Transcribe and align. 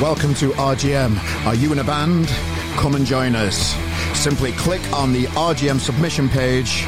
Welcome 0.00 0.34
to 0.36 0.50
RGM. 0.52 1.46
Are 1.46 1.54
you 1.54 1.70
in 1.70 1.78
a 1.78 1.84
band? 1.84 2.26
Come 2.76 2.96
and 2.96 3.06
join 3.06 3.36
us. 3.36 3.76
Simply 4.18 4.50
click 4.52 4.80
on 4.92 5.12
the 5.12 5.26
RGM 5.26 5.78
submission 5.78 6.28
page, 6.28 6.86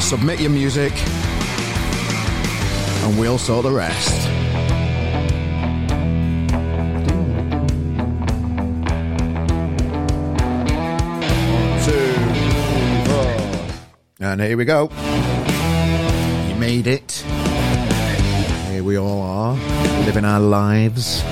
submit 0.00 0.40
your 0.40 0.50
music, 0.50 0.92
and 3.02 3.18
we'll 3.18 3.36
sort 3.36 3.64
the 3.64 3.70
rest. 3.70 4.28
And 14.20 14.40
here 14.40 14.56
we 14.56 14.64
go. 14.64 14.90
You 16.48 16.54
made 16.54 16.86
it. 16.86 17.12
Here 18.70 18.82
we 18.82 18.96
all 18.96 19.20
are, 19.20 19.54
living 20.06 20.24
our 20.24 20.40
lives 20.40 21.22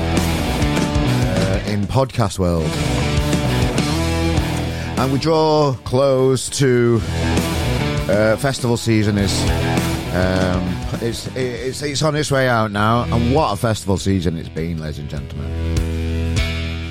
in 1.73 1.86
podcast 1.86 2.38
world. 2.38 2.66
And 4.98 5.10
we 5.10 5.19
draw 5.19 5.73
close 5.84 6.51
to 6.59 7.01
uh, 7.02 8.37
festival 8.37 8.77
season 8.77 9.16
is 9.16 9.33
um, 10.14 10.62
it's, 11.00 11.27
it's 11.34 11.80
it's 11.83 12.02
on 12.02 12.14
its 12.14 12.30
way 12.30 12.47
out 12.47 12.70
now, 12.70 13.05
and 13.05 13.34
what 13.34 13.52
a 13.52 13.56
festival 13.56 13.97
season 13.97 14.37
it's 14.37 14.50
been, 14.50 14.78
ladies 14.78 14.98
and 14.98 15.09
gentlemen. 15.09 16.38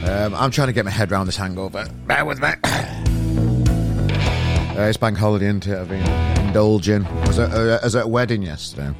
Um, 0.09 0.33
I'm 0.33 0.49
trying 0.49 0.67
to 0.67 0.73
get 0.73 0.83
my 0.83 0.91
head 0.91 1.11
around 1.11 1.27
this 1.27 1.37
hangover. 1.37 1.87
Bear 2.07 2.25
with 2.25 2.41
me. 2.41 2.49
Uh, 4.71 4.83
it's 4.83 4.95
bank 4.95 5.17
holiday, 5.17 5.47
isn't 5.47 5.67
it? 5.67 5.77
I've 5.77 5.89
been 5.89 6.01
indulging. 6.47 7.05
I 7.05 7.27
was 7.27 7.37
at, 7.37 7.51
uh, 7.51 7.79
I 7.81 7.83
was 7.83 7.93
at 7.93 8.05
a 8.05 8.07
wedding 8.07 8.41
yesterday. 8.41 8.95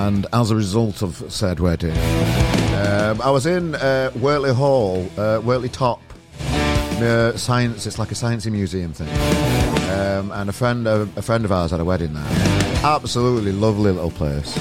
And 0.00 0.26
as 0.32 0.50
a 0.50 0.56
result 0.56 1.02
of 1.02 1.22
said 1.28 1.60
wedding, 1.60 1.94
um, 3.10 3.20
I 3.22 3.30
was 3.30 3.46
in 3.46 3.74
uh, 3.74 4.12
Wortley 4.16 4.54
Hall, 4.54 5.04
uh, 5.16 5.40
Wortley 5.42 5.68
Top, 5.68 6.00
science. 7.36 7.86
It's 7.86 7.98
like 7.98 8.10
a 8.12 8.14
sciencey 8.14 8.52
museum 8.52 8.92
thing. 8.92 9.08
Um, 9.90 10.30
and 10.32 10.48
a 10.48 10.52
friend, 10.52 10.86
of, 10.86 11.16
a 11.16 11.22
friend 11.22 11.44
of 11.44 11.50
ours 11.50 11.72
had 11.72 11.80
a 11.80 11.84
wedding 11.84 12.12
there. 12.12 12.24
Absolutely 12.84 13.52
lovely 13.52 13.90
little 13.90 14.10
place. 14.10 14.56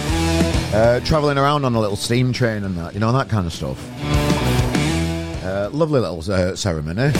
Uh, 0.74 1.00
traveling 1.04 1.38
around 1.38 1.66
on 1.66 1.76
a 1.76 1.80
little 1.80 1.96
steam 1.96 2.34
train 2.34 2.64
and 2.64 2.78
that, 2.78 2.94
you 2.94 3.00
know, 3.00 3.12
that 3.12 3.30
kind 3.30 3.46
of 3.46 3.54
stuff. 3.54 3.78
Uh, 5.44 5.70
lovely 5.72 6.00
little 6.00 6.20
uh, 6.32 6.56
ceremony. 6.56 7.12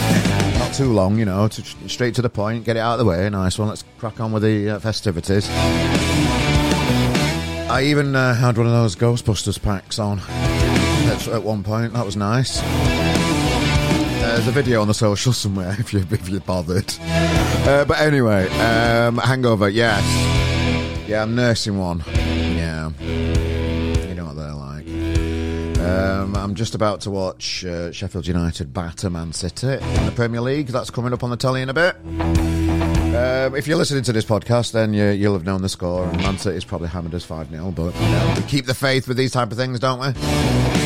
Not 0.58 0.74
too 0.74 0.92
long, 0.92 1.18
you 1.18 1.24
know, 1.24 1.48
to, 1.48 1.88
straight 1.88 2.14
to 2.16 2.22
the 2.22 2.30
point, 2.30 2.64
get 2.64 2.76
it 2.76 2.80
out 2.80 2.94
of 2.94 2.98
the 2.98 3.04
way. 3.04 3.28
Nice 3.30 3.58
one. 3.58 3.68
Let's 3.68 3.84
crack 3.98 4.20
on 4.20 4.32
with 4.32 4.42
the 4.42 4.70
uh, 4.70 4.78
festivities. 4.78 5.48
I 7.68 7.82
even 7.84 8.16
uh, 8.16 8.34
had 8.34 8.58
one 8.58 8.66
of 8.66 8.72
those 8.72 8.96
Ghostbusters 8.96 9.60
packs 9.60 9.98
on 9.98 10.18
at, 11.10 11.28
at 11.28 11.42
one 11.42 11.62
point. 11.62 11.92
That 11.92 12.04
was 12.04 12.16
nice. 12.16 12.60
There's 14.20 14.46
a 14.46 14.52
video 14.52 14.80
on 14.80 14.88
the 14.88 14.94
social 14.94 15.32
somewhere 15.32 15.76
if 15.78 15.92
you 15.92 16.00
if 16.10 16.28
you're 16.28 16.40
bothered. 16.40 16.92
Uh, 17.00 17.84
but 17.84 17.98
anyway, 18.00 18.48
um, 18.58 19.18
hangover. 19.18 19.68
Yes, 19.68 20.04
yeah, 21.08 21.22
I'm 21.22 21.34
nursing 21.34 21.78
one. 21.78 22.02
Yeah, 22.06 22.90
you 23.00 24.14
know 24.14 24.26
what 24.26 24.36
they're 24.36 24.52
like. 24.52 24.86
Um, 25.80 26.36
I'm 26.36 26.54
just 26.54 26.74
about 26.74 27.00
to 27.02 27.10
watch 27.10 27.64
uh, 27.64 27.90
Sheffield 27.90 28.26
United 28.26 28.72
batter 28.72 29.10
Man 29.10 29.32
City 29.32 29.66
in 29.66 30.06
the 30.06 30.12
Premier 30.14 30.40
League. 30.40 30.68
That's 30.68 30.90
coming 30.90 31.12
up 31.12 31.24
on 31.24 31.30
the 31.30 31.36
telly 31.36 31.62
in 31.62 31.68
a 31.68 31.74
bit. 31.74 31.96
Um, 33.10 33.56
if 33.56 33.66
you're 33.66 33.76
listening 33.76 34.04
to 34.04 34.12
this 34.12 34.24
podcast, 34.24 34.72
then 34.72 34.94
you, 34.94 35.06
you'll 35.08 35.32
have 35.32 35.44
known 35.44 35.62
the 35.62 35.68
score. 35.68 36.04
And 36.04 36.18
Man 36.18 36.38
City 36.38 36.56
is 36.56 36.64
probably 36.64 36.88
hammered 36.88 37.14
us 37.14 37.24
5 37.24 37.50
0, 37.50 37.72
but 37.72 37.94
you 37.94 38.00
know, 38.00 38.34
we 38.36 38.42
keep 38.44 38.66
the 38.66 38.74
faith 38.74 39.08
with 39.08 39.16
these 39.16 39.32
type 39.32 39.50
of 39.50 39.58
things, 39.58 39.80
don't 39.80 39.98
we? 39.98 40.79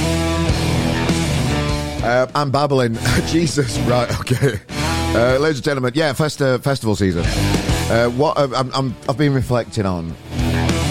Uh, 2.05 2.27
I'm 2.35 2.51
babbling. 2.51 2.95
Jesus, 3.27 3.79
right, 3.81 4.11
okay. 4.21 4.61
Uh, 5.17 5.39
ladies 5.39 5.57
and 5.59 5.65
gentlemen, 5.65 5.93
yeah, 5.95 6.13
festa- 6.13 6.59
festival 6.59 6.95
season. 6.95 7.25
Uh, 7.91 8.11
what 8.11 8.39
I'm, 8.39 8.71
I'm, 8.75 8.95
I've 9.09 9.17
been 9.17 9.33
reflecting 9.33 9.87
on 9.87 10.11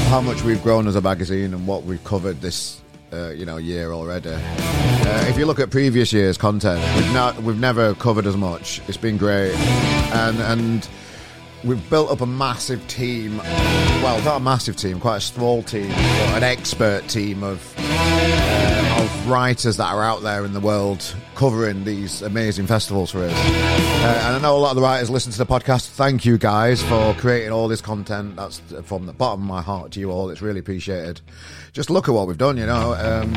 how 0.09 0.21
much 0.21 0.41
we've 0.41 0.61
grown 0.63 0.87
as 0.87 0.95
a 0.95 1.01
magazine 1.01 1.53
and 1.53 1.67
what 1.67 1.83
we've 1.83 2.03
covered 2.03 2.41
this 2.41 2.81
uh, 3.11 3.29
you 3.29 3.45
know 3.45 3.57
year 3.57 3.91
already. 3.91 4.31
Uh, 4.31 5.25
if 5.29 5.37
you 5.37 5.45
look 5.45 5.59
at 5.59 5.69
previous 5.69 6.11
years' 6.11 6.35
content, 6.35 6.81
we've 6.95 7.13
not 7.13 7.41
we've 7.43 7.59
never 7.59 7.93
covered 7.95 8.25
as 8.25 8.35
much. 8.35 8.81
It's 8.87 8.97
been 8.97 9.17
great, 9.17 9.53
and 9.53 10.39
and 10.39 10.89
we've 11.63 11.87
built 11.91 12.09
up 12.09 12.21
a 12.21 12.25
massive 12.25 12.87
team. 12.87 13.37
Well, 13.37 14.19
not 14.23 14.37
a 14.37 14.43
massive 14.43 14.77
team, 14.77 14.99
quite 14.99 15.17
a 15.17 15.21
small 15.21 15.61
team, 15.61 15.89
but 15.89 16.37
an 16.37 16.43
expert 16.43 17.07
team 17.07 17.43
of 17.43 17.75
uh, 17.77 17.81
of 17.81 18.72
writers 19.25 19.77
that 19.77 19.85
are 19.85 20.03
out 20.03 20.21
there 20.21 20.45
in 20.45 20.53
the 20.53 20.59
world 20.59 21.15
covering 21.35 21.83
these 21.83 22.21
amazing 22.21 22.67
festivals 22.67 23.11
for 23.11 23.23
us. 23.23 23.31
Uh, 23.33 24.21
and 24.25 24.35
I 24.35 24.39
know 24.39 24.55
a 24.55 24.59
lot 24.59 24.71
of 24.71 24.75
the 24.75 24.81
writers 24.81 25.09
listen 25.09 25.31
to 25.31 25.37
the 25.37 25.45
podcast. 25.45 25.87
Thank 25.89 26.25
you 26.25 26.37
guys 26.37 26.81
for 26.83 27.13
creating 27.15 27.51
all 27.51 27.67
this 27.67 27.81
content. 27.81 28.35
That's 28.35 28.59
from 28.83 29.05
the 29.05 29.13
bottom 29.13 29.41
of 29.41 29.47
my 29.47 29.61
heart 29.61 29.91
to 29.93 29.99
you 29.99 30.11
all. 30.11 30.29
It's 30.29 30.41
really 30.41 30.59
appreciated. 30.59 31.21
Just 31.71 31.89
look 31.89 32.07
at 32.07 32.11
what 32.13 32.27
we've 32.27 32.37
done, 32.37 32.57
you 32.57 32.65
know. 32.65 32.93
Um, 32.93 33.33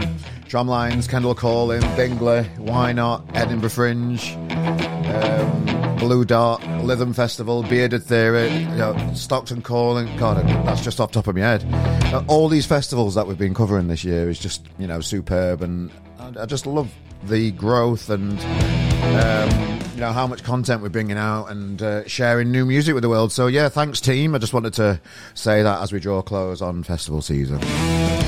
Tramlines, 0.49 1.09
Kendal 1.09 1.35
Calling, 1.35 1.81
Bingley, 1.97 2.49
Y 2.59 2.93
Not, 2.93 3.25
Edinburgh 3.35 3.71
Fringe, 3.71 4.35
um, 4.35 5.76
Bluedot, 5.97 6.61
Lytham 6.83 7.15
Festival, 7.15 7.63
Bearded 7.63 8.03
Theory, 8.03 8.51
you 8.51 8.77
know, 8.77 9.13
Stockton 9.15 9.63
Calling. 9.63 10.15
God, 10.17 10.47
that's 10.67 10.83
just 10.83 11.01
off 11.01 11.11
top 11.13 11.27
of 11.27 11.35
my 11.35 11.41
head. 11.41 11.65
Uh, 12.13 12.23
all 12.29 12.49
these 12.49 12.67
festivals 12.67 13.15
that 13.15 13.27
we've 13.27 13.39
been 13.39 13.55
covering 13.55 13.89
this 13.89 14.05
year 14.05 14.29
is 14.29 14.39
just, 14.39 14.67
you 14.79 14.87
know, 14.87 15.01
superb. 15.01 15.63
And 15.63 15.91
I, 16.19 16.47
just 16.47 16.67
love 16.67 16.93
the 17.25 17.51
growth 17.53 18.11
and 18.11 18.39
um, 18.41 19.81
you 19.95 20.01
know 20.01 20.13
how 20.13 20.27
much 20.27 20.43
content 20.43 20.83
we're 20.83 20.89
bringing 20.89 21.17
out 21.17 21.47
and 21.47 21.81
uh, 21.81 22.07
sharing 22.07 22.51
new 22.51 22.67
music 22.67 22.95
with 22.95 23.03
the 23.03 23.09
world. 23.09 23.33
So 23.33 23.47
yeah, 23.47 23.69
thanks 23.69 24.01
team. 24.01 24.35
I 24.35 24.39
just 24.39 24.53
wanted 24.53 24.75
to 24.75 25.01
say 25.35 25.63
that 25.63 25.81
as 25.81 25.93
we 25.93 26.01
draw 26.01 26.23
close 26.23 26.61
on 26.61 26.83
festival 26.83 27.23
season. 27.23 27.61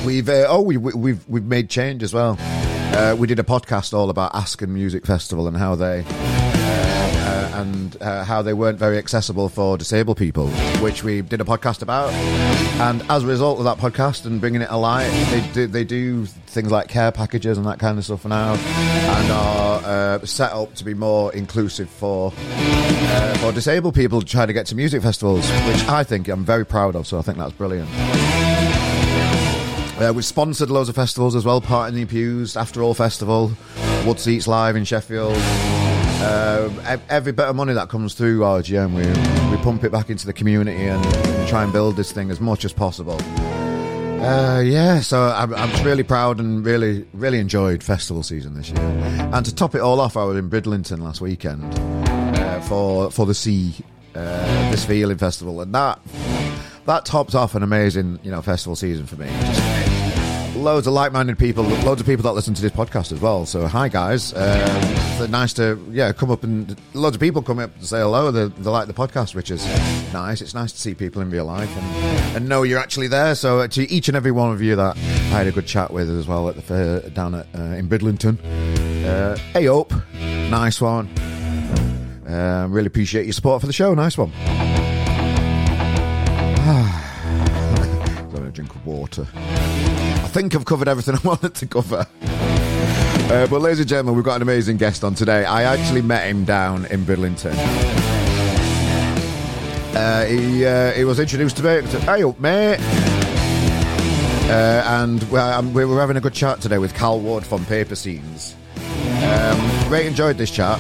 We've 0.05 0.29
uh, 0.29 0.47
oh 0.49 0.63
we, 0.63 0.77
we, 0.77 0.93
we've 0.95 1.29
we've 1.29 1.45
made 1.45 1.69
change 1.69 2.03
as 2.03 2.15
well. 2.15 2.37
Uh, 2.41 3.15
we 3.19 3.27
did 3.27 3.39
a 3.39 3.43
podcast 3.43 3.93
all 3.93 4.11
about 4.11 4.33
Asken 4.33 4.69
Music 4.69 5.05
Festival 5.05 5.47
and 5.47 5.57
how 5.57 5.75
they 5.75 6.03
and 7.59 8.01
uh, 8.01 8.25
how 8.25 8.43
they 8.43 8.53
weren't 8.53 8.79
very 8.79 8.99
accessible 8.99 9.49
for 9.49 9.77
disabled 9.77 10.17
people, 10.17 10.49
which 10.81 11.03
we 11.03 11.21
did 11.23 11.41
a 11.41 11.45
podcast 11.45 11.83
about. 11.83 12.13
And 12.81 13.03
as 13.11 13.25
a 13.25 13.27
result 13.27 13.59
of 13.59 13.65
that 13.65 13.79
podcast 13.79 14.27
and 14.27 14.41
bringing 14.41 14.63
it 14.63 14.69
alive, 14.71 15.11
they 15.31 15.41
do, 15.53 15.67
they 15.67 15.85
do 15.85 16.27
things 16.27 16.71
like 16.71 16.89
care 16.89 17.11
packages 17.11 17.59
and 17.59 17.67
that 17.67 17.79
kind 17.79 17.99
of 17.99 18.05
stuff 18.05 18.25
now, 18.25 18.55
and 18.55 19.33
are 19.33 19.83
uh, 19.85 20.25
set 20.25 20.53
up 20.53 20.75
to 20.77 20.85
be 20.85 20.95
more 20.95 21.33
inclusive 21.35 21.91
for 21.91 22.33
uh, 22.37 23.39
for 23.39 23.53
disabled 23.53 23.95
people 23.95 24.23
trying 24.23 24.47
to 24.47 24.53
get 24.53 24.67
to 24.67 24.77
music 24.77 25.03
festivals, 25.03 25.49
which 25.67 25.85
I 25.89 26.05
think 26.05 26.29
I'm 26.29 26.45
very 26.45 26.65
proud 26.65 26.95
of. 26.95 27.07
So 27.07 27.19
I 27.19 27.23
think 27.23 27.39
that's 27.39 27.53
brilliant. 27.55 27.89
Uh, 30.01 30.13
we've 30.15 30.25
sponsored 30.25 30.71
loads 30.71 30.89
of 30.89 30.95
festivals 30.95 31.35
as 31.35 31.45
well. 31.45 31.61
Part 31.61 31.89
in 31.89 31.97
the 31.97 32.05
Pews, 32.05 32.57
After 32.57 32.85
All 32.85 32.95
Festival, 32.95 33.51
Wood 34.07 34.21
Seats 34.21 34.47
Live 34.47 34.77
in 34.77 34.85
Sheffield. 34.85 35.37
Ev- 36.21 37.03
every 37.09 37.33
bit 37.33 37.47
of 37.47 37.57
money 37.57 37.73
that 37.75 37.89
comes 37.89 38.15
through 38.15 38.41
RGM, 38.41 38.93
we, 38.95 39.57
we 39.57 39.63
pump 39.63 39.85
it 39.85 39.93
back 39.93 40.11
into 40.11 40.27
the 40.27 40.33
community 40.33 40.87
and, 40.87 41.05
and 41.05 41.49
try 41.49 41.63
and 41.63 41.73
build 41.73 41.97
this 41.97 42.13
thing 42.13 42.31
as 42.31 42.41
much 42.41 42.65
as 42.65 42.73
possible. 42.73 43.19
Uh, 44.21 44.61
yeah, 44.61 44.99
so 45.01 45.23
I'm, 45.23 45.55
I'm 45.55 45.85
really 45.85 46.03
proud 46.03 46.41
and 46.41 46.67
really, 46.67 47.07
really 47.13 47.39
enjoyed 47.39 47.85
festival 47.85 48.25
season 48.25 48.55
this 48.55 48.69
year. 48.69 48.81
And 48.81 49.47
to 49.47 49.55
top 49.55 49.77
it 49.77 49.81
all 49.81 50.01
off, 50.01 50.17
I 50.17 50.25
was 50.25 50.37
in 50.37 50.49
Bridlington 50.49 51.01
last 51.01 51.21
weekend 51.21 51.63
uh, 52.37 52.61
for 52.63 53.13
for 53.13 53.27
the 53.27 53.35
Sea 53.35 53.75
uh, 54.17 54.71
this 54.73 54.85
feeling 54.85 55.19
festival, 55.19 55.61
and 55.61 55.73
that 55.73 56.01
that 56.87 57.05
topped 57.05 57.37
off 57.37 57.55
an 57.55 57.63
amazing 57.63 58.19
you 58.25 58.33
know 58.33 58.43
festival 58.43 58.75
season 58.75 59.07
for 59.07 59.15
me. 59.15 59.27
Just 59.27 59.78
loads 60.59 60.87
of 60.87 60.93
like-minded 60.93 61.39
people, 61.39 61.65
loads 61.65 62.01
of 62.01 62.07
people 62.07 62.23
that 62.25 62.33
listen 62.33 62.53
to 62.55 62.63
this 62.63 62.73
podcast 62.73 63.13
as 63.13 63.21
well. 63.21 63.47
So 63.47 63.67
hi 63.67 63.89
guys, 63.89 64.33
it's 64.37 65.29
nice 65.31 65.53
to 65.55 65.83
yeah 65.91 66.13
come 66.13 66.31
up 66.31 66.43
and 66.43 66.77
loads 66.95 67.17
of 67.17 67.21
people 67.21 67.43
come 67.43 67.59
up 67.59 67.75
and 67.75 67.85
say 67.85 68.01
hello. 68.01 68.31
They, 68.31 68.49
they 68.49 68.71
like 68.71 68.87
the 68.87 68.93
podcast, 68.93 69.35
which 69.35 69.51
is 69.51 69.65
nice. 70.13 70.41
It's 70.41 70.55
nice 70.55 70.73
to 70.73 70.79
see 70.79 70.95
people 70.95 71.23
in 71.23 71.31
real 71.31 71.45
life 71.45 71.75
and, 71.77 72.37
and 72.37 72.49
know 72.49 72.63
you're 72.65 72.79
actually 72.81 73.09
there. 73.09 73.35
So 73.35 73.61
uh, 73.61 73.69
to 73.69 73.91
each 73.91 74.09
and 74.09 74.17
every 74.17 74.33
one 74.33 74.53
of 74.53 74.61
you 74.61 74.77
that 74.77 74.97
I 74.97 75.01
had 75.01 75.47
a 75.47 75.53
good 75.53 75.67
chat 75.67 75.93
with 75.93 76.11
as 76.11 76.27
well 76.27 76.49
at 76.49 76.57
the 76.57 76.63
fair 76.63 77.01
down 77.11 77.35
at 77.35 77.47
uh, 77.55 77.61
in 77.77 77.89
Bridlington. 77.89 78.39
Uh, 79.05 79.37
hey 79.53 79.69
up, 79.69 79.93
nice 80.51 80.81
one. 80.81 81.09
Uh, 82.29 82.67
really 82.69 82.89
appreciate 82.89 83.25
your 83.25 83.33
support 83.33 83.61
for 83.61 83.67
the 83.67 83.73
show. 83.73 83.95
Nice 83.95 84.19
one. 84.19 84.31
Got 88.33 88.43
a 88.43 88.51
drink 88.53 88.75
of 88.75 88.85
water. 88.85 89.27
I 90.29 90.31
think 90.31 90.55
I've 90.55 90.67
covered 90.67 90.89
everything 90.89 91.15
I 91.25 91.27
wanted 91.27 91.55
to 91.55 91.67
cover. 91.67 92.07
Uh, 92.21 93.47
but, 93.47 93.63
ladies 93.63 93.81
and 93.81 93.89
gentlemen, 93.89 94.15
we've 94.15 94.25
got 94.27 94.37
an 94.37 94.43
amazing 94.43 94.77
guest 94.77 95.03
on 95.03 95.15
today. 95.15 95.47
I 95.47 95.63
actually 95.63 96.03
met 96.03 96.29
him 96.29 96.45
down 96.45 96.85
in 96.85 97.07
Bridlington. 97.07 97.55
Uh, 99.97 100.27
he 100.27 100.67
uh, 100.67 100.93
he 100.93 101.05
was 101.05 101.19
introduced 101.19 101.57
to 101.57 101.63
me. 101.63 101.89
Said, 101.89 102.03
"Hey 102.03 102.23
up, 102.25 102.39
mate." 102.39 102.79
Uh, 104.51 104.83
and 105.01 105.25
um, 105.33 105.73
we 105.73 105.87
were 105.87 105.99
having 105.99 106.19
a 106.19 106.21
good 106.21 106.35
chat 106.35 106.61
today 106.61 106.77
with 106.77 106.95
Cal 106.95 107.19
Ward 107.19 107.47
from 107.47 107.65
Paper 107.65 107.95
Scenes. 107.95 108.55
Um, 109.23 109.89
great 109.89 110.05
enjoyed 110.05 110.37
this 110.37 110.51
chat. 110.51 110.79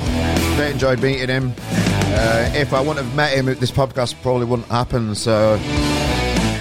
Great 0.56 0.72
enjoyed 0.72 1.00
meeting 1.02 1.28
him. 1.28 1.54
Uh, 1.58 2.50
if 2.54 2.74
I 2.74 2.80
wouldn't 2.80 2.98
have 2.98 3.16
met 3.16 3.32
him, 3.32 3.46
this 3.46 3.70
podcast 3.70 4.20
probably 4.20 4.44
wouldn't 4.44 4.68
happen. 4.68 5.14
So 5.14 5.58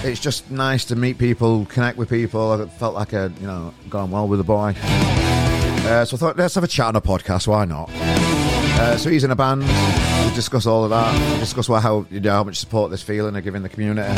it's 0.04 0.20
just 0.20 0.50
nice 0.50 0.84
to 0.86 0.96
meet 0.96 1.18
people, 1.18 1.66
connect 1.66 1.98
with 1.98 2.08
people. 2.08 2.52
I 2.52 2.66
felt 2.66 2.94
like 2.94 3.12
a 3.12 3.32
you 3.40 3.46
know 3.46 3.74
gone 3.88 4.10
well 4.10 4.28
with 4.28 4.38
the 4.38 4.44
boy. 4.44 4.74
Uh, 4.80 6.04
so 6.04 6.16
I 6.16 6.18
thought 6.18 6.36
let's 6.36 6.54
have 6.54 6.64
a 6.64 6.68
chat 6.68 6.86
on 6.86 6.96
a 6.96 7.00
podcast. 7.00 7.46
Why 7.46 7.64
not? 7.64 7.90
Uh, 7.90 8.96
so 8.96 9.10
he's 9.10 9.24
in 9.24 9.30
a 9.30 9.36
band. 9.36 9.62
We 9.62 10.34
discuss 10.34 10.66
all 10.66 10.84
of 10.84 10.90
that. 10.90 11.32
We 11.32 11.38
discuss 11.40 11.66
how 11.66 12.06
you 12.10 12.20
know 12.20 12.32
how 12.32 12.44
much 12.44 12.56
support 12.56 12.90
this 12.90 13.02
feeling 13.02 13.36
are 13.36 13.40
giving 13.40 13.62
the 13.62 13.68
community. 13.68 14.08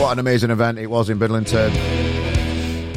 What 0.00 0.12
an 0.12 0.18
amazing 0.18 0.50
event 0.50 0.78
it 0.78 0.88
was 0.88 1.08
in 1.08 1.18
Bridlington. 1.18 1.72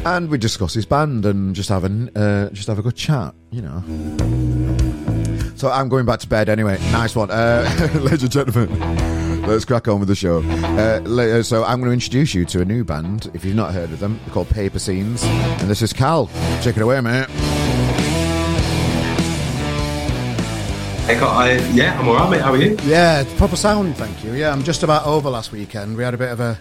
And 0.04 0.30
we 0.30 0.38
discuss 0.38 0.74
his 0.74 0.86
band 0.86 1.26
and 1.26 1.54
just 1.54 1.68
have 1.68 1.84
a 1.84 2.18
uh, 2.18 2.50
just 2.50 2.68
have 2.68 2.78
a 2.78 2.82
good 2.82 2.96
chat. 2.96 3.34
You 3.50 3.62
know. 3.62 5.56
So 5.56 5.70
I'm 5.70 5.88
going 5.88 6.06
back 6.06 6.20
to 6.20 6.26
bed 6.26 6.48
anyway. 6.48 6.78
Nice 6.90 7.14
one, 7.14 7.30
uh, 7.30 7.90
ladies 8.00 8.22
and 8.22 8.32
gentlemen. 8.32 9.19
Let's 9.46 9.64
crack 9.64 9.88
on 9.88 9.98
with 9.98 10.08
the 10.08 10.14
show. 10.14 10.42
Uh, 10.42 11.42
so 11.42 11.64
I'm 11.64 11.80
going 11.80 11.90
to 11.90 11.94
introduce 11.94 12.34
you 12.34 12.44
to 12.46 12.60
a 12.60 12.64
new 12.64 12.84
band. 12.84 13.30
If 13.34 13.44
you've 13.44 13.56
not 13.56 13.72
heard 13.74 13.90
of 13.90 13.98
them, 13.98 14.20
they're 14.24 14.34
called 14.34 14.48
Paper 14.48 14.78
Scenes, 14.78 15.24
and 15.24 15.68
this 15.68 15.82
is 15.82 15.92
Cal. 15.92 16.28
Check 16.62 16.76
it 16.76 16.82
away, 16.82 17.00
mate. 17.00 17.26
I, 21.40 21.58
yeah, 21.72 21.98
I'm 21.98 22.06
alright, 22.06 22.30
mate. 22.30 22.40
How 22.40 22.52
are 22.52 22.56
you? 22.56 22.76
Yeah, 22.84 23.24
proper 23.36 23.56
sound, 23.56 23.96
thank 23.96 24.22
you. 24.22 24.32
Yeah, 24.34 24.52
I'm 24.52 24.62
just 24.62 24.82
about 24.82 25.06
over 25.06 25.30
last 25.30 25.52
weekend. 25.52 25.96
We 25.96 26.04
had 26.04 26.14
a 26.14 26.18
bit 26.18 26.30
of 26.30 26.40
a 26.40 26.58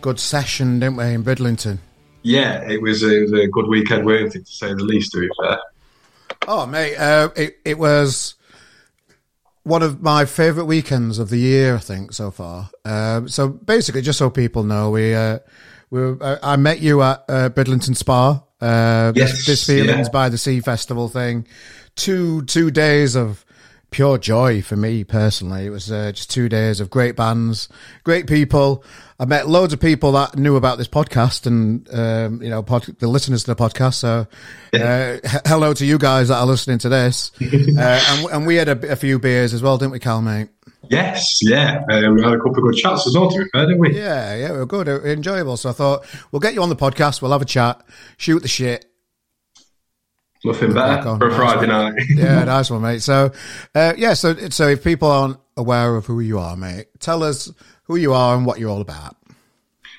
good 0.00 0.18
session, 0.18 0.80
didn't 0.80 0.96
we, 0.96 1.04
in 1.12 1.22
Bridlington? 1.22 1.78
Yeah, 2.22 2.68
it 2.68 2.80
was, 2.80 3.02
a, 3.02 3.18
it 3.18 3.22
was 3.30 3.32
a 3.32 3.46
good 3.46 3.66
weekend, 3.66 4.06
weren't 4.06 4.34
it, 4.34 4.46
to 4.46 4.52
say 4.52 4.68
the 4.68 4.82
least, 4.82 5.12
to 5.12 5.20
be 5.20 5.28
fair. 5.40 5.58
Oh, 6.48 6.66
mate, 6.66 6.96
uh, 6.96 7.28
it, 7.36 7.58
it 7.64 7.78
was 7.78 8.35
one 9.66 9.82
of 9.82 10.00
my 10.00 10.24
favourite 10.24 10.66
weekends 10.66 11.18
of 11.18 11.28
the 11.28 11.38
year, 11.38 11.74
I 11.74 11.78
think, 11.78 12.12
so 12.12 12.30
far. 12.30 12.70
Uh, 12.84 13.26
so 13.26 13.48
basically, 13.48 14.00
just 14.00 14.16
so 14.16 14.30
people 14.30 14.62
know, 14.62 14.90
we, 14.90 15.12
uh, 15.12 15.40
we 15.90 16.12
uh, 16.20 16.38
I 16.40 16.54
met 16.54 16.80
you 16.80 17.02
at 17.02 17.24
uh, 17.28 17.48
Bridlington 17.48 17.96
Spa. 17.96 18.44
Uh, 18.60 19.12
yes, 19.16 19.32
this, 19.32 19.46
this 19.46 19.66
Feelings 19.66 20.06
yeah. 20.06 20.12
by 20.12 20.28
the 20.28 20.38
Sea 20.38 20.60
Festival 20.60 21.08
thing. 21.08 21.48
Two 21.96 22.42
two 22.42 22.70
days 22.70 23.16
of 23.16 23.44
pure 23.90 24.18
joy 24.18 24.62
for 24.62 24.76
me 24.76 25.02
personally. 25.02 25.66
It 25.66 25.70
was 25.70 25.90
uh, 25.90 26.12
just 26.12 26.30
two 26.30 26.48
days 26.48 26.78
of 26.78 26.88
great 26.88 27.16
bands, 27.16 27.68
great 28.04 28.28
people. 28.28 28.84
I 29.18 29.24
met 29.24 29.48
loads 29.48 29.72
of 29.72 29.80
people 29.80 30.12
that 30.12 30.36
knew 30.36 30.56
about 30.56 30.76
this 30.76 30.88
podcast 30.88 31.46
and, 31.46 31.88
um, 31.92 32.42
you 32.42 32.50
know, 32.50 32.62
pod, 32.62 32.84
the 32.98 33.08
listeners 33.08 33.44
to 33.44 33.54
the 33.54 33.56
podcast. 33.56 33.94
So, 33.94 34.26
uh, 34.74 35.16
h- 35.24 35.40
hello 35.46 35.72
to 35.72 35.86
you 35.86 35.96
guys 35.96 36.28
that 36.28 36.36
are 36.36 36.46
listening 36.46 36.78
to 36.78 36.90
this. 36.90 37.32
uh, 37.42 38.04
and, 38.08 38.26
and, 38.30 38.46
we 38.46 38.56
had 38.56 38.68
a, 38.68 38.92
a, 38.92 38.96
few 38.96 39.18
beers 39.18 39.54
as 39.54 39.62
well, 39.62 39.78
didn't 39.78 39.92
we, 39.92 40.00
Cal, 40.00 40.20
mate? 40.20 40.48
Yes, 40.90 41.38
yeah. 41.42 41.82
Um, 41.90 42.16
we 42.16 42.22
had 42.22 42.34
a 42.34 42.36
couple 42.36 42.58
of 42.58 42.64
good 42.64 42.76
chats 42.76 43.06
as 43.06 43.16
well, 43.16 43.30
to 43.30 43.38
be 43.38 43.48
fair, 43.52 43.66
didn't 43.66 43.80
we? 43.80 43.96
Yeah, 43.96 44.36
yeah, 44.36 44.52
we 44.52 44.58
were 44.58 44.66
good, 44.66 44.86
enjoyable. 44.86 45.56
So 45.56 45.70
I 45.70 45.72
thought, 45.72 46.04
we'll 46.30 46.40
get 46.40 46.52
you 46.52 46.62
on 46.62 46.68
the 46.68 46.76
podcast, 46.76 47.22
we'll 47.22 47.32
have 47.32 47.42
a 47.42 47.46
chat, 47.46 47.82
shoot 48.18 48.40
the 48.40 48.48
shit, 48.48 48.84
Nothing 50.44 50.74
better 50.74 51.16
for 51.18 51.28
a 51.28 51.34
Friday 51.34 51.66
night. 51.66 51.94
yeah, 52.10 52.44
nice 52.44 52.70
one, 52.70 52.82
mate. 52.82 53.02
So, 53.02 53.32
uh, 53.74 53.94
yeah, 53.96 54.14
so 54.14 54.34
so 54.50 54.68
if 54.68 54.84
people 54.84 55.10
aren't 55.10 55.38
aware 55.56 55.96
of 55.96 56.06
who 56.06 56.20
you 56.20 56.38
are, 56.38 56.56
mate, 56.56 56.86
tell 57.00 57.24
us 57.24 57.50
who 57.86 57.96
you 57.96 58.12
are 58.12 58.36
and 58.36 58.46
what 58.46 58.58
you're 58.58 58.70
all 58.70 58.80
about. 58.80 59.16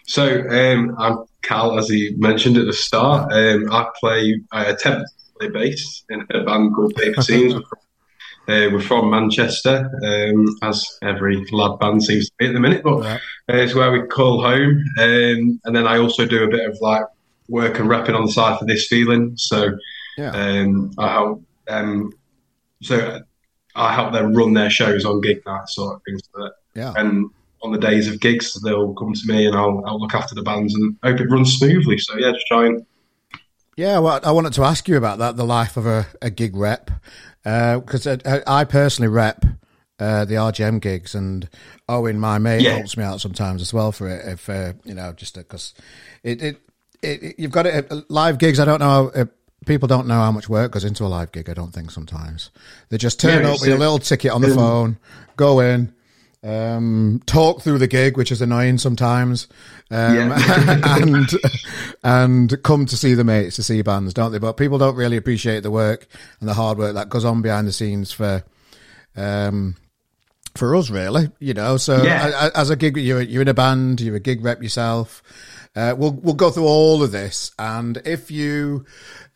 So, 0.06 0.48
um, 0.50 0.95
I'm 0.98 1.25
Cal, 1.42 1.78
as 1.78 1.89
he 1.89 2.13
mentioned 2.18 2.57
at 2.57 2.66
the 2.66 2.74
start. 2.74 3.31
Um, 3.31 3.72
I 3.72 3.88
play, 4.00 4.42
I 4.51 4.66
attempt 4.66 5.10
to 5.10 5.39
play 5.39 5.50
bass 5.50 6.04
in 6.10 6.25
a 6.34 6.44
band 6.44 6.75
called 6.75 6.95
Paper 6.95 7.22
Scenes. 7.22 7.54
uh, 8.48 8.69
we're 8.72 8.81
from 8.81 9.10
Manchester, 9.10 9.89
um, 10.06 10.57
as 10.62 10.86
every 11.01 11.45
lad 11.51 11.80
band 11.80 12.04
seems 12.04 12.30
to 12.30 12.36
be 12.38 12.48
at 12.48 12.54
the 12.54 12.60
minute, 12.60 12.84
but 12.84 13.06
uh, 13.06 13.18
it's 13.50 13.75
where 13.75 13.92
we 13.92 14.07
call 14.07 14.42
home. 14.42 14.84
Um, 14.98 15.60
and 15.66 15.75
then 15.75 15.88
I 15.88 15.98
also 15.98 16.25
do 16.25 16.44
a 16.44 16.48
bit 16.48 16.69
of 16.69 16.78
like 16.81 17.06
work 17.50 17.80
and 17.80 17.89
rapping 17.89 18.16
on 18.16 18.25
the 18.25 18.31
side 18.31 18.60
for 18.60 18.66
this 18.66 18.88
feeling. 18.88 19.34
So 19.38 19.78
yeah. 20.18 20.31
Um, 20.31 20.92
I 20.98 21.12
help 21.12 21.44
um, 21.68 22.13
so 22.81 23.22
I 23.75 23.94
help 23.94 24.13
them 24.13 24.34
run 24.34 24.54
their 24.54 24.69
shows 24.69 25.06
on 25.06 25.22
gig 25.22 25.45
nights, 25.45 25.75
sort 25.75 25.95
of 25.95 26.01
things. 26.04 26.22
Like 26.34 26.51
yeah. 26.75 26.94
And 26.95 27.30
on 27.67 27.73
the 27.73 27.79
days 27.79 28.07
of 28.07 28.19
gigs, 28.19 28.59
they'll 28.61 28.93
come 28.93 29.13
to 29.13 29.27
me 29.27 29.45
and 29.45 29.55
I'll, 29.55 29.83
I'll 29.85 29.99
look 29.99 30.13
after 30.13 30.33
the 30.33 30.41
bands 30.41 30.73
and 30.73 30.97
hope 31.03 31.19
it 31.19 31.29
runs 31.29 31.53
smoothly. 31.53 31.97
So 31.97 32.17
yeah, 32.17 32.31
just 32.31 32.47
try 32.47 32.65
and. 32.65 32.85
Yeah, 33.75 33.99
well, 33.99 34.19
I 34.23 34.31
wanted 34.31 34.53
to 34.53 34.63
ask 34.63 34.87
you 34.87 34.97
about 34.97 35.19
that, 35.19 35.35
the 35.37 35.45
life 35.45 35.77
of 35.77 35.85
a, 35.85 36.07
a 36.19 36.31
gig 36.31 36.55
rep, 36.55 36.89
because 37.43 38.07
uh, 38.07 38.17
I, 38.25 38.61
I, 38.61 38.63
personally 38.63 39.09
rep 39.09 39.45
uh, 39.99 40.25
the 40.25 40.33
RGM 40.33 40.81
gigs, 40.81 41.13
and 41.13 41.47
Owen, 41.87 42.19
my 42.19 42.39
mate, 42.39 42.61
yeah. 42.61 42.77
helps 42.77 42.97
me 42.97 43.03
out 43.03 43.21
sometimes 43.21 43.61
as 43.61 43.75
well 43.75 43.91
for 43.91 44.09
it. 44.09 44.25
If 44.25 44.49
uh, 44.49 44.73
you 44.83 44.95
know, 44.95 45.13
just 45.13 45.35
because 45.35 45.75
it, 46.23 46.41
it, 46.41 46.61
it, 47.03 47.35
you've 47.37 47.51
got 47.51 47.67
it 47.67 48.09
live 48.09 48.39
gigs. 48.39 48.59
I 48.59 48.65
don't 48.65 48.79
know 48.79 49.11
how, 49.13 49.27
people 49.67 49.87
don't 49.87 50.07
know 50.07 50.21
how 50.21 50.31
much 50.31 50.49
work 50.49 50.71
goes 50.71 50.83
into 50.83 51.03
a 51.03 51.07
live 51.07 51.31
gig. 51.31 51.47
I 51.47 51.53
don't 51.53 51.71
think 51.71 51.91
sometimes 51.91 52.49
they 52.89 52.97
just 52.97 53.19
turn 53.19 53.43
yeah, 53.43 53.51
up 53.51 53.61
with 53.61 53.69
a 53.69 53.77
little 53.77 53.99
ticket 53.99 54.31
on 54.31 54.41
the 54.41 54.55
phone, 54.55 54.97
go 55.35 55.59
in, 55.59 55.93
um, 56.44 57.22
talk 57.25 57.62
through 57.62 57.80
the 57.80 57.88
gig, 57.88 58.18
which 58.18 58.31
is 58.31 58.42
annoying 58.42 58.78
sometimes, 58.78 59.48
um, 59.92 60.16
yeah. 60.16 60.80
and 60.98 61.30
and 62.04 62.63
come 62.63 62.86
to 62.86 62.98
see 62.98 63.13
the 63.13 63.24
mates 63.24 63.56
to 63.57 63.63
see 63.63 63.81
bands, 63.81 64.13
don't 64.13 64.31
they? 64.31 64.39
But 64.39 64.54
people 64.54 64.78
don't 64.78 64.95
really 64.95 65.18
appreciate 65.18 65.63
the 65.63 65.72
work 65.72 66.07
and 66.39 66.48
the 66.48 66.54
hard 66.54 66.78
work 66.78 66.94
that 66.95 67.10
goes 67.10 67.25
on 67.25 67.42
behind 67.42 67.68
the 67.68 67.74
scenes 67.74 68.12
for. 68.12 68.44
Um, 69.16 69.75
for 70.54 70.75
us, 70.75 70.89
really, 70.89 71.30
you 71.39 71.54
know. 71.54 71.78
So, 71.78 72.01
yeah. 72.01 72.50
as 72.56 72.72
a 72.72 72.75
gig, 72.75 72.98
you're 72.98 73.22
you're 73.22 73.44
in 73.44 73.48
a 73.48 73.54
band, 73.54 74.01
you're 74.01 74.16
a 74.16 74.19
gig 74.19 74.44
rep 74.44 74.63
yourself. 74.63 75.22
Uh, 75.75 75.95
we'll 75.97 76.11
we'll 76.11 76.33
go 76.33 76.49
through 76.49 76.65
all 76.65 77.03
of 77.03 77.11
this, 77.11 77.51
and 77.59 77.97
if 78.05 78.31
you 78.31 78.85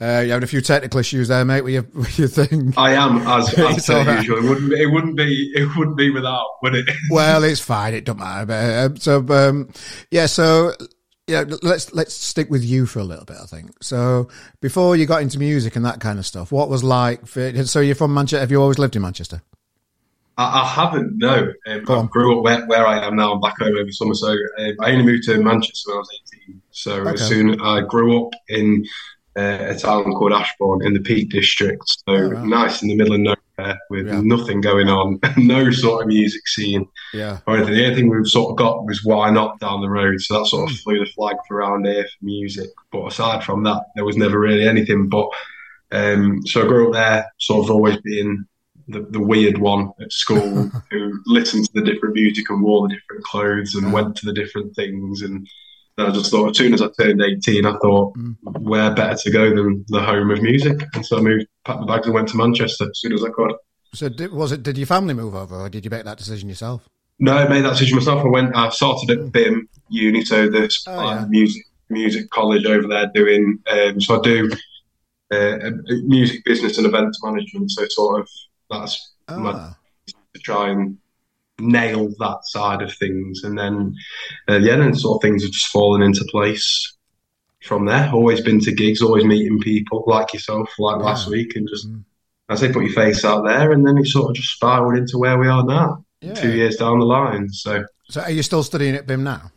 uh, 0.02 0.22
you 0.26 0.32
having 0.32 0.44
a 0.44 0.48
few 0.48 0.62
technical 0.62 1.00
issues 1.00 1.28
there, 1.28 1.46
mate, 1.46 1.62
with 1.62 1.74
your 1.74 1.84
with 1.94 2.18
your 2.18 2.28
thing. 2.28 2.74
I 2.78 2.94
am, 2.94 3.20
as, 3.28 3.54
as 3.58 3.86
per 3.86 4.04
right. 4.04 4.18
usual. 4.18 4.38
It 4.40 4.50
wouldn't 4.50 4.74
it 4.74 4.88
wouldn't 4.88 5.16
be 5.16 5.52
it 5.56 5.78
wouldn't 5.78 5.98
be 5.98 6.10
without, 6.10 6.48
would 6.64 6.76
it? 6.76 6.90
well, 7.12 7.44
it's 7.44 7.62
fine. 7.62 7.94
It 7.94 8.06
don't 8.06 8.20
matter. 8.20 8.46
But, 8.46 8.86
um, 8.86 8.98
so 8.98 9.26
um, 9.30 9.70
yeah, 10.10 10.26
so 10.26 10.74
yeah, 11.28 11.44
let's 11.62 11.94
let's 11.94 12.14
stick 12.14 12.50
with 12.50 12.64
you 12.64 12.86
for 12.86 13.00
a 13.00 13.04
little 13.04 13.26
bit. 13.26 13.38
I 13.42 13.46
think 13.46 13.72
so. 13.84 14.28
Before 14.60 14.96
you 14.96 15.06
got 15.06 15.22
into 15.22 15.40
music 15.40 15.76
and 15.76 15.86
that 15.86 16.00
kind 16.00 16.20
of 16.20 16.26
stuff, 16.26 16.52
what 16.52 16.70
was 16.70 16.84
like? 16.84 17.28
For, 17.28 17.66
so 17.66 17.80
you're 17.80 17.96
from 17.96 18.14
Manchester. 18.14 18.40
Have 18.40 18.52
you 18.52 18.62
always 18.62 18.80
lived 18.80 18.96
in 18.96 19.02
Manchester? 19.02 19.42
I, 20.38 20.62
I 20.62 20.68
haven't. 20.68 21.18
No, 21.18 21.54
um, 21.68 21.86
I 21.88 22.08
grew 22.10 22.38
up 22.38 22.44
where, 22.44 22.66
where 22.68 22.88
I 22.88 23.06
am 23.06 23.16
now. 23.16 23.34
I'm 23.34 23.42
back 23.42 23.60
home 23.60 23.76
over 23.76 23.92
summer. 23.92 24.14
So 24.14 24.32
um, 24.32 24.76
I 24.80 24.92
only 24.92 25.04
moved 25.04 25.24
to 25.24 25.42
Manchester 25.42 25.92
when 25.92 25.98
I 25.98 26.00
was 26.00 26.22
18. 26.48 26.62
So 26.72 26.94
okay. 27.02 27.12
as 27.12 27.28
soon 27.28 27.62
I 27.62 27.82
grew 27.82 28.26
up 28.26 28.34
in 28.48 28.86
uh, 29.38 29.58
a 29.70 29.76
town 29.78 30.12
called 30.14 30.34
Ashbourne 30.34 30.86
in 30.86 30.94
the 30.94 31.00
Peak 31.00 31.30
District. 31.30 31.82
So 31.86 32.14
oh, 32.14 32.30
wow. 32.30 32.46
nice 32.46 32.82
in 32.82 32.90
the 32.90 32.96
middle 32.96 33.14
of 33.14 33.20
nowhere 33.20 33.80
with 33.90 34.08
yeah. 34.08 34.22
nothing 34.22 34.62
going 34.62 34.90
on, 34.90 35.20
no 35.38 35.72
sort 35.72 36.04
of 36.04 36.08
music 36.08 36.48
scene 36.48 36.88
yeah. 37.14 37.40
or 37.48 37.58
anything. 37.58 37.76
The 37.76 37.84
only 37.86 37.96
thing 37.96 38.10
we've 38.10 38.28
sort 38.28 38.52
of 38.52 38.58
got 38.58 38.86
was 38.86 39.04
Y 39.06 39.30
Not 39.30 39.60
down 39.60 39.82
the 39.82 39.90
road. 39.90 40.22
So 40.22 40.40
that 40.40 40.48
sort 40.48 40.70
of 40.70 40.76
mm. 40.76 40.82
flew 40.82 41.00
the 41.00 41.12
flag 41.12 41.36
for 41.48 41.58
around 41.58 41.86
here 41.86 42.04
for 42.04 42.26
music. 42.26 42.70
But 42.92 43.08
aside 43.08 43.44
from 43.44 43.64
that, 43.64 43.84
there 43.96 44.06
was 44.06 44.18
never 44.18 44.40
really 44.40 44.68
anything. 44.68 45.10
But 45.10 45.28
um, 45.92 46.42
so 46.46 46.64
I 46.64 46.68
grew 46.68 46.88
up 46.88 46.94
there, 46.94 47.32
sort 47.38 47.66
of 47.66 47.72
always 47.72 47.98
being 47.98 48.46
the, 48.92 49.08
the 49.10 49.20
weird 49.20 49.58
one 49.58 49.92
at 50.02 50.12
school 50.12 50.70
who 50.92 51.22
listened 51.26 51.66
to 51.66 51.72
the 51.74 51.92
different 51.92 52.16
music 52.16 52.50
and 52.50 52.62
wore 52.62 52.88
the 52.88 52.96
different 52.96 53.24
clothes 53.24 53.76
and 53.76 53.94
went 53.94 54.16
to 54.18 54.26
the 54.26 54.34
different 54.34 54.76
things 54.76 55.22
and 55.22 55.48
I 55.98 56.12
just 56.12 56.32
thought, 56.32 56.52
as 56.52 56.58
soon 56.58 56.74
as 56.74 56.82
I 56.82 56.88
turned 57.00 57.22
18, 57.22 57.66
I 57.66 57.78
thought, 57.78 58.16
mm. 58.16 58.36
where 58.44 58.94
better 58.94 59.16
to 59.16 59.32
go 59.32 59.50
than 59.56 59.86
the 59.90 60.02
home 60.02 60.32
of 60.32 60.42
music? 60.42 60.82
And 60.94 61.06
so 61.06 61.18
I 61.18 61.22
moved, 61.22 61.48
packed 61.66 61.82
my 61.82 61.86
bags 61.86 62.06
and 62.08 62.16
went 62.16 62.30
to 62.30 62.38
Manchester 62.38 62.86
as 62.90 63.00
soon 63.00 63.14
as 63.14 63.24
I 63.24 63.30
could. 63.30 63.54
So 63.94 64.10
did, 64.10 64.32
was 64.32 64.52
it? 64.52 64.64
Did 64.64 64.78
your 64.78 64.88
family 64.88 65.14
move 65.14 65.36
over, 65.36 65.56
or 65.56 65.70
did 65.70 65.84
you 65.84 65.92
make 65.92 66.06
that 66.06 66.18
decision 66.18 66.48
yourself? 66.48 66.88
No, 67.20 67.36
I 67.36 67.48
made 67.48 67.66
that 67.66 67.72
decision 67.72 67.98
myself. 67.98 68.24
I 68.24 68.30
went. 68.30 68.56
I 68.56 68.70
started 68.70 69.12
at 69.12 69.18
mm. 69.18 69.32
BIMM 69.32 69.68
Uni, 69.90 70.24
so 70.24 70.50
this 70.50 70.84
oh, 70.88 71.12
yeah. 71.12 71.26
music 71.28 71.64
music 71.90 72.30
college 72.30 72.66
over 72.66 72.88
there 72.88 73.12
doing. 73.14 73.60
Um, 73.70 74.00
so 74.00 74.20
I 74.20 74.24
do 74.24 74.52
uh, 75.32 75.72
music 76.06 76.44
business 76.46 76.78
and 76.78 76.88
events 76.88 77.22
management. 77.22 77.70
So 77.72 77.86
sort 77.90 78.22
of 78.22 78.30
that's 78.72 79.14
ah. 79.28 79.38
my 79.38 79.74
to 80.34 80.40
try 80.40 80.70
and 80.70 80.98
nail 81.60 82.10
that 82.20 82.40
side 82.46 82.82
of 82.82 82.94
things. 82.94 83.44
And 83.44 83.58
then, 83.58 83.96
uh, 84.50 84.58
yeah, 84.58 84.78
then 84.78 84.94
sort 84.96 85.18
of 85.18 85.22
things 85.28 85.44
have 85.44 85.52
just 85.52 85.68
fallen 85.68 86.02
into 86.02 86.24
place 86.26 86.96
from 87.64 87.86
there. 87.86 88.10
Always 88.12 88.42
been 88.42 88.60
to 88.62 88.72
gigs, 88.72 89.02
always 89.02 89.26
meeting 89.26 89.60
people 89.60 90.04
like 90.08 90.34
yourself, 90.34 90.70
like 90.80 91.00
yeah. 91.00 91.06
last 91.06 91.30
week, 91.30 91.56
and 91.56 91.68
just, 91.68 91.92
mm. 91.92 92.04
I 92.50 92.56
say, 92.56 92.72
put 92.72 92.84
your 92.84 92.94
face 92.94 93.24
out 93.24 93.46
there. 93.46 93.72
And 93.72 93.86
then 93.86 93.98
it 93.98 94.08
sort 94.08 94.30
of 94.30 94.36
just 94.36 94.54
spiraled 94.56 94.98
into 94.98 95.18
where 95.18 95.38
we 95.38 95.48
are 95.48 95.64
now, 95.64 96.04
yeah. 96.22 96.34
two 96.34 96.54
years 96.54 96.78
down 96.78 97.00
the 97.00 97.06
line. 97.06 97.50
So, 97.50 97.86
so 98.10 98.22
are 98.22 98.32
you 98.32 98.44
still 98.44 98.64
studying 98.64 98.96
at 98.96 99.08
BIMM 99.08 99.22
now? 99.22 99.52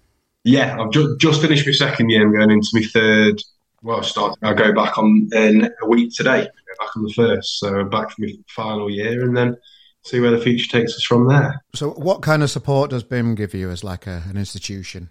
Yeah, 0.44 0.78
I've 0.78 0.90
just 0.90 1.18
just 1.18 1.40
finished 1.40 1.66
my 1.66 1.72
second 1.72 2.10
year. 2.10 2.22
I'm 2.22 2.32
going 2.34 2.50
into 2.50 2.68
my 2.74 2.82
third. 2.82 3.40
Well, 3.82 4.00
I 4.00 4.02
start. 4.02 4.38
I 4.42 4.52
go 4.52 4.74
back 4.74 4.98
on 4.98 5.30
in 5.32 5.70
a 5.82 5.88
week 5.88 6.12
today. 6.14 6.48
Go 6.78 6.84
back 6.86 6.96
on 6.96 7.02
the 7.02 7.12
first, 7.12 7.58
so 7.58 7.84
back 7.84 8.10
for 8.10 8.22
my 8.22 8.32
final 8.48 8.90
year, 8.90 9.24
and 9.24 9.36
then 9.36 9.56
see 10.02 10.20
where 10.20 10.30
the 10.30 10.38
future 10.38 10.70
takes 10.70 10.94
us 10.94 11.02
from 11.02 11.28
there. 11.28 11.62
So, 11.74 11.90
what 11.90 12.22
kind 12.22 12.42
of 12.42 12.50
support 12.50 12.90
does 12.90 13.04
BIMM 13.04 13.36
give 13.36 13.54
you 13.54 13.70
as 13.70 13.82
like 13.82 14.06
a, 14.06 14.22
an 14.28 14.36
institution? 14.36 15.10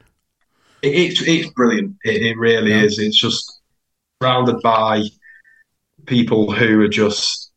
It, 0.82 0.96
it's 0.96 1.22
it's 1.22 1.50
brilliant. 1.52 1.98
It, 2.04 2.22
it 2.22 2.38
really 2.38 2.72
yeah. 2.72 2.84
is. 2.84 3.00
It's 3.00 3.20
just 3.20 3.62
surrounded 4.22 4.62
by 4.62 5.04
people 6.06 6.52
who 6.52 6.82
are 6.82 6.90
just 6.90 7.52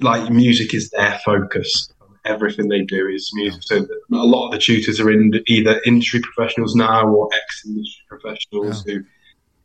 like 0.00 0.30
music 0.30 0.74
is 0.74 0.90
their 0.90 1.20
focus. 1.24 1.92
Everything 2.24 2.68
they 2.68 2.82
do 2.82 3.08
is 3.08 3.30
music. 3.34 3.62
So 3.64 3.76
a 4.12 4.16
lot 4.16 4.46
of 4.46 4.52
the 4.52 4.58
tutors 4.58 5.00
are 5.00 5.10
in 5.10 5.32
either 5.48 5.80
industry 5.84 6.20
professionals 6.20 6.76
now 6.76 7.08
or 7.08 7.28
ex-industry 7.34 8.04
professionals 8.08 8.84
yeah. 8.86 8.94
who. 8.94 9.04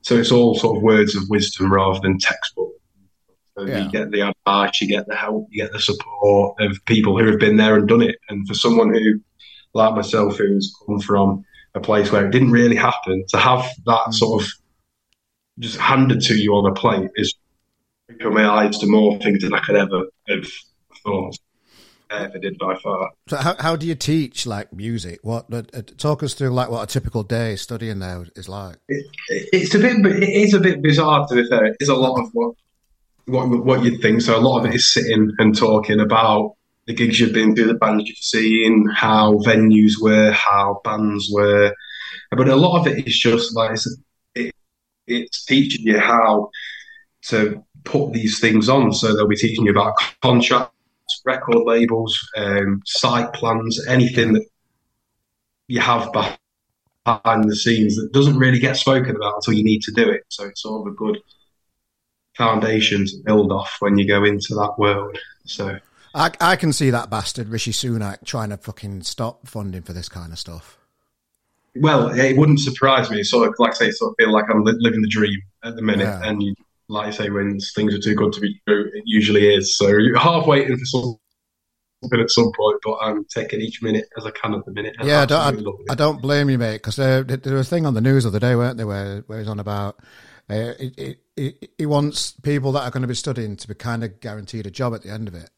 So 0.07 0.15
it's 0.15 0.31
all 0.31 0.55
sort 0.55 0.77
of 0.77 0.83
words 0.83 1.17
of 1.17 1.27
wisdom 1.27 1.69
rather 1.69 1.99
than 1.99 2.17
textbook. 2.17 2.71
So 3.57 3.65
yeah. 3.65 3.83
you 3.83 3.91
get 3.91 4.09
the 4.09 4.21
advice, 4.29 4.79
you 4.79 4.87
get 4.87 5.05
the 5.05 5.17
help, 5.17 5.49
you 5.51 5.61
get 5.61 5.73
the 5.73 5.81
support 5.81 6.55
of 6.61 6.77
people 6.85 7.19
who 7.19 7.29
have 7.29 7.41
been 7.41 7.57
there 7.57 7.75
and 7.75 7.89
done 7.89 8.03
it. 8.03 8.15
And 8.29 8.47
for 8.47 8.53
someone 8.53 8.93
who, 8.93 9.19
like 9.73 9.95
myself, 9.95 10.37
who's 10.37 10.73
come 10.85 11.01
from 11.01 11.43
a 11.75 11.81
place 11.81 12.09
where 12.09 12.25
it 12.25 12.31
didn't 12.31 12.51
really 12.51 12.77
happen, 12.77 13.25
to 13.27 13.37
have 13.37 13.69
that 13.85 14.05
mm. 14.07 14.13
sort 14.13 14.43
of 14.43 14.49
just 15.59 15.77
handed 15.77 16.21
to 16.21 16.35
you 16.35 16.53
on 16.53 16.71
a 16.71 16.73
plate 16.73 17.09
is 17.17 17.35
opened 18.09 18.33
my 18.33 18.47
eyes 18.47 18.77
to 18.77 18.87
more 18.87 19.19
things 19.19 19.43
than 19.43 19.53
I 19.53 19.59
could 19.59 19.75
ever 19.75 20.05
have 20.29 20.47
thought. 21.03 21.37
Ever 22.09 22.37
did 22.37 22.57
by 22.57 22.75
far. 22.75 23.11
So 23.27 23.37
how 23.37 23.55
how 23.59 23.75
do 23.75 23.85
you 23.85 23.95
teach 23.95 24.45
like 24.45 24.71
music? 24.71 25.19
What 25.23 25.51
uh, 25.51 25.63
uh, 25.73 25.81
talk 25.97 26.23
us 26.23 26.33
through 26.33 26.49
like 26.49 26.69
what 26.69 26.83
a 26.83 26.87
typical 26.87 27.23
day 27.23 27.55
studying 27.57 27.99
there 27.99 28.25
is 28.35 28.47
like? 28.47 28.77
It, 28.87 29.05
it's 29.29 29.75
a 29.75 29.79
bit 29.79 30.05
it 30.05 30.29
is 30.29 30.53
a 30.53 30.59
bit 30.59 30.81
bizarre 30.81 31.27
to 31.27 31.35
be 31.35 31.47
fair. 31.49 31.65
It 31.65 31.77
is 31.79 31.89
a 31.89 31.95
lot 31.95 32.21
of 32.21 32.29
what 32.31 32.55
what 33.25 33.65
what 33.65 33.83
you'd 33.83 34.01
think. 34.01 34.21
So 34.21 34.37
a 34.37 34.39
lot 34.39 34.59
of 34.59 34.65
it 34.67 34.75
is 34.75 34.93
sitting 34.93 35.33
and 35.37 35.57
talking 35.57 35.99
about 35.99 36.55
the 36.85 36.93
gigs 36.93 37.19
you've 37.19 37.33
been 37.33 37.53
to, 37.55 37.65
the 37.65 37.73
bands 37.73 38.07
you've 38.07 38.17
seen, 38.17 38.87
how 38.87 39.33
venues 39.39 40.01
were, 40.01 40.31
how 40.31 40.79
bands 40.83 41.29
were. 41.31 41.73
But 42.31 42.47
a 42.47 42.55
lot 42.55 42.79
of 42.79 42.87
it 42.87 43.05
is 43.05 43.17
just 43.17 43.55
like 43.55 43.77
it, 44.35 44.53
it's 45.05 45.45
teaching 45.45 45.85
you 45.85 45.99
how 45.99 46.49
to 47.23 47.63
put 47.83 48.13
these 48.13 48.39
things 48.39 48.69
on. 48.69 48.93
So 48.93 49.13
they'll 49.13 49.27
be 49.27 49.35
teaching 49.35 49.65
you 49.65 49.71
about 49.71 49.95
contracts, 50.21 50.73
record 51.25 51.63
labels, 51.65 52.19
um, 52.35 52.81
site 52.85 53.33
plans, 53.33 53.85
anything 53.87 54.33
that 54.33 54.45
you 55.67 55.79
have 55.79 56.11
behind 56.11 57.49
the 57.49 57.55
scenes 57.55 57.95
that 57.95 58.11
doesn't 58.13 58.37
really 58.37 58.59
get 58.59 58.77
spoken 58.77 59.15
about 59.15 59.35
until 59.35 59.53
you 59.53 59.63
need 59.63 59.81
to 59.83 59.91
do 59.91 60.09
it. 60.09 60.23
So 60.29 60.45
it's 60.45 60.61
sort 60.61 60.87
of 60.87 60.93
a 60.93 60.95
good 60.95 61.17
foundation 62.35 63.05
to 63.05 63.17
build 63.25 63.51
off 63.51 63.77
when 63.79 63.97
you 63.97 64.07
go 64.07 64.23
into 64.23 64.53
that 64.55 64.75
world. 64.77 65.17
So 65.45 65.79
I, 66.13 66.31
I 66.39 66.55
can 66.55 66.73
see 66.73 66.89
that 66.89 67.09
bastard 67.09 67.49
Rishi 67.49 67.71
Sunak 67.71 68.23
trying 68.25 68.49
to 68.49 68.57
fucking 68.57 69.03
stop 69.03 69.47
funding 69.47 69.81
for 69.81 69.93
this 69.93 70.09
kind 70.09 70.31
of 70.31 70.39
stuff. 70.39 70.77
Well, 71.75 72.09
it 72.09 72.37
wouldn't 72.37 72.59
surprise 72.59 73.11
me. 73.11 73.23
Sort 73.23 73.49
of 73.49 73.55
like 73.59 73.71
I 73.71 73.75
say, 73.75 73.91
sort 73.91 74.11
of 74.11 74.15
feel 74.17 74.31
like 74.31 74.45
I'm 74.49 74.63
living 74.63 75.01
the 75.01 75.07
dream 75.07 75.39
at 75.63 75.75
the 75.75 75.81
minute, 75.81 76.05
yeah. 76.05 76.21
and 76.23 76.41
you 76.41 76.55
like 76.89 77.07
I 77.07 77.11
say, 77.11 77.29
when 77.29 77.59
things 77.59 77.93
are 77.93 77.99
too 77.99 78.15
good 78.15 78.33
to 78.33 78.41
be 78.41 78.59
true, 78.67 78.89
it 78.93 79.03
usually 79.05 79.53
is. 79.53 79.77
So 79.77 79.87
you're 79.87 80.17
half 80.17 80.47
waiting 80.47 80.77
for 80.77 80.85
something 80.85 81.19
at 82.21 82.29
some 82.29 82.51
point, 82.55 82.77
but 82.83 82.97
I'm 83.01 83.25
taking 83.25 83.61
each 83.61 83.81
minute 83.81 84.07
as 84.17 84.25
I 84.25 84.31
can 84.31 84.53
at 84.53 84.65
the 84.65 84.71
minute. 84.71 84.95
Yeah, 85.03 85.21
I 85.21 85.25
don't, 85.25 85.67
I, 85.89 85.93
I 85.93 85.95
don't, 85.95 86.21
blame 86.21 86.49
you, 86.49 86.57
mate, 86.57 86.77
because 86.77 86.95
there, 86.95 87.23
there, 87.23 87.55
was 87.55 87.67
a 87.67 87.69
thing 87.69 87.85
on 87.85 87.93
the 87.93 88.01
news 88.01 88.23
the 88.23 88.29
other 88.29 88.39
day, 88.39 88.55
weren't 88.55 88.77
there, 88.77 88.87
where, 88.87 89.23
where 89.27 89.39
he's 89.39 89.47
on 89.47 89.59
about 89.59 89.99
uh, 90.49 90.73
it, 90.79 91.19
it, 91.35 91.73
he 91.77 91.85
wants 91.85 92.31
people 92.31 92.71
that 92.71 92.83
are 92.83 92.91
going 92.91 93.01
to 93.01 93.07
be 93.07 93.15
studying 93.15 93.57
to 93.57 93.67
be 93.67 93.73
kind 93.73 94.03
of 94.03 94.19
guaranteed 94.21 94.65
a 94.65 94.71
job 94.71 94.93
at 94.93 95.01
the 95.01 95.11
end 95.11 95.27
of 95.27 95.35
it. 95.35 95.49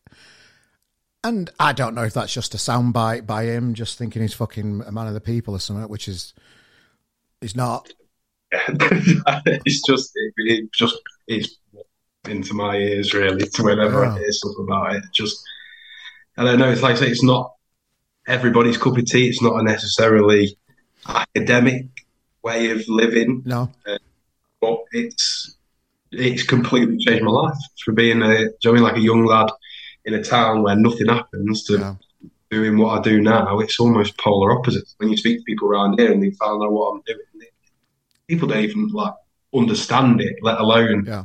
And 1.24 1.50
I 1.60 1.74
don't 1.74 1.96
know 1.96 2.04
if 2.04 2.14
that's 2.14 2.34
just 2.34 2.56
a 2.56 2.58
soundbite 2.58 3.28
by 3.28 3.44
him, 3.44 3.74
just 3.74 3.98
thinking 3.98 4.22
he's 4.22 4.34
fucking 4.34 4.84
a 4.86 4.92
man 4.92 5.08
of 5.08 5.14
the 5.14 5.22
people 5.22 5.54
or 5.54 5.60
something, 5.60 5.88
which 5.90 6.08
is 6.08 6.34
he's 7.42 7.56
not. 7.56 7.92
it's 8.52 9.82
just 9.86 10.12
it, 10.16 10.34
it, 10.38 10.72
just 10.72 10.98
it's 11.30 11.58
into 12.28 12.54
my 12.54 12.76
ears 12.76 13.14
really 13.14 13.48
to 13.48 13.64
whenever 13.64 14.06
I 14.06 14.18
hear 14.18 14.32
stuff 14.32 14.56
about 14.60 14.96
it. 14.96 15.04
Just 15.14 15.42
I 16.38 16.44
don't 16.44 16.60
know. 16.60 16.70
It's 16.70 16.82
like 16.82 16.98
I 16.98 17.00
say, 17.00 17.08
it's 17.08 17.24
not 17.24 17.54
everybody's 18.28 18.78
cup 18.78 18.98
of 18.98 19.06
tea. 19.06 19.30
It's 19.30 19.42
not 19.42 19.60
a 19.60 19.64
necessarily 19.64 20.58
academic 21.08 21.86
way 22.44 22.72
of 22.72 22.84
living. 22.88 23.44
No, 23.46 23.72
uh, 23.88 23.98
but 24.60 24.80
it's 24.92 25.56
it's 26.12 26.44
completely 26.44 26.98
changed 26.98 27.24
my 27.24 27.32
life 27.32 27.58
from 27.86 27.96
being 27.96 28.22
a, 28.22 28.40
you 28.40 28.46
know 28.66 28.72
I 28.72 28.74
mean, 28.74 28.84
like 28.84 28.98
a 28.98 29.02
young 29.02 29.26
lad 29.26 29.50
in 30.06 30.16
a 30.16 30.24
town 30.24 30.64
where 30.64 30.76
nothing 30.76 31.08
happens 31.08 31.64
to 31.66 31.78
yeah. 31.78 31.96
doing 32.50 32.78
what 32.78 33.00
I 33.00 33.02
do 33.02 33.22
now. 33.22 33.60
It's 33.60 33.80
almost 33.80 34.18
polar 34.18 34.58
opposites. 34.58 34.96
When 34.98 35.10
you 35.10 35.18
speak 35.18 35.38
to 35.38 35.44
people 35.44 35.70
around 35.70 36.00
here 36.00 36.12
and 36.12 36.24
they 36.24 36.32
find 36.32 36.64
out 36.64 36.72
what 36.72 36.92
I'm 36.92 37.02
doing, 37.06 37.20
people 38.28 38.48
don't 38.48 38.64
even 38.64 38.88
like 38.88 39.14
understand 39.54 40.22
it, 40.22 40.36
let 40.42 40.60
alone 40.60 41.06
yeah. 41.06 41.24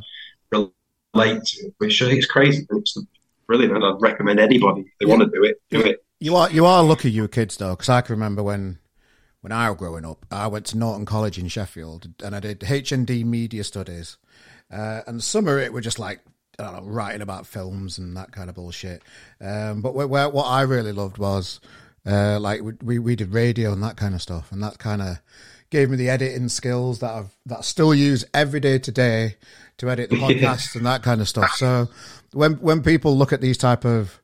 relate 1.15 1.45
to 1.45 1.67
it. 1.67 1.75
Which 1.79 2.01
it's 2.03 2.27
crazy. 2.27 2.67
It's 2.71 2.99
brilliant, 3.47 3.75
and 3.75 3.85
I'd 3.85 4.01
recommend 4.01 4.41
anybody 4.41 4.83
if 4.83 4.87
they 5.01 5.07
yeah. 5.07 5.17
want 5.17 5.31
to 5.31 5.37
do 5.37 5.45
it, 5.45 5.61
do 5.71 5.79
you, 5.79 5.85
it. 5.85 6.05
You 6.21 6.37
are 6.37 6.51
you 6.51 6.67
are 6.67 6.83
lucky, 6.83 7.11
you 7.11 7.23
were 7.23 7.29
kids 7.29 7.57
though, 7.57 7.71
because 7.71 7.89
I 7.89 8.01
can 8.01 8.15
remember 8.15 8.43
when 8.43 8.79
when 9.41 9.53
I 9.53 9.69
was 9.69 9.79
growing 9.79 10.07
up, 10.07 10.25
I 10.31 10.47
went 10.47 10.67
to 10.67 10.79
Norton 10.79 11.05
College 11.05 11.39
in 11.39 11.49
Sheffield, 11.49 12.09
and 12.23 12.35
I 12.35 12.41
did 12.41 12.61
HND 12.61 13.25
Media 13.25 13.63
Studies, 13.63 14.17
uh, 14.73 15.03
and 15.07 15.23
some 15.23 15.47
of 15.49 15.59
it 15.59 15.73
were 15.73 15.83
just 15.83 15.99
like 15.99 16.21
I 16.59 16.63
don't 16.63 16.77
know, 16.77 16.91
writing 16.91 17.23
about 17.23 17.47
films 17.47 17.99
and 17.99 18.17
that 18.17 18.33
kind 18.33 18.49
of 18.49 18.55
bullshit. 18.55 19.03
Um, 19.41 19.83
but 19.83 19.95
where, 19.95 20.07
where, 20.07 20.29
what 20.29 20.45
I 20.45 20.63
really 20.63 20.93
loved 20.93 21.19
was 21.19 21.61
uh, 22.07 22.39
like 22.41 22.61
we 22.83 22.99
we 22.99 23.17
did 23.17 23.33
radio 23.33 23.73
and 23.73 23.83
that 23.83 23.97
kind 23.97 24.15
of 24.15 24.23
stuff, 24.23 24.51
and 24.53 24.63
that 24.63 24.79
kind 24.79 25.03
of 25.03 25.21
gave 25.75 25.91
me 25.91 25.97
the 25.97 26.09
editing 26.09 26.49
skills 26.49 27.01
that 27.01 27.13
I've 27.13 27.35
that 27.47 27.59
I 27.59 27.63
still 27.63 27.93
use 27.93 28.25
every 28.33 28.61
day 28.61 28.79
today 28.79 29.35
to 29.79 29.91
edit 29.91 30.09
the 30.09 30.17
podcasts 30.25 30.77
and 30.77 30.87
that 30.87 31.03
kind 31.03 31.21
of 31.21 31.29
stuff. 31.29 31.51
So 31.57 31.89
when 32.33 32.55
when 32.55 32.81
people 32.81 33.17
look 33.17 33.33
at 33.33 33.41
these 33.41 33.59
type 33.59 33.85
of 33.85 34.23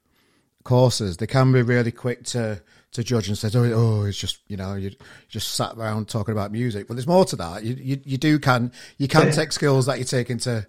courses, 0.63 1.17
they 1.17 1.27
can 1.27 1.51
be 1.53 1.63
really 1.63 1.91
quick 1.91 2.23
to 2.27 2.63
to 2.93 3.03
judge 3.03 3.27
and 3.27 3.37
say, 3.37 3.51
"Oh, 3.53 3.65
oh 3.73 4.05
it's 4.05 4.17
just 4.17 4.39
you 4.47 4.57
know 4.57 4.77
you 4.77 4.93
just 5.29 5.57
sat 5.57 5.75
around 5.77 6.09
talking 6.09 6.31
about 6.31 6.53
music." 6.53 6.87
But 6.87 6.95
there's 6.95 7.09
more 7.09 7.25
to 7.25 7.37
that. 7.37 7.65
You 7.65 7.75
you, 7.75 8.01
you 8.05 8.17
do 8.17 8.39
can 8.39 8.71
you 8.99 9.09
can 9.09 9.33
take 9.33 9.51
skills 9.51 9.87
that 9.87 9.99
you 9.99 10.05
take 10.05 10.31
into 10.31 10.65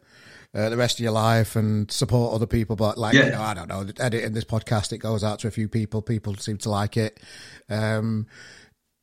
uh, 0.56 0.70
the 0.70 0.78
rest 0.78 1.00
of 1.00 1.04
your 1.04 1.12
life 1.12 1.56
and 1.56 1.92
support 1.92 2.34
other 2.34 2.48
people. 2.48 2.76
But 2.76 2.98
like, 2.98 3.14
yeah. 3.14 3.26
you 3.26 3.32
know, 3.34 3.42
I 3.42 3.54
don't 3.54 3.70
know, 3.70 3.86
editing 4.00 4.34
this 4.34 4.46
podcast, 4.46 4.94
it 4.94 4.98
goes 4.98 5.24
out 5.24 5.38
to 5.40 5.48
a 5.48 5.52
few 5.52 5.70
people. 5.70 6.02
People 6.02 6.36
seem 6.38 6.58
to 6.58 6.72
like 6.72 6.98
it. 6.98 7.20
Um, 7.70 8.26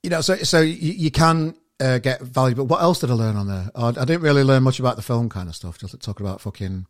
you 0.02 0.11
know, 0.11 0.20
so 0.23 0.35
so 0.37 0.61
you, 0.61 0.92
you 0.92 1.11
can 1.12 1.54
uh, 1.80 1.99
get 1.99 2.20
but 2.32 2.64
What 2.64 2.82
else 2.82 3.00
did 3.00 3.11
I 3.11 3.14
learn 3.14 3.37
on 3.37 3.49
there? 3.49 3.70
I, 3.75 3.88
I, 3.88 4.04
didn't 4.04 4.23
really 4.23 4.42
learn 4.42 4.62
much 4.62 4.80
about 4.80 4.97
the 4.97 5.02
film 5.02 5.28
kind 5.28 5.49
of 5.49 5.56
stuff. 5.56 5.78
Just 5.78 5.99
talking 6.00 6.26
about 6.26 6.40
fucking 6.40 6.87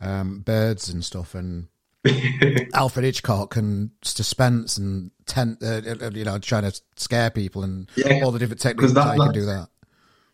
um, 0.00 0.40
birds 0.40 0.88
and 0.88 1.04
stuff 1.04 1.34
and 1.34 1.68
Alfred 2.74 3.04
Hitchcock 3.04 3.56
and 3.56 3.90
suspense 4.02 4.76
and 4.76 5.10
tent. 5.26 5.58
Uh, 5.62 5.80
uh, 6.00 6.10
you 6.12 6.24
know, 6.24 6.38
trying 6.38 6.70
to 6.70 6.80
scare 6.96 7.30
people 7.30 7.64
and 7.64 7.90
yeah, 7.96 8.20
all 8.22 8.30
the 8.30 8.38
different 8.38 8.60
techniques 8.60 8.92
that, 8.92 9.04
that 9.04 9.16
you 9.16 9.22
can 9.22 9.32
do 9.32 9.46
that. 9.46 9.68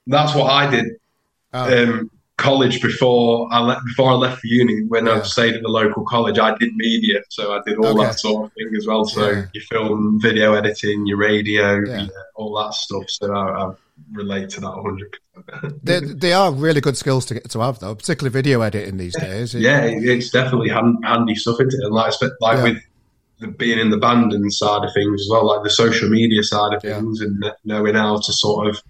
That's 0.07 0.35
what 0.35 0.51
I 0.51 0.71
did. 0.71 0.87
Oh. 1.53 1.83
Um, 1.83 2.11
college 2.41 2.81
before 2.81 3.49
I 3.53 3.61
left 3.61 3.85
before 3.85 4.11
I 4.11 4.15
left 4.15 4.41
for 4.41 4.47
uni 4.47 4.83
when 4.85 5.07
yeah. 5.07 5.21
I 5.21 5.23
stayed 5.23 5.55
at 5.55 5.63
the 5.63 5.69
local 5.69 6.05
college 6.05 6.39
I 6.39 6.57
did 6.57 6.75
media 6.75 7.21
so 7.29 7.53
I 7.53 7.61
did 7.67 7.79
all 7.79 7.99
okay. 7.99 8.05
that 8.05 8.19
sort 8.19 8.47
of 8.47 8.53
thing 8.55 8.73
as 8.77 8.87
well 8.87 9.05
so 9.05 9.31
yeah. 9.31 9.45
your 9.53 9.65
film 9.65 10.19
video 10.21 10.55
editing 10.55 11.07
your 11.07 11.19
radio 11.19 11.85
yeah. 11.87 12.09
all 12.35 12.57
that 12.63 12.75
stuff 12.75 13.05
so 13.09 13.33
I, 13.33 13.67
I 13.67 13.73
relate 14.13 14.49
to 14.51 14.61
that 14.61 15.13
100% 15.45 15.83
they, 15.83 16.01
they 16.01 16.33
are 16.33 16.51
really 16.51 16.81
good 16.81 16.97
skills 16.97 17.27
to 17.27 17.35
get 17.35 17.51
to 17.51 17.61
have 17.61 17.79
though 17.79 17.95
particularly 17.95 18.33
video 18.33 18.63
editing 18.63 18.97
these 18.97 19.17
days 19.17 19.55
yeah 19.55 19.83
it's 19.85 20.31
definitely 20.31 20.71
hand, 20.71 20.97
handy 21.05 21.35
stuff 21.35 21.61
into 21.61 21.77
it 21.77 21.85
and 21.85 21.95
like, 21.95 22.15
like 22.41 22.63
with 22.63 22.83
the, 23.41 23.49
being 23.49 23.79
in 23.79 23.91
the 23.91 23.99
band 23.99 24.33
and 24.33 24.53
side 24.53 24.85
of 24.85 24.93
things 24.95 25.21
as 25.21 25.29
well 25.31 25.47
like 25.47 25.63
the 25.63 25.71
social 25.71 26.09
media 26.09 26.43
side 26.43 26.75
of 26.75 26.83
things 26.83 27.21
and 27.21 27.45
knowing 27.65 27.95
how 27.95 28.17
to 28.17 28.33
sort 28.33 28.69
of 28.69 28.83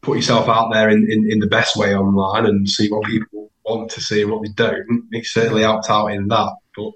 put 0.00 0.16
yourself 0.16 0.48
out 0.48 0.72
there 0.72 0.88
in, 0.88 1.10
in, 1.10 1.30
in, 1.30 1.38
the 1.38 1.46
best 1.46 1.76
way 1.76 1.94
online 1.94 2.46
and 2.46 2.68
see 2.68 2.88
what 2.90 3.04
people 3.04 3.50
want 3.64 3.90
to 3.90 4.00
see 4.00 4.22
and 4.22 4.30
what 4.30 4.42
they 4.42 4.52
don't. 4.52 5.08
It's 5.10 5.32
certainly 5.32 5.62
helped 5.62 5.90
out 5.90 6.08
in 6.08 6.28
that. 6.28 6.54
But 6.76 6.92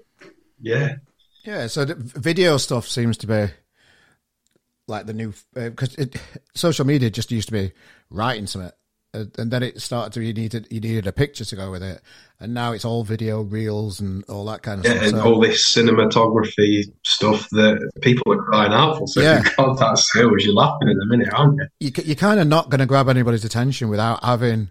yeah. 0.61 0.95
Yeah, 1.43 1.67
so 1.67 1.85
video 1.85 2.57
stuff 2.57 2.87
seems 2.87 3.17
to 3.17 3.27
be 3.27 3.47
like 4.87 5.05
the 5.05 5.13
new 5.13 5.33
because 5.53 5.97
uh, 5.97 6.05
social 6.55 6.85
media 6.85 7.09
just 7.09 7.31
used 7.31 7.49
to 7.49 7.53
be 7.53 7.71
writing 8.09 8.47
something 8.47 8.71
Uh, 9.15 9.25
and 9.37 9.51
then 9.51 9.61
it 9.61 9.79
started 9.79 10.11
to 10.11 10.23
you 10.23 10.33
needed 10.33 10.67
you 10.71 10.79
needed 10.79 11.05
a 11.05 11.11
picture 11.11 11.45
to 11.45 11.55
go 11.55 11.69
with 11.69 11.83
it, 11.83 12.01
and 12.39 12.51
now 12.53 12.71
it's 12.71 12.83
all 12.83 13.03
video 13.03 13.41
reels 13.41 13.99
and 13.99 14.23
all 14.27 14.43
that 14.45 14.63
kind 14.63 14.79
of 14.79 14.85
yeah, 14.85 14.93
stuff. 14.93 15.03
and 15.03 15.17
So- 15.17 15.23
all 15.33 15.39
this 15.39 15.75
cinematography 15.75 16.91
stuff 17.03 17.47
that 17.51 17.91
people 18.01 18.33
are 18.33 18.41
crying 18.43 18.73
out 18.73 18.97
for. 18.97 19.07
So 19.07 19.21
Yeah. 19.21 19.41
if 19.45 19.55
you 19.57 19.75
that 19.75 19.97
skills, 19.99 20.43
you're 20.43 20.55
laughing 20.55 20.89
in 20.89 20.99
a 20.99 21.05
minute, 21.05 21.29
aren't 21.31 21.59
you? 21.79 21.91
you, 21.95 22.03
you're 22.05 22.15
kind 22.15 22.39
of 22.39 22.47
not 22.47 22.69
going 22.69 22.79
to 22.79 22.85
grab 22.87 23.07
anybody's 23.07 23.45
attention 23.45 23.87
without 23.89 24.23
having 24.23 24.69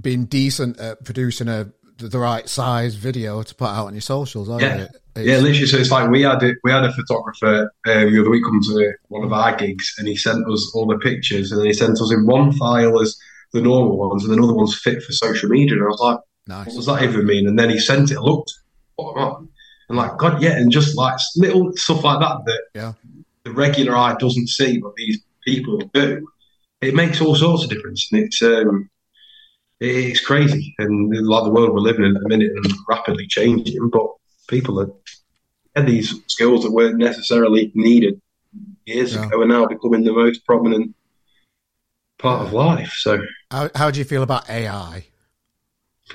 been 0.00 0.24
decent 0.26 0.78
at 0.78 1.04
producing 1.04 1.48
a 1.48 1.70
the 1.98 2.18
right 2.18 2.48
size 2.48 2.94
video 2.94 3.42
to 3.42 3.54
put 3.54 3.68
out 3.68 3.86
on 3.86 3.94
your 3.94 4.00
socials. 4.00 4.48
Are 4.48 4.60
Yeah. 4.60 4.74
It's- 4.82 5.26
Yeah, 5.26 5.38
literally. 5.38 5.66
So 5.66 5.78
it's 5.78 5.90
like 5.90 6.08
we 6.10 6.22
had 6.22 6.40
a, 6.44 6.54
we 6.62 6.70
had 6.70 6.84
a 6.84 6.92
photographer 6.92 7.72
uh, 7.86 7.92
the 8.04 8.20
other 8.20 8.30
week 8.30 8.44
come 8.44 8.60
to 8.62 8.92
one 9.08 9.24
of 9.24 9.32
our 9.32 9.56
gigs, 9.56 9.94
and 9.98 10.06
he 10.06 10.14
sent 10.16 10.46
us 10.48 10.70
all 10.74 10.86
the 10.86 10.98
pictures, 10.98 11.50
and 11.50 11.58
then 11.60 11.66
he 11.66 11.72
sent 11.72 11.92
us 12.00 12.12
in 12.12 12.24
one 12.24 12.52
file 12.52 13.00
as 13.00 13.16
the 13.52 13.60
normal 13.60 13.96
ones, 13.96 14.24
and 14.24 14.32
another 14.32 14.54
one's 14.54 14.78
fit 14.78 15.02
for 15.02 15.12
social 15.12 15.48
media. 15.48 15.74
And 15.74 15.82
I 15.82 15.86
was 15.88 16.00
like, 16.00 16.18
nice. 16.46 16.66
what 16.66 16.76
does 16.76 16.86
that 16.86 17.02
even 17.02 17.26
mean? 17.26 17.48
And 17.48 17.58
then 17.58 17.70
he 17.70 17.78
sent 17.80 18.10
it, 18.12 18.16
I 18.18 18.20
looked, 18.20 18.52
what 18.96 19.16
am 19.20 19.28
I? 19.28 19.34
And 19.88 19.98
like, 19.98 20.18
God, 20.18 20.40
yeah, 20.42 20.56
and 20.56 20.70
just 20.70 20.96
like 20.96 21.18
little 21.36 21.72
stuff 21.76 22.04
like 22.04 22.20
that 22.20 22.44
that 22.44 22.62
Yeah. 22.74 22.92
the 23.44 23.50
regular 23.52 23.96
eye 23.96 24.14
doesn't 24.20 24.48
see, 24.48 24.78
but 24.78 24.94
these 24.96 25.18
people 25.44 25.78
do. 25.94 26.28
It 26.80 26.94
makes 26.94 27.20
all 27.20 27.34
sorts 27.34 27.64
of 27.64 27.70
difference, 27.70 28.06
and 28.12 28.22
it's 28.22 28.40
um, 28.42 28.88
it's 29.80 30.20
crazy, 30.20 30.74
and 30.78 31.10
like 31.26 31.44
the 31.44 31.50
world 31.50 31.72
we're 31.72 31.80
living 31.80 32.04
in 32.04 32.16
at 32.16 32.22
the 32.22 32.28
minute, 32.28 32.50
and 32.54 32.72
rapidly 32.88 33.26
changing. 33.26 33.88
But 33.90 34.06
people 34.48 34.80
are 34.80 34.90
had 35.76 35.86
these 35.86 36.14
skills 36.26 36.64
that 36.64 36.72
weren't 36.72 36.96
necessarily 36.98 37.70
needed 37.74 38.20
years 38.86 39.14
Yeah. 39.14 39.26
ago, 39.26 39.42
are 39.42 39.46
now 39.46 39.66
becoming 39.66 40.02
the 40.04 40.12
most 40.12 40.44
prominent 40.46 40.94
part 42.18 42.46
of 42.46 42.52
life. 42.52 42.92
So 42.96 43.20
How, 43.50 43.70
how 43.74 43.90
do 43.90 43.98
you 43.98 44.04
feel 44.04 44.22
about 44.22 44.48
AI? 44.50 45.06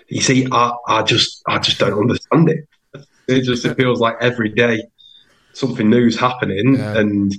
you 0.10 0.22
see, 0.22 0.48
I, 0.52 0.74
I 0.88 1.04
just 1.04 1.42
I 1.48 1.60
just 1.60 1.78
don't 1.80 1.98
understand 1.98 2.50
it. 2.50 2.68
It 3.28 3.44
just 3.44 3.64
it 3.64 3.78
feels 3.82 4.00
like 4.00 4.16
every 4.20 4.50
day 4.50 4.84
something 5.54 5.90
new's 5.90 6.18
happening, 6.20 6.76
Yeah. 6.76 6.98
and 6.98 7.34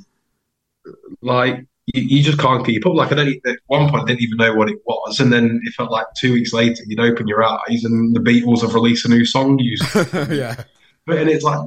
like 1.20 1.66
you, 1.86 2.02
you 2.02 2.22
just 2.22 2.38
can't 2.38 2.64
keep 2.64 2.86
up. 2.86 2.94
Like 2.94 3.12
I 3.12 3.16
don't 3.16 3.46
at 3.46 3.58
one 3.66 3.90
point 3.90 4.04
I 4.04 4.06
didn't 4.06 4.22
even 4.22 4.38
know 4.38 4.54
what 4.54 4.70
it 4.70 4.78
was, 4.86 5.20
and 5.20 5.32
then 5.32 5.60
it 5.64 5.74
felt 5.74 5.90
like 5.90 6.06
two 6.18 6.32
weeks 6.32 6.52
later 6.52 6.82
you'd 6.86 7.00
open 7.00 7.28
your 7.28 7.42
eyes 7.42 7.84
and 7.84 8.14
the 8.14 8.20
Beatles 8.20 8.62
have 8.62 8.74
released 8.74 9.06
a 9.06 9.08
new 9.08 9.24
song 9.24 9.58
yeah, 10.30 10.64
But 11.06 11.18
and 11.18 11.28
it's 11.28 11.44
like, 11.44 11.60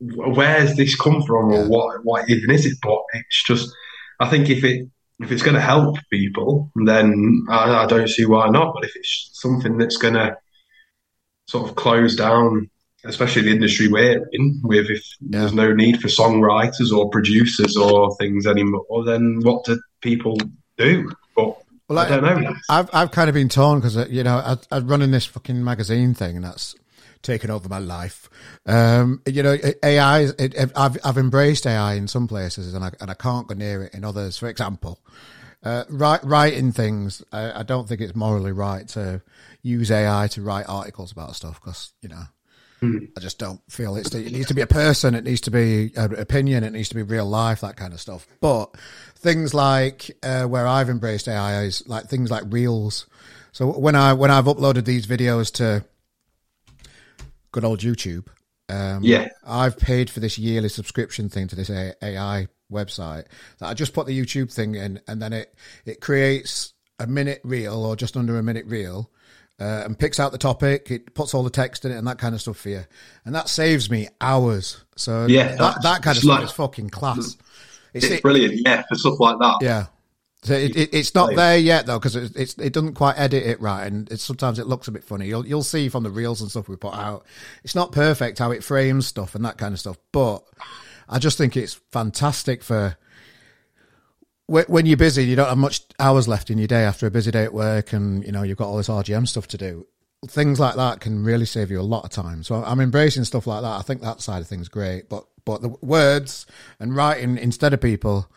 where's 0.00 0.76
this 0.76 0.94
come 0.94 1.22
from, 1.22 1.52
or 1.52 1.66
what? 1.66 2.04
What 2.04 2.30
even 2.30 2.50
is 2.50 2.66
it? 2.66 2.78
But 2.82 3.00
it's 3.14 3.44
just, 3.44 3.72
I 4.20 4.28
think 4.28 4.48
if 4.50 4.64
it 4.64 4.88
if 5.20 5.32
it's 5.32 5.42
going 5.42 5.54
to 5.56 5.60
help 5.60 5.96
people, 6.10 6.70
then 6.86 7.44
I, 7.48 7.84
I 7.84 7.86
don't 7.86 8.08
see 8.08 8.24
why 8.24 8.48
not. 8.48 8.74
But 8.74 8.84
if 8.84 8.94
it's 8.94 9.30
something 9.32 9.78
that's 9.78 9.96
going 9.96 10.14
to 10.14 10.36
sort 11.48 11.68
of 11.68 11.76
close 11.76 12.14
down, 12.14 12.70
especially 13.04 13.42
the 13.42 13.50
industry 13.50 13.88
we're 13.88 14.26
in, 14.32 14.60
with 14.62 14.90
if 14.90 15.04
Yeah. 15.20 15.40
there's 15.40 15.52
no 15.52 15.72
need 15.72 16.00
for 16.00 16.08
songwriters 16.08 16.92
or 16.92 17.08
producers 17.10 17.76
or 17.76 18.14
things 18.16 18.46
anymore, 18.46 19.04
then 19.04 19.40
what 19.42 19.64
do 19.64 19.80
people 20.00 20.36
do? 20.76 21.10
But 21.36 21.58
well, 21.88 21.98
I 21.98 22.08
don't 22.08 22.22
know. 22.42 22.54
I've 22.68 22.90
I've 22.92 23.10
kind 23.10 23.28
of 23.28 23.34
been 23.34 23.48
torn 23.48 23.80
because 23.80 24.10
you 24.10 24.22
know 24.22 24.36
I, 24.36 24.56
I'm 24.70 24.86
running 24.86 25.10
this 25.10 25.26
fucking 25.26 25.62
magazine 25.62 26.14
thing 26.14 26.36
and 26.36 26.44
that's 26.44 26.74
taken 27.22 27.50
over 27.50 27.68
my 27.68 27.78
life. 27.78 28.28
Um, 28.66 29.22
you 29.26 29.42
know, 29.42 29.56
AI. 29.82 30.20
It, 30.20 30.54
it, 30.54 30.72
I've 30.76 30.98
I've 31.04 31.18
embraced 31.18 31.66
AI 31.66 31.94
in 31.94 32.08
some 32.08 32.28
places 32.28 32.74
and 32.74 32.84
I 32.84 32.92
and 33.00 33.10
I 33.10 33.14
can't 33.14 33.46
go 33.46 33.54
near 33.54 33.84
it 33.84 33.94
in 33.94 34.04
others. 34.04 34.38
For 34.38 34.48
example, 34.48 35.00
uh, 35.62 35.84
write, 35.88 36.24
writing 36.24 36.72
things. 36.72 37.22
I, 37.32 37.60
I 37.60 37.62
don't 37.62 37.88
think 37.88 38.00
it's 38.00 38.14
morally 38.14 38.52
right 38.52 38.86
to 38.88 39.22
use 39.62 39.90
AI 39.90 40.28
to 40.28 40.42
write 40.42 40.68
articles 40.68 41.12
about 41.12 41.36
stuff 41.36 41.60
because 41.60 41.92
you 42.02 42.08
know. 42.08 42.24
I 42.82 43.20
just 43.20 43.38
don't 43.38 43.60
feel 43.68 43.96
it's. 43.96 44.14
It 44.14 44.32
needs 44.32 44.46
to 44.48 44.54
be 44.54 44.60
a 44.60 44.66
person. 44.66 45.14
It 45.14 45.24
needs 45.24 45.40
to 45.42 45.50
be 45.50 45.92
an 45.96 46.14
opinion. 46.14 46.62
It 46.64 46.72
needs 46.72 46.88
to 46.90 46.94
be 46.94 47.02
real 47.02 47.26
life. 47.26 47.60
That 47.62 47.76
kind 47.76 47.92
of 47.92 48.00
stuff. 48.00 48.26
But 48.40 48.76
things 49.16 49.52
like 49.52 50.10
uh, 50.22 50.44
where 50.44 50.66
I've 50.66 50.88
embraced 50.88 51.28
AI 51.28 51.64
is 51.64 51.86
like 51.88 52.06
things 52.08 52.30
like 52.30 52.44
reels. 52.46 53.06
So 53.52 53.66
when 53.66 53.96
I 53.96 54.12
when 54.12 54.30
I've 54.30 54.44
uploaded 54.44 54.84
these 54.84 55.06
videos 55.06 55.52
to 55.54 55.84
good 57.52 57.64
old 57.64 57.80
YouTube, 57.80 58.26
um, 58.68 59.02
Yeah. 59.02 59.28
I've 59.44 59.78
paid 59.78 60.10
for 60.10 60.20
this 60.20 60.38
yearly 60.38 60.68
subscription 60.68 61.28
thing 61.28 61.48
to 61.48 61.56
this 61.56 61.70
AI 61.70 62.46
website. 62.70 63.24
That 63.58 63.68
I 63.68 63.74
just 63.74 63.92
put 63.94 64.06
the 64.06 64.18
YouTube 64.18 64.52
thing 64.52 64.74
in, 64.74 65.00
and 65.08 65.20
then 65.20 65.32
it 65.32 65.54
it 65.84 66.00
creates 66.00 66.74
a 66.98 67.06
minute 67.06 67.40
reel 67.44 67.84
or 67.84 67.96
just 67.96 68.16
under 68.16 68.38
a 68.38 68.42
minute 68.42 68.66
reel. 68.66 69.10
Uh, 69.60 69.82
and 69.84 69.98
picks 69.98 70.20
out 70.20 70.30
the 70.30 70.38
topic, 70.38 70.88
it 70.92 71.14
puts 71.14 71.34
all 71.34 71.42
the 71.42 71.50
text 71.50 71.84
in 71.84 71.90
it 71.90 71.96
and 71.96 72.06
that 72.06 72.16
kind 72.16 72.32
of 72.32 72.40
stuff 72.40 72.56
for 72.58 72.68
you, 72.68 72.84
and 73.24 73.34
that 73.34 73.48
saves 73.48 73.90
me 73.90 74.06
hours. 74.20 74.84
So 74.94 75.26
Yeah, 75.26 75.56
that, 75.56 75.82
that 75.82 76.02
kind 76.02 76.16
of 76.16 76.22
stuff 76.22 76.36
like- 76.38 76.44
is 76.44 76.52
fucking 76.52 76.90
class. 76.90 77.36
It's, 77.92 78.04
It's 78.04 78.14
it, 78.14 78.22
brilliant, 78.22 78.60
yeah, 78.64 78.84
for 78.88 78.94
stuff 78.94 79.18
like 79.18 79.38
that. 79.40 79.56
yeah. 79.60 79.86
So 80.44 80.54
it, 80.54 80.76
it, 80.76 80.90
it's 80.94 81.12
not 81.16 81.34
there 81.34 81.58
yet 81.58 81.86
though 81.86 81.98
because 81.98 82.14
it, 82.14 82.36
it's 82.36 82.54
it 82.58 82.72
doesn't 82.72 82.94
quite 82.94 83.18
edit 83.18 83.44
it 83.44 83.60
right, 83.60 83.84
and 83.84 84.08
it's, 84.12 84.22
sometimes 84.22 84.60
it 84.60 84.68
looks 84.68 84.86
a 84.86 84.92
bit 84.92 85.02
funny. 85.02 85.26
You'll 85.26 85.44
you'll 85.44 85.64
see 85.64 85.88
from 85.88 86.04
the 86.04 86.10
reels 86.10 86.40
and 86.40 86.48
stuff 86.48 86.68
we 86.68 86.76
put 86.76 86.94
out, 86.94 87.26
it's 87.64 87.74
not 87.74 87.90
perfect 87.90 88.38
how 88.38 88.52
it 88.52 88.62
frames 88.62 89.08
stuff 89.08 89.34
and 89.34 89.44
that 89.44 89.58
kind 89.58 89.74
of 89.74 89.80
stuff. 89.80 89.96
But 90.12 90.44
I 91.08 91.18
just 91.18 91.36
think 91.38 91.56
it's 91.56 91.80
fantastic 91.90 92.62
for 92.62 92.96
when 94.48 94.64
when 94.64 94.86
you're 94.86 94.96
busy, 94.96 95.24
you 95.24 95.36
don't 95.36 95.48
have 95.48 95.58
much 95.58 95.82
hours 96.00 96.26
left 96.26 96.50
in 96.50 96.58
your 96.58 96.66
day 96.66 96.82
after 96.82 97.06
a 97.06 97.10
busy 97.10 97.30
day 97.30 97.44
at 97.44 97.54
work, 97.54 97.92
and 97.92 98.24
you 98.24 98.32
know 98.32 98.42
you've 98.42 98.58
got 98.58 98.66
all 98.66 98.76
this 98.78 98.88
RGM 98.88 99.28
stuff 99.28 99.46
to 99.48 99.56
do. 99.58 99.86
Things 100.26 100.58
like 100.58 100.74
that 100.74 101.00
can 101.00 101.22
really 101.22 101.46
save 101.46 101.70
you 101.70 101.80
a 101.80 101.82
lot 101.82 102.04
of 102.04 102.10
time. 102.10 102.42
So 102.42 102.56
I'm 102.56 102.80
embracing 102.80 103.22
stuff 103.24 103.46
like 103.46 103.62
that. 103.62 103.78
I 103.78 103.82
think 103.82 104.00
that 104.00 104.20
side 104.20 104.42
of 104.42 104.48
things 104.48 104.68
great, 104.68 105.08
but 105.08 105.24
but 105.44 105.62
the 105.62 105.68
words 105.80 106.46
and 106.80 106.96
writing 106.96 107.38
instead 107.38 107.72
of 107.72 107.80
people 107.80 108.28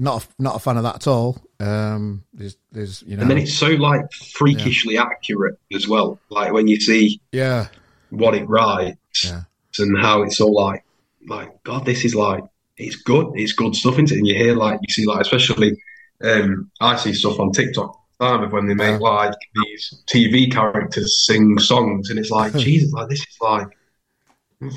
not 0.00 0.24
a, 0.24 0.42
not 0.42 0.56
a 0.56 0.58
fan 0.58 0.76
of 0.78 0.82
that 0.84 0.94
at 0.96 1.06
all. 1.06 1.38
Um, 1.60 2.24
there's, 2.32 2.56
there's, 2.72 3.02
you 3.02 3.16
know, 3.16 3.22
And 3.22 3.30
then 3.30 3.36
it's 3.36 3.52
so 3.52 3.68
like 3.68 4.10
freakishly 4.12 4.96
accurate 4.96 5.58
as 5.74 5.86
well. 5.86 6.18
Like 6.30 6.52
when 6.54 6.66
you 6.68 6.80
see 6.80 7.20
yeah, 7.32 7.66
what 8.08 8.34
it 8.34 8.48
writes 8.48 9.24
Yeah. 9.24 9.42
and 9.78 9.98
how 10.00 10.22
it's 10.22 10.40
all 10.40 10.54
like, 10.54 10.84
like 11.26 11.62
God, 11.64 11.84
this 11.84 12.06
is 12.06 12.14
like 12.14 12.42
it's 12.80 12.96
good. 12.96 13.26
It's 13.34 13.52
good 13.52 13.74
stuff 13.76 13.98
into 13.98 14.14
it. 14.14 14.18
And 14.18 14.26
you 14.26 14.34
hear 14.34 14.54
like 14.54 14.78
you 14.82 14.92
see 14.92 15.06
like 15.06 15.20
especially 15.20 15.80
um, 16.22 16.70
I 16.80 16.96
see 16.96 17.12
stuff 17.14 17.38
on 17.40 17.52
TikTok 17.52 17.96
time 18.20 18.42
of 18.42 18.52
when 18.52 18.66
they 18.66 18.74
make 18.74 19.00
like 19.00 19.34
these 19.54 20.02
TV 20.06 20.50
characters 20.52 21.24
sing 21.26 21.58
songs, 21.58 22.10
and 22.10 22.18
it's 22.18 22.30
like 22.30 22.54
Jesus, 22.56 22.92
like 22.92 23.08
this 23.08 23.20
is 23.20 23.36
like. 23.40 23.68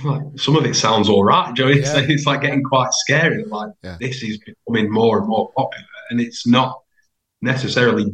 Like 0.06 0.22
some 0.38 0.56
of 0.56 0.66
it 0.66 0.76
sounds 0.78 1.10
all 1.10 1.26
right, 1.26 1.54
Joe. 1.54 1.68
It's, 1.68 1.94
Yeah. 1.94 2.00
it's 2.08 2.26
like 2.26 2.40
getting 2.40 2.64
quite 2.64 2.94
scary. 2.94 3.44
Like 3.44 3.72
Yeah. 3.84 3.98
this 4.00 4.24
is 4.24 4.38
becoming 4.40 4.90
more 4.90 5.18
and 5.20 5.28
more 5.28 5.52
popular, 5.58 5.86
and 6.10 6.22
it's 6.22 6.48
not 6.48 6.80
necessarily 7.42 8.06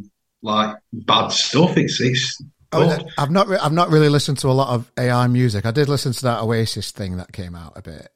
like 0.42 0.76
bad 0.92 1.28
stuff. 1.28 1.78
It's 1.78 2.02
it's 2.02 2.42
Oh, 2.72 2.88
good. 2.98 3.08
I've 3.20 3.30
not 3.30 3.48
re- 3.48 3.58
I've 3.58 3.72
not 3.72 3.90
really 3.90 4.10
listened 4.10 4.40
to 4.40 4.48
a 4.48 4.52
lot 4.54 4.70
of 4.74 4.92
AI 4.98 5.28
music. 5.28 5.66
I 5.68 5.72
did 5.72 5.90
listen 5.90 6.12
to 6.14 6.22
that 6.24 6.42
Oasis 6.42 6.92
thing 6.92 7.18
that 7.18 7.32
came 7.34 7.54
out 7.56 7.74
a 7.76 7.82
bit. 7.84 8.10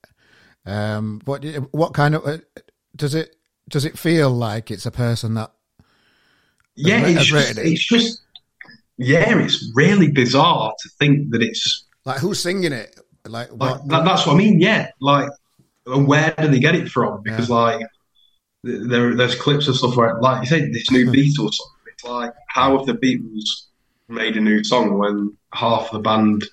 Um, 0.65 1.21
what 1.25 1.43
what 1.71 1.93
kind 1.93 2.15
of 2.15 2.25
uh, 2.25 2.37
does 2.95 3.15
it 3.15 3.35
does 3.69 3.85
it 3.85 3.97
feel 3.97 4.29
like 4.29 4.71
it's 4.71 4.85
a 4.85 4.91
person 4.91 5.33
that 5.35 5.51
Yeah, 6.75 7.05
it's 7.05 7.25
just, 7.25 7.57
it. 7.57 7.65
it's 7.65 7.85
just, 7.85 8.21
yeah, 8.97 9.39
it's 9.39 9.71
really 9.75 10.11
bizarre 10.11 10.73
to 10.79 10.89
think 10.99 11.31
that 11.31 11.41
it's 11.41 11.83
like 12.05 12.19
who's 12.19 12.39
singing 12.39 12.71
it? 12.71 12.99
Like 13.25 13.49
like 13.51 13.59
what? 13.59 13.87
that, 13.89 14.05
that's 14.05 14.25
what 14.25 14.35
I 14.35 14.37
mean. 14.37 14.59
Yeah, 14.59 14.89
like, 14.99 15.29
and 15.85 16.07
where 16.07 16.33
do 16.37 16.47
they 16.47 16.59
get 16.59 16.75
it 16.75 16.89
from? 16.89 17.23
Because 17.23 17.49
like, 17.49 17.85
there 18.63 19.15
there's 19.15 19.35
clips 19.35 19.67
of 19.67 19.77
stuff 19.77 19.95
where, 19.95 20.19
like 20.19 20.41
you 20.41 20.47
say, 20.47 20.69
this 20.71 20.91
new 20.91 21.05
Beatles 21.11 21.53
song. 21.55 21.71
It's 21.87 22.03
like, 22.03 22.33
how 22.47 22.77
have 22.77 22.85
the 22.85 22.93
Beatles 22.93 23.65
made 24.07 24.37
a 24.37 24.41
new 24.41 24.63
song 24.63 24.97
when 24.97 25.35
half 25.53 25.91
the 25.91 25.99
band 25.99 26.45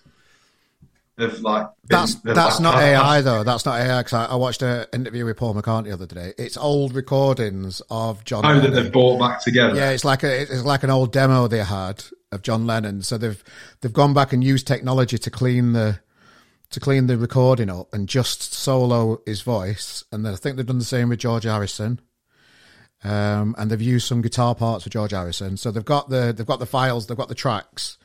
have 1.20 1.40
like? 1.40 1.62
been- 1.62 1.98
That's 1.98 2.14
have, 2.14 2.34
that's 2.34 2.60
not 2.60 2.76
AI 2.76 3.20
though. 3.20 3.44
That's 3.44 3.64
not 3.64 3.80
AI 3.80 4.00
because 4.00 4.12
I, 4.12 4.24
I 4.26 4.34
watched 4.36 4.62
an 4.62 4.86
interview 4.92 5.24
with 5.24 5.36
Paul 5.36 5.54
McCartney 5.54 5.84
the 5.84 5.92
other 5.92 6.06
day. 6.06 6.32
It's 6.38 6.56
old 6.56 6.94
recordings 6.94 7.80
of 7.90 8.24
John. 8.24 8.44
Oh, 8.44 8.60
that 8.60 8.70
they've 8.70 8.92
brought 8.92 9.18
back 9.18 9.40
together. 9.40 9.74
Yeah, 9.74 9.90
it's 9.90 10.04
like 10.04 10.22
a 10.22 10.42
it's 10.42 10.64
like 10.64 10.82
an 10.82 10.90
old 10.90 11.12
demo 11.12 11.48
they 11.48 11.64
had 11.64 12.04
of 12.32 12.42
John 12.42 12.66
Lennon. 12.66 13.02
So 13.02 13.18
they've 13.18 13.42
they've 13.80 13.92
gone 13.92 14.14
back 14.14 14.32
and 14.32 14.42
used 14.42 14.66
technology 14.66 15.18
to 15.18 15.30
clean 15.30 15.72
the 15.72 16.00
to 16.70 16.80
clean 16.80 17.06
the 17.06 17.18
recording 17.18 17.68
up 17.68 17.92
and 17.92 18.08
just 18.08 18.52
solo 18.52 19.20
his 19.26 19.42
voice. 19.42 20.04
And 20.12 20.24
then 20.24 20.32
I 20.32 20.36
think 20.36 20.56
they've 20.56 20.66
done 20.66 20.78
the 20.78 20.84
same 20.84 21.08
with 21.08 21.18
George 21.18 21.44
Harrison. 21.44 22.00
Um, 23.02 23.54
and 23.58 23.70
they've 23.70 23.80
used 23.80 24.06
some 24.06 24.20
guitar 24.20 24.54
parts 24.54 24.84
for 24.84 24.90
George 24.90 25.12
Harrison. 25.12 25.56
So 25.56 25.70
they've 25.70 25.84
got 25.84 26.10
the 26.10 26.34
they've 26.36 26.46
got 26.46 26.58
the 26.58 26.66
files, 26.66 27.06
they've 27.06 27.16
got 27.16 27.28
the 27.28 27.34
tracks 27.34 27.96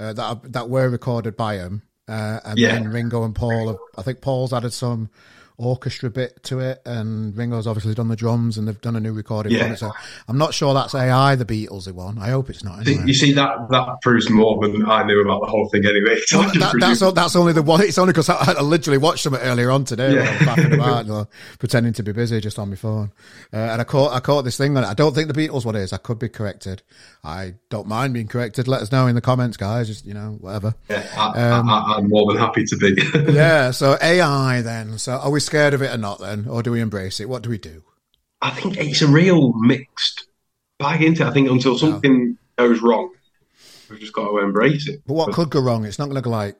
uh, 0.00 0.12
that 0.12 0.22
are, 0.22 0.40
that 0.44 0.68
were 0.68 0.88
recorded 0.88 1.36
by 1.36 1.56
him. 1.56 1.82
Uh, 2.08 2.40
and 2.44 2.58
Yeah. 2.58 2.72
then 2.72 2.88
Ringo 2.90 3.24
and 3.24 3.34
Paul, 3.34 3.68
have, 3.68 3.78
I 3.98 4.02
think 4.02 4.20
Paul's 4.20 4.52
added 4.52 4.72
some 4.72 5.10
orchestra 5.58 6.10
bit 6.10 6.42
to 6.44 6.60
it, 6.60 6.82
and 6.84 7.36
Ringo's 7.36 7.66
obviously 7.66 7.94
done 7.94 8.08
the 8.08 8.16
drums, 8.16 8.58
and 8.58 8.68
they've 8.68 8.80
done 8.80 8.96
a 8.96 9.00
new 9.00 9.12
recording 9.12 9.52
yeah. 9.52 9.72
it. 9.72 9.78
So 9.78 9.92
I'm 10.28 10.38
not 10.38 10.54
sure 10.54 10.74
that's 10.74 10.94
AI, 10.94 11.34
the 11.34 11.44
Beatles, 11.44 11.86
they 11.86 11.92
won. 11.92 12.18
I 12.18 12.30
hope 12.30 12.50
it's 12.50 12.62
not. 12.62 12.86
Anyway. 12.86 13.04
You 13.06 13.14
see, 13.14 13.32
that 13.32 13.68
that 13.70 14.00
proves 14.02 14.28
more 14.28 14.60
than 14.60 14.84
I 14.88 15.04
knew 15.04 15.20
about 15.20 15.40
the 15.40 15.46
whole 15.46 15.68
thing 15.68 15.86
anyway. 15.86 16.20
Well, 16.36 16.50
that, 16.52 16.76
that's, 16.78 17.14
that's 17.14 17.36
only 17.36 17.54
the 17.54 17.62
one. 17.62 17.80
It's 17.80 17.96
only 17.96 18.12
because 18.12 18.28
I, 18.28 18.52
I, 18.58 18.60
literally 18.60 18.98
watched 18.98 19.24
them 19.24 19.34
earlier 19.34 19.70
on 19.70 19.84
today, 19.84 20.14
yeah. 20.14 20.74
about, 20.74 21.06
know, 21.06 21.28
pretending 21.58 21.94
to 21.94 22.02
be 22.02 22.12
busy 22.12 22.40
just 22.40 22.58
on 22.58 22.68
my 22.68 22.76
phone, 22.76 23.12
uh, 23.54 23.56
and 23.56 23.80
I 23.80 23.84
caught 23.84 24.12
I 24.12 24.20
caught 24.20 24.42
this 24.42 24.58
thing 24.58 24.76
on 24.76 24.84
it. 24.84 24.86
I 24.86 24.92
don't 24.94 25.14
think 25.14 25.32
the 25.32 25.48
Beatles 25.48 25.64
one 25.64 25.76
is. 25.76 25.92
I 25.92 25.96
could 25.96 26.18
be 26.18 26.28
corrected. 26.28 26.82
I 27.24 27.54
don't 27.70 27.86
mind 27.86 28.12
being 28.12 28.28
corrected. 28.28 28.68
Let 28.68 28.82
us 28.82 28.92
know 28.92 29.06
in 29.06 29.14
the 29.14 29.20
comments, 29.20 29.56
guys. 29.56 29.86
Just 29.86 30.04
you 30.04 30.14
know, 30.14 30.36
whatever. 30.40 30.74
Yeah, 30.90 31.06
I, 31.16 31.50
um, 31.50 31.70
I, 31.70 31.94
I'm 31.96 32.08
more 32.08 32.30
than 32.30 32.40
happy 32.40 32.64
to 32.64 32.76
be. 32.76 32.96
yeah. 33.32 33.70
So 33.70 33.96
AI 34.02 34.60
then. 34.62 34.98
So 34.98 35.12
are 35.12 35.30
we 35.30 35.40
scared 35.46 35.74
of 35.74 35.82
it 35.82 35.92
or 35.92 35.98
not 35.98 36.20
then, 36.20 36.46
or 36.48 36.62
do 36.62 36.70
we 36.70 36.80
embrace 36.80 37.20
it? 37.20 37.28
What 37.28 37.42
do 37.42 37.50
we 37.50 37.58
do? 37.58 37.82
I 38.42 38.50
think 38.50 38.76
it's 38.76 39.02
a 39.02 39.06
real 39.06 39.52
mixed 39.54 40.28
bag 40.78 41.02
into. 41.02 41.24
I 41.24 41.32
think 41.32 41.48
until 41.50 41.78
something 41.78 42.36
goes 42.56 42.80
wrong, 42.82 43.10
we've 43.88 44.00
just 44.00 44.12
got 44.12 44.28
to 44.28 44.38
embrace 44.38 44.88
it. 44.88 45.02
But 45.06 45.14
what 45.14 45.26
but, 45.26 45.34
could 45.34 45.50
go 45.50 45.60
wrong? 45.60 45.84
It's 45.84 45.98
not 45.98 46.06
going 46.06 46.16
to 46.16 46.22
go 46.22 46.30
like. 46.30 46.56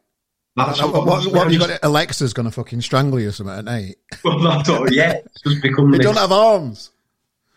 That's 0.57 0.81
what, 0.81 0.93
what, 0.93 1.07
what, 1.07 1.27
what 1.27 1.43
have 1.43 1.53
you 1.53 1.59
got? 1.59 1.81
Alexa's 1.83 2.33
going 2.33 2.47
to 2.47 2.51
fucking 2.51 2.81
strangle 2.81 3.21
you 3.21 3.29
or 3.29 3.33
something 3.33 3.57
at 3.57 3.65
night. 3.65 3.97
Well, 4.25 4.41
that's 4.41 4.69
all. 4.71 4.91
Yeah, 4.91 5.19
it's 5.25 5.43
just 5.43 5.63
become. 5.63 5.91
they 5.91 5.99
this, 5.99 6.07
don't 6.07 6.17
have 6.17 6.33
arms. 6.33 6.91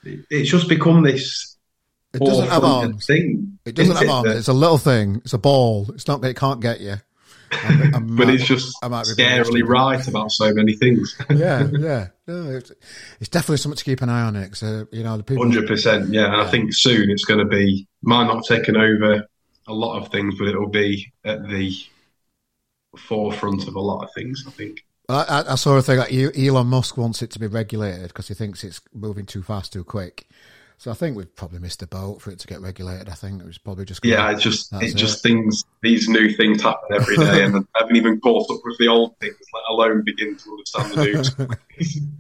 It's 0.04 0.50
just 0.50 0.68
become 0.68 1.04
this. 1.04 1.56
It 2.14 2.20
doesn't 2.20 2.50
have 2.50 2.64
arms. 2.64 3.06
Thing, 3.06 3.58
it 3.66 3.76
doesn't 3.76 3.96
have 3.96 4.04
it, 4.04 4.10
arms. 4.10 4.36
It's 4.36 4.48
a 4.48 4.54
little 4.54 4.78
thing. 4.78 5.22
It's 5.24 5.34
a 5.34 5.38
ball. 5.38 5.90
It's 5.94 6.08
not. 6.08 6.24
It 6.26 6.36
can't 6.36 6.60
get 6.60 6.82
you. 6.82 6.96
I'm, 7.52 7.96
I'm 7.96 8.16
but 8.16 8.30
it's 8.30 8.46
just 8.46 8.76
scarily 8.82 9.68
right 9.68 10.06
about 10.08 10.32
so 10.32 10.54
many 10.54 10.74
things. 10.74 11.16
yeah, 11.30 11.68
yeah. 11.80 12.08
No, 12.28 12.50
it's, 12.52 12.72
it's, 13.20 13.30
definitely 13.30 13.58
something 13.58 13.78
to 13.78 13.84
keep 13.84 14.02
an 14.02 14.10
eye 14.10 14.22
on. 14.22 14.36
It, 14.36 14.56
so, 14.56 14.88
you 14.92 15.04
know, 15.04 15.18
the 15.18 15.24
people. 15.24 15.44
Hundred 15.44 15.68
percent, 15.68 16.14
yeah. 16.14 16.26
And 16.26 16.38
yeah. 16.38 16.44
I 16.44 16.48
think 16.48 16.74
soon 16.74 17.10
it's 17.10 17.26
going 17.26 17.40
to 17.40 17.46
be 17.46 17.88
might 18.02 18.26
not 18.26 18.46
taking 18.46 18.78
over 18.78 19.28
a 19.68 19.74
lot 19.74 20.02
of 20.02 20.12
things, 20.12 20.36
but 20.38 20.48
it'll 20.48 20.70
be 20.70 21.12
at 21.24 21.48
the 21.48 21.76
forefront 22.98 23.68
of 23.68 23.76
a 23.76 23.82
lot 23.82 24.04
of 24.04 24.14
things. 24.14 24.44
I 24.48 24.52
think. 24.52 24.84
I, 25.10 25.44
I 25.48 25.56
saw 25.56 25.76
a 25.76 25.82
thing 25.82 25.98
like 25.98 26.14
Elon 26.14 26.68
Musk 26.68 26.96
wants 26.96 27.24
it 27.24 27.32
to 27.32 27.40
be 27.40 27.48
regulated 27.48 28.10
because 28.10 28.28
he 28.28 28.36
thinks 28.36 28.64
it's 28.64 28.80
moving 28.94 29.26
too 29.26 29.42
fast, 29.42 29.74
too 29.74 29.84
quick. 29.84 30.28
So 30.80 30.92
I 30.92 30.94
think 30.94 31.18
we've 31.18 31.36
probably 31.36 31.60
missed 31.60 31.82
the 31.82 31.88
boat 31.88 32.22
for 32.22 32.32
it 32.32 32.40
to 32.40 32.48
get 32.48 32.62
regulated. 32.62 33.10
I 33.10 33.14
think 33.14 33.42
it 33.42 33.46
was 33.46 33.58
probably 33.58 33.84
just 33.84 34.04
yeah. 34.06 34.32
It 34.32 34.40
just 34.40 34.72
it, 34.72 34.84
it 34.84 34.96
just 34.96 35.22
things 35.22 35.66
these 35.82 36.08
new 36.08 36.32
things 36.32 36.62
happen 36.62 36.96
every 36.96 37.18
day, 37.18 37.44
and 37.46 37.68
I 37.76 37.80
haven't 37.82 37.98
even 37.98 38.22
caught 38.22 38.50
up 38.50 38.62
with 38.64 38.78
the 38.78 38.88
old 38.88 39.18
things, 39.20 39.36
let 39.54 39.64
alone 39.68 40.04
begin 40.06 40.38
to 40.38 40.52
understand 40.52 40.92
the 40.94 41.48
new. 41.48 42.08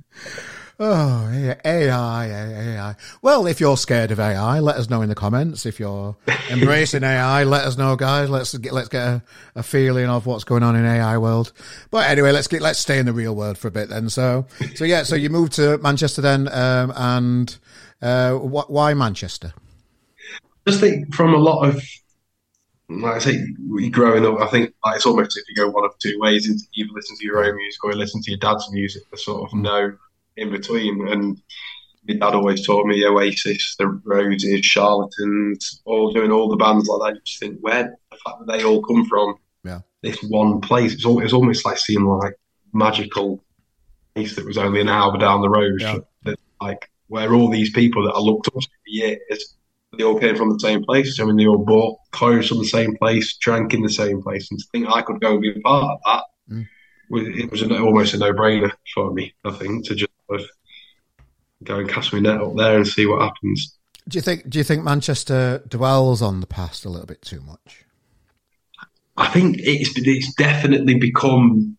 Oh, 0.82 1.30
AI, 1.65 2.28
AI. 2.28 2.95
Well, 3.22 3.48
if 3.48 3.60
you're 3.60 3.76
scared 3.76 4.12
of 4.12 4.19
AI, 4.22 4.62
let 4.62 4.78
us 4.78 4.89
know 4.89 5.02
in 5.02 5.10
the 5.10 5.15
comments. 5.15 5.65
If 5.65 5.78
you're 5.78 6.15
embracing 6.50 7.04
AI, 7.04 7.43
let 7.43 7.65
us 7.65 7.78
know, 7.78 7.98
guys. 7.98 8.30
Let's 8.30 8.58
get 8.58 8.72
let's 8.72 8.88
get 8.88 9.02
a, 9.02 9.24
a, 9.56 9.63
feeling 9.63 10.06
of 10.06 10.26
what's 10.26 10.45
going 10.45 10.63
on 10.63 10.78
in 10.78 10.86
AI 10.86 11.17
world. 11.17 11.52
But 11.91 12.10
anyway, 12.10 12.32
let's 12.32 12.48
get 12.48 12.62
let's 12.62 12.80
stay 12.80 12.98
in 12.98 13.06
the 13.06 13.12
real 13.12 13.36
world 13.36 13.58
for 13.58 13.67
a 13.67 13.72
bit 13.72 13.89
then. 13.89 14.10
So, 14.10 14.48
so 14.76 14.86
yeah, 14.86 15.04
so 15.04 15.17
you 15.17 15.30
moved 15.30 15.52
to 15.54 15.78
Manchester 15.80 16.22
then, 16.22 16.48
um, 16.48 16.93
and 16.95 17.58
uh, 18.02 18.34
wh- 18.34 18.70
why 18.70 18.94
Manchester? 18.94 19.54
I 20.66 20.72
Just 20.72 20.82
think 20.82 21.14
from 21.14 21.34
a 21.34 21.38
lot 21.38 21.68
of 21.68 21.84
like 22.90 23.16
I 23.16 23.20
say, 23.20 23.46
growing 23.92 24.26
up, 24.26 24.42
I 24.42 24.48
think 24.48 24.74
like, 24.84 24.96
it's 24.96 25.06
almost 25.06 25.38
if 25.38 25.44
you 25.48 25.56
go 25.56 25.70
one 25.70 25.86
of 25.86 25.98
two 26.00 26.18
ways: 26.20 26.50
into 26.50 26.64
either 26.74 26.90
listen 26.94 27.18
to 27.18 27.26
your 27.26 27.46
own 27.46 27.56
music 27.56 27.84
or 27.84 27.92
you 27.92 27.98
listen 27.98 28.22
to 28.24 28.32
your 28.32 28.40
dad's 28.40 28.72
music. 28.72 29.04
There's 29.12 29.26
sort 29.26 29.48
of 29.48 29.58
no 29.58 29.96
in 30.38 30.52
between. 30.52 31.08
And 31.08 31.42
my 32.08 32.16
dad 32.16 32.34
always 32.34 32.66
taught 32.66 32.88
me 32.88 33.06
Oasis, 33.06 33.76
the 33.78 33.88
Roses, 33.88 34.66
Charlatans, 34.66 35.82
all 35.86 36.12
doing 36.12 36.32
all 36.32 36.50
the 36.50 36.58
bands 36.58 36.88
like 36.88 37.00
that. 37.02 37.16
You 37.16 37.22
just 37.24 37.40
think 37.40 37.60
where 37.60 37.96
the 38.12 38.18
fact 38.18 38.38
that 38.40 38.58
they 38.58 38.64
all 38.64 38.82
come 38.82 39.06
from, 39.06 39.36
yeah, 39.64 39.82
this 40.02 40.22
one 40.24 40.60
place. 40.62 40.94
It's, 40.94 41.06
all, 41.06 41.22
it's 41.22 41.34
almost 41.34 41.66
like 41.66 41.78
seeing 41.78 42.06
like 42.06 42.40
magical 42.74 43.44
place 44.16 44.36
that 44.36 44.46
was 44.46 44.58
only 44.58 44.82
an 44.82 44.90
hour 44.90 45.16
down 45.18 45.42
the 45.42 45.50
road. 45.50 45.80
Yeah. 45.80 46.00
That, 46.24 46.40
like 46.60 46.90
where 47.10 47.34
all 47.34 47.50
these 47.50 47.72
people 47.72 48.04
that 48.06 48.13
I 48.13 48.19
looked 48.19 48.48
up 48.48 48.54
to 48.54 48.62
for 48.62 48.69
years, 48.86 49.56
they 49.98 50.04
all 50.04 50.19
came 50.19 50.36
from 50.36 50.54
the 50.54 50.60
same 50.60 50.84
place. 50.84 51.19
I 51.19 51.26
mean, 51.26 51.36
they 51.36 51.48
all 51.48 51.58
bought 51.58 51.98
clothes 52.12 52.48
from 52.48 52.60
the 52.60 52.65
same 52.65 52.95
place, 52.95 53.36
drank 53.38 53.74
in 53.74 53.82
the 53.82 53.89
same 53.89 54.22
place, 54.22 54.50
and 54.50 54.60
to 54.60 54.65
think 54.72 54.88
I 54.88 55.02
could 55.02 55.19
go 55.19 55.34
and 55.34 55.41
be 55.41 55.52
a 55.52 55.60
part 55.60 55.91
of 55.91 56.00
that. 56.06 56.24
Mm. 56.56 56.67
It 57.12 57.52
was 57.52 57.63
an, 57.63 57.72
almost 57.74 58.13
a 58.13 58.17
no-brainer 58.17 58.72
for 58.93 59.12
me. 59.12 59.34
I 59.43 59.52
think 59.52 59.86
to 59.88 59.95
just 59.95 60.12
go 61.63 61.80
and 61.80 61.89
cast 61.89 62.13
my 62.13 62.19
net 62.19 62.39
up 62.39 62.56
there 62.56 62.78
and 62.78 62.88
see 62.88 63.06
what 63.06 63.22
happens. 63.22 63.76
Do 64.08 64.17
you 64.17 64.22
think? 64.22 64.50
Do 64.50 64.58
you 64.58 64.63
think 64.63 64.84
Manchester 64.84 65.63
dwells 65.67 66.22
on 66.22 66.39
the 66.39 66.48
past 66.48 66.86
a 66.86 66.89
little 66.89 67.08
bit 67.08 67.22
too 67.22 67.41
much? 67.41 67.86
I 69.17 69.28
think 69.28 69.58
it's 69.60 69.91
it's 69.98 70.34
definitely 70.36 70.95
become 70.95 71.78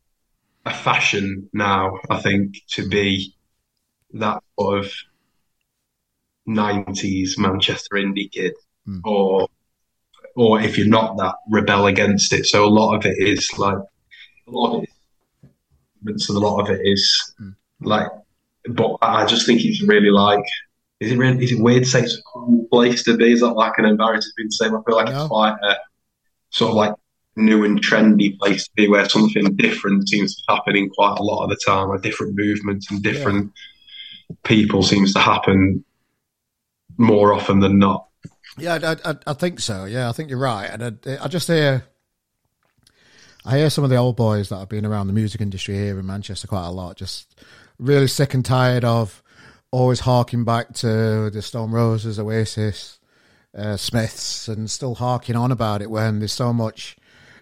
a 0.67 0.75
fashion 0.75 1.49
now. 1.53 1.99
I 2.09 2.19
think 2.19 2.57
to 2.73 2.89
be 2.89 3.35
that 4.13 4.43
sort 4.59 4.81
of 4.81 4.93
nineties 6.55 7.39
Manchester 7.39 7.97
indie 7.97 8.31
kid, 8.31 8.55
mm. 8.87 9.01
or 9.05 9.49
or 10.37 10.61
if 10.61 10.79
you're 10.79 10.87
not 10.87 11.17
that, 11.19 11.35
rebel 11.51 11.87
against 11.87 12.33
it. 12.33 12.47
So 12.47 12.65
a 12.65 12.69
lot 12.69 12.97
of 12.97 13.07
it 13.07 13.17
is 13.19 13.49
like 13.59 13.77
a 13.77 14.51
lot 14.51 14.79
of 14.79 14.85
it, 16.07 16.21
so 16.21 16.35
a 16.35 16.39
lot 16.39 16.61
of 16.61 16.71
it 16.71 16.81
is 16.85 17.35
mm. 17.41 17.55
like 17.81 18.09
but 18.69 18.97
I 19.03 19.27
just 19.27 19.47
think 19.47 19.65
it's 19.65 19.83
really 19.83 20.11
like, 20.11 20.45
is 21.01 21.13
it 21.13 21.19
really, 21.19 21.43
is 21.43 21.53
it 21.53 21.61
weird 21.61 21.85
to 21.85 21.89
say 21.89 22.03
it's 22.03 22.19
a 22.19 22.23
cool 22.23 22.67
place 22.71 23.05
to 23.05 23.17
be? 23.17 23.33
Is 23.33 23.41
that 23.41 23.53
like 23.53 23.79
an 23.79 23.87
embarrassing 23.87 24.33
thing 24.37 24.49
to 24.51 24.57
say? 24.57 24.67
I 24.67 24.69
feel 24.69 24.97
like 24.97 25.07
no. 25.07 25.21
it's 25.21 25.29
quite 25.29 25.57
a 25.63 25.77
sort 26.51 26.71
of 26.71 26.77
like 26.77 26.95
new 27.37 27.65
and 27.65 27.83
trendy 27.83 28.39
place 28.39 28.65
to 28.65 28.71
be 28.75 28.89
where 28.89 29.09
something 29.09 29.57
different 29.57 30.09
seems 30.09 30.37
to 30.37 30.43
be 30.47 30.55
happening 30.55 30.91
quite 30.91 31.19
a 31.19 31.23
lot 31.23 31.45
of 31.45 31.51
the 31.51 31.59
time, 31.65 31.91
a 31.91 31.99
different 31.99 32.37
movement 32.37 32.85
and 32.91 33.03
different 33.03 33.53
yeah. 34.29 34.37
people 34.45 34.83
seems 34.83 35.13
to 35.15 35.21
happen 35.21 35.85
more 37.01 37.33
often 37.33 37.61
than 37.61 37.79
not. 37.79 38.07
Yeah, 38.59 38.79
I, 38.83 39.11
I, 39.11 39.17
I, 39.27 39.33
think 39.33 39.59
so. 39.59 39.87
Yeah, 39.87 40.09
I 40.09 40.13
think 40.13 40.29
you're 40.29 40.39
right. 40.39 40.67
And 40.67 41.01
I, 41.07 41.25
I 41.25 41.29
just 41.29 41.49
hear, 41.49 41.85
I 43.45 43.57
hear 43.57 43.71
some 43.71 43.85
of 43.85 43.91
the 43.91 43.97
old 43.97 44.17
boys 44.17 44.51
that 44.51 44.59
have 44.59 44.69
been 44.69 44.85
around 44.85 45.07
the 45.07 45.13
music 45.13 45.41
industry 45.41 45.75
here 45.75 45.99
in 45.99 46.07
Manchester 46.07 46.47
quite 46.47 46.67
a 46.67 46.71
lot, 46.71 46.97
just 46.97 47.41
really 47.79 48.07
sick 48.07 48.35
and 48.35 48.45
tired 48.45 48.85
of 48.85 49.23
always 49.71 50.01
harking 50.01 50.45
back 50.45 50.75
to 50.75 51.31
the 51.31 51.41
Stone 51.43 51.71
Roses, 51.71 52.19
Oasis, 52.19 52.99
uh, 53.57 53.77
Smiths, 53.77 54.47
and 54.49 54.71
still 54.71 54.97
harking 54.97 55.37
on 55.37 55.51
about 55.51 55.81
it 55.81 55.91
when 55.91 56.19
there's 56.19 56.33
so 56.33 56.53
much 56.53 56.97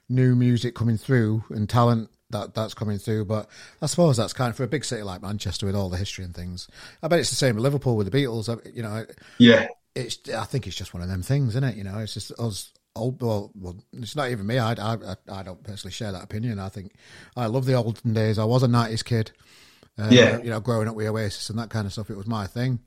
new 0.09 0.37
music 0.37 0.75
coming 0.75 0.97
through 0.97 1.45
and 1.51 1.69
talent 1.69 2.11
that 2.31 2.55
that's 2.55 2.75
coming 2.75 2.99
through. 2.99 3.25
But 3.25 3.49
I 3.81 3.87
suppose 3.87 4.17
that's 4.17 4.33
kind 4.33 4.51
of 4.51 4.57
for 4.57 4.65
a 4.65 4.69
big 4.69 4.85
city 4.85 5.03
like 5.03 5.23
Manchester 5.23 5.67
with 5.67 5.75
all 5.75 5.89
the 5.89 5.97
history 5.97 6.25
and 6.25 6.35
things. 6.35 6.69
I 7.03 7.09
bet 7.09 7.21
it's 7.21 7.31
the 7.31 7.37
same 7.37 7.55
with 7.55 7.65
Liverpool 7.65 7.97
with 7.97 8.11
the 8.11 8.17
Beatles. 8.17 8.49
You 8.75 8.83
know, 8.83 9.07
yeah, 9.39 9.69
it's. 9.95 10.19
I 10.29 10.45
think 10.45 10.67
it's 10.67 10.77
just 10.77 10.95
one 10.95 11.03
of 11.03 11.09
them 11.09 11.23
things, 11.23 11.51
isn't 11.51 11.65
it? 11.65 11.77
You 11.77 11.85
know, 11.85 11.99
it's 11.99 12.15
just 12.15 12.33
us. 12.39 12.73
Old, 12.97 13.23
well, 13.23 13.53
well, 13.55 13.77
it's 13.93 14.17
not 14.17 14.31
even 14.31 14.47
me. 14.47 14.59
I, 14.59 14.73
I, 14.73 14.97
I 15.31 15.43
don't 15.45 15.63
personally 15.63 15.93
share 15.93 16.11
that 16.11 16.25
opinion. 16.25 16.59
I 16.59 16.69
think 16.69 16.95
I 17.37 17.47
love 17.47 17.65
the 17.65 17.75
olden 17.75 18.13
days. 18.13 18.41
I 18.41 18.45
was 18.45 18.65
a 18.65 18.67
'90s 18.67 19.05
kid. 19.05 19.31
Uh, 19.97 20.09
yeah, 20.11 20.39
you 20.39 20.51
know, 20.51 20.59
growing 20.59 20.89
up 20.89 20.97
with 20.97 21.07
Oasis 21.07 21.49
and 21.51 21.59
that 21.61 21.71
kind 21.71 21.87
of 21.87 21.93
stuff, 21.93 22.11
it 22.11 22.17
was 22.17 22.27
my 22.27 22.49
thing. 22.49 22.81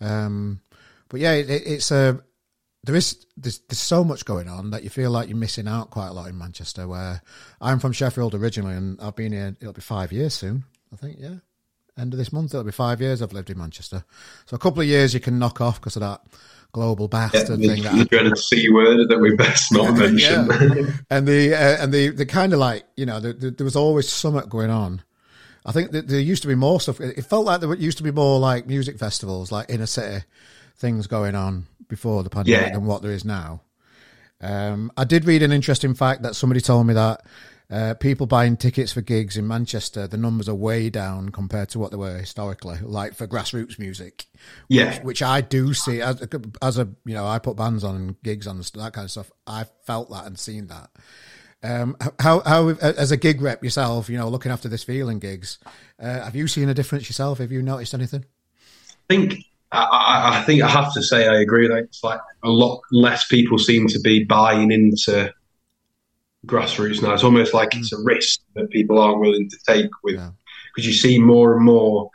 Um, 0.00 0.60
but 1.08 1.20
yeah, 1.20 1.32
it, 1.32 1.48
it's 1.48 1.90
a 1.90 2.20
there 2.86 2.94
is 2.94 3.26
there's, 3.36 3.58
there's 3.58 3.78
so 3.78 4.02
much 4.04 4.24
going 4.24 4.48
on 4.48 4.70
that 4.70 4.82
you 4.82 4.90
feel 4.90 5.10
like 5.10 5.28
you're 5.28 5.36
missing 5.36 5.68
out 5.68 5.90
quite 5.90 6.08
a 6.08 6.12
lot 6.12 6.28
in 6.28 6.38
Manchester. 6.38 6.88
Where 6.88 7.20
I'm 7.60 7.78
from 7.78 7.92
Sheffield 7.92 8.34
originally, 8.34 8.74
and 8.74 9.00
I've 9.00 9.16
been 9.16 9.32
here. 9.32 9.56
It'll 9.60 9.72
be 9.72 9.80
five 9.80 10.12
years 10.12 10.34
soon. 10.34 10.64
I 10.92 10.96
think, 10.96 11.18
yeah. 11.18 11.36
End 11.98 12.12
of 12.12 12.18
this 12.18 12.32
month, 12.32 12.52
it'll 12.52 12.64
be 12.64 12.72
five 12.72 13.00
years 13.00 13.22
I've 13.22 13.32
lived 13.32 13.48
in 13.50 13.58
Manchester. 13.58 14.04
So 14.44 14.54
a 14.54 14.58
couple 14.58 14.82
of 14.82 14.86
years 14.86 15.14
you 15.14 15.20
can 15.20 15.38
knock 15.38 15.62
off 15.62 15.80
because 15.80 15.96
of 15.96 16.00
that 16.00 16.22
global 16.72 17.08
bastard 17.08 17.58
yeah, 17.58 17.74
thing. 17.74 17.82
The, 17.82 17.88
that 17.88 18.10
dreaded 18.10 18.38
C 18.38 18.70
word 18.70 19.08
that 19.08 19.18
we 19.18 19.34
best 19.34 19.72
not 19.72 19.94
mention. 19.98 20.46
yeah. 20.46 20.92
and 21.10 21.26
the 21.26 21.54
uh, 21.54 21.82
and 21.82 21.92
the 21.92 22.10
the 22.10 22.26
kind 22.26 22.52
of 22.52 22.58
like 22.58 22.84
you 22.96 23.06
know 23.06 23.18
the, 23.18 23.32
the, 23.32 23.50
there 23.50 23.64
was 23.64 23.76
always 23.76 24.08
something 24.08 24.48
going 24.48 24.70
on 24.70 25.02
I 25.66 25.72
think 25.72 25.90
there 25.90 26.20
used 26.20 26.42
to 26.42 26.48
be 26.48 26.54
more 26.54 26.80
stuff. 26.80 27.00
It 27.00 27.22
felt 27.22 27.44
like 27.44 27.60
there 27.60 27.74
used 27.74 27.98
to 27.98 28.04
be 28.04 28.12
more 28.12 28.38
like 28.38 28.68
music 28.68 28.98
festivals, 28.98 29.50
like 29.50 29.68
inner 29.68 29.86
city 29.86 30.24
things 30.76 31.06
going 31.06 31.34
on 31.34 31.66
before 31.88 32.22
the 32.22 32.30
pandemic 32.30 32.68
yeah. 32.68 32.72
than 32.72 32.86
what 32.86 33.02
there 33.02 33.12
is 33.12 33.24
now. 33.24 33.62
Um, 34.40 34.92
I 34.96 35.04
did 35.04 35.24
read 35.24 35.42
an 35.42 35.52
interesting 35.52 35.94
fact 35.94 36.22
that 36.22 36.36
somebody 36.36 36.60
told 36.60 36.86
me 36.86 36.94
that 36.94 37.24
uh, 37.68 37.94
people 37.94 38.26
buying 38.26 38.56
tickets 38.56 38.92
for 38.92 39.00
gigs 39.00 39.36
in 39.36 39.48
Manchester, 39.48 40.06
the 40.06 40.16
numbers 40.16 40.48
are 40.48 40.54
way 40.54 40.88
down 40.88 41.30
compared 41.30 41.68
to 41.70 41.78
what 41.78 41.90
they 41.90 41.96
were 41.96 42.18
historically, 42.18 42.78
like 42.80 43.14
for 43.14 43.26
grassroots 43.26 43.78
music. 43.78 44.26
Yeah, 44.68 44.94
which, 44.94 45.02
which 45.02 45.22
I 45.22 45.40
do 45.40 45.74
see 45.74 46.00
as, 46.00 46.24
as 46.62 46.78
a 46.78 46.88
you 47.04 47.14
know 47.14 47.26
I 47.26 47.38
put 47.40 47.56
bands 47.56 47.82
on 47.82 47.96
and 47.96 48.22
gigs 48.22 48.46
on 48.46 48.56
and 48.56 48.64
that 48.64 48.92
kind 48.92 49.04
of 49.04 49.10
stuff. 49.10 49.32
I've 49.46 49.70
felt 49.84 50.10
that 50.10 50.26
and 50.26 50.38
seen 50.38 50.68
that. 50.68 50.90
Um, 51.62 51.96
how 52.20 52.40
how 52.40 52.68
as 52.68 53.10
a 53.10 53.16
gig 53.16 53.40
rep 53.40 53.64
yourself, 53.64 54.08
you 54.08 54.16
know, 54.16 54.28
looking 54.28 54.52
after 54.52 54.68
this 54.68 54.84
feeling 54.84 55.18
gigs, 55.18 55.58
uh, 55.98 56.22
have 56.22 56.36
you 56.36 56.46
seen 56.46 56.68
a 56.68 56.74
difference 56.74 57.08
yourself? 57.08 57.38
Have 57.38 57.50
you 57.50 57.62
noticed 57.62 57.94
anything? 57.94 58.24
I 59.10 59.14
think 59.14 59.34
I, 59.72 60.38
I, 60.38 60.42
think 60.42 60.62
I 60.62 60.68
have 60.68 60.94
to 60.94 61.02
say 61.02 61.26
I 61.26 61.40
agree. 61.40 61.68
Like 61.68 61.84
it's 61.84 62.04
like 62.04 62.20
a 62.42 62.48
lot 62.48 62.80
less 62.92 63.26
people 63.26 63.58
seem 63.58 63.88
to 63.88 64.00
be 64.00 64.24
buying 64.24 64.70
into 64.70 65.32
grassroots 66.46 67.02
now. 67.02 67.14
It's 67.14 67.24
almost 67.24 67.52
like 67.52 67.70
mm. 67.70 67.80
it's 67.80 67.92
a 67.92 68.02
risk 68.02 68.40
that 68.54 68.70
people 68.70 68.98
aren't 68.98 69.20
willing 69.20 69.50
to 69.50 69.56
take 69.66 69.90
with 70.02 70.16
because 70.16 70.86
yeah. 70.86 70.90
you 70.90 70.92
see 70.92 71.18
more 71.18 71.56
and 71.56 71.64
more 71.64 72.10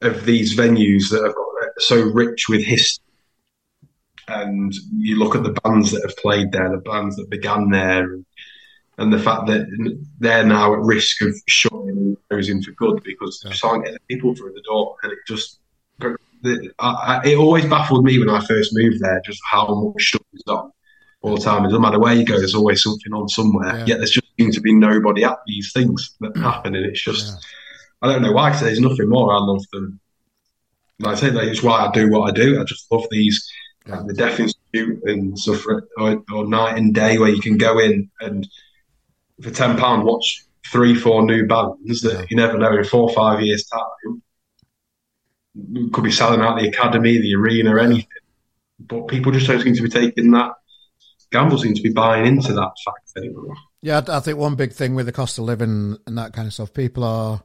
of 0.00 0.24
these 0.24 0.56
venues 0.56 1.10
that 1.10 1.22
have 1.22 1.34
got 1.34 1.52
so 1.78 2.02
rich 2.02 2.48
with 2.48 2.64
history. 2.64 3.04
And 4.28 4.72
you 4.96 5.18
look 5.18 5.34
at 5.34 5.42
the 5.42 5.58
bands 5.62 5.90
that 5.90 6.02
have 6.02 6.16
played 6.16 6.52
there, 6.52 6.70
the 6.70 6.78
bands 6.78 7.16
that 7.16 7.28
began 7.28 7.70
there, 7.70 8.12
and, 8.12 8.24
and 8.98 9.12
the 9.12 9.18
fact 9.18 9.46
that 9.48 9.66
they're 10.20 10.46
now 10.46 10.72
at 10.72 10.80
risk 10.80 11.20
of 11.22 11.34
shutting 11.48 12.16
those 12.30 12.48
in 12.48 12.62
for 12.62 12.70
good 12.72 13.02
because 13.02 13.42
yeah. 13.42 13.48
they 13.48 13.52
just 13.52 13.64
aren't 13.64 13.84
getting 13.84 13.98
people 14.08 14.34
through 14.34 14.52
the 14.52 14.62
door, 14.62 14.96
and 15.02 15.12
it 15.12 15.18
just 15.26 15.58
it 16.44 17.38
always 17.38 17.64
baffled 17.66 18.04
me 18.04 18.18
when 18.18 18.28
I 18.28 18.44
first 18.44 18.70
moved 18.74 19.00
there 19.00 19.20
just 19.24 19.40
how 19.48 19.66
much 19.74 20.02
stuff 20.02 20.22
is 20.32 20.42
on 20.46 20.72
all 21.22 21.36
the 21.36 21.40
time. 21.40 21.64
It 21.64 21.68
doesn't 21.68 21.82
matter 21.82 21.98
where 21.98 22.14
you 22.14 22.24
go, 22.24 22.38
there's 22.38 22.54
always 22.54 22.82
something 22.82 23.12
on 23.12 23.28
somewhere. 23.28 23.78
Yeah. 23.78 23.86
Yet 23.86 23.96
there's 23.98 24.10
just 24.10 24.26
seems 24.38 24.54
to 24.56 24.60
be 24.60 24.74
nobody 24.74 25.24
at 25.24 25.38
these 25.46 25.72
things 25.72 26.14
that 26.20 26.34
mm. 26.34 26.42
happen, 26.42 26.74
and 26.74 26.86
it's 26.86 27.02
just 27.02 27.26
yeah. 27.26 27.38
I 28.08 28.12
don't 28.12 28.22
know 28.22 28.32
why. 28.32 28.50
Cause 28.50 28.60
there's 28.60 28.80
nothing 28.80 29.08
more 29.08 29.32
I 29.32 29.38
love 29.38 29.64
than 29.72 30.00
like 30.98 31.16
I 31.16 31.20
say 31.20 31.30
that's 31.30 31.62
why 31.62 31.86
I 31.86 31.92
do 31.92 32.10
what 32.10 32.30
I 32.30 32.32
do. 32.32 32.60
I 32.60 32.64
just 32.64 32.90
love 32.90 33.04
these 33.10 33.50
yeah. 33.86 33.96
like 33.96 34.06
the 34.06 34.14
Deaf 34.14 34.40
Institute 34.40 35.02
and 35.04 35.38
stuff, 35.38 35.64
or, 35.98 36.22
or 36.32 36.46
night 36.48 36.78
and 36.78 36.94
day 36.94 37.18
where 37.18 37.30
you 37.30 37.40
can 37.40 37.56
go 37.56 37.78
in 37.78 38.10
and 38.20 38.48
for 39.42 39.50
ten 39.50 39.76
pound 39.76 40.04
watch 40.04 40.44
three, 40.70 40.94
four 40.94 41.24
new 41.24 41.46
bands 41.46 42.00
that 42.02 42.26
you 42.30 42.36
never 42.36 42.56
know 42.56 42.76
in 42.76 42.84
four 42.84 43.10
or 43.10 43.14
five 43.14 43.42
years 43.42 43.66
time 43.66 44.22
could 45.92 46.04
be 46.04 46.12
selling 46.12 46.40
out 46.40 46.58
the 46.58 46.68
academy, 46.68 47.18
the 47.18 47.34
arena, 47.34 47.80
anything. 47.82 48.06
But 48.80 49.08
people 49.08 49.32
just 49.32 49.46
don't 49.46 49.60
seem 49.60 49.74
to 49.74 49.82
be 49.82 49.88
taking 49.88 50.30
that 50.32 50.52
gamble, 51.30 51.58
seem 51.58 51.74
to 51.74 51.82
be 51.82 51.92
buying 51.92 52.26
into 52.26 52.52
that 52.52 52.72
fact 52.84 53.12
anymore. 53.16 53.54
Yeah, 53.80 54.02
I 54.08 54.20
think 54.20 54.38
one 54.38 54.54
big 54.54 54.72
thing 54.72 54.94
with 54.94 55.06
the 55.06 55.12
cost 55.12 55.38
of 55.38 55.44
living 55.44 55.96
and 56.06 56.18
that 56.18 56.32
kind 56.32 56.46
of 56.46 56.54
stuff, 56.54 56.72
people 56.72 57.04
are 57.04 57.42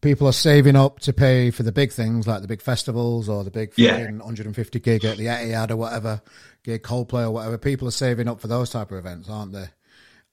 people 0.00 0.26
are 0.26 0.32
saving 0.32 0.76
up 0.76 0.98
to 1.00 1.12
pay 1.12 1.50
for 1.50 1.62
the 1.62 1.72
big 1.72 1.92
things 1.92 2.26
like 2.26 2.40
the 2.42 2.48
big 2.48 2.62
festivals 2.62 3.28
or 3.28 3.44
the 3.44 3.50
big 3.50 3.72
yeah. 3.76 4.10
150 4.10 4.80
gig 4.80 5.04
at 5.04 5.18
the 5.18 5.26
Etihad 5.26 5.70
or 5.70 5.76
whatever, 5.76 6.22
gig 6.64 6.82
Coldplay 6.82 7.24
or 7.24 7.30
whatever. 7.30 7.58
People 7.58 7.86
are 7.88 7.92
saving 7.92 8.28
up 8.28 8.40
for 8.40 8.48
those 8.48 8.70
type 8.70 8.90
of 8.90 8.98
events, 8.98 9.28
aren't 9.28 9.52
they? 9.52 9.68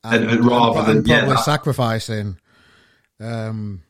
And, 0.03 0.23
and, 0.23 0.31
and 0.31 0.45
rather 0.45 0.79
and, 0.79 0.87
than 0.87 1.03
probably 1.03 1.35
yeah, 1.35 1.41
sacrificing 1.41 2.37
um, 3.19 3.83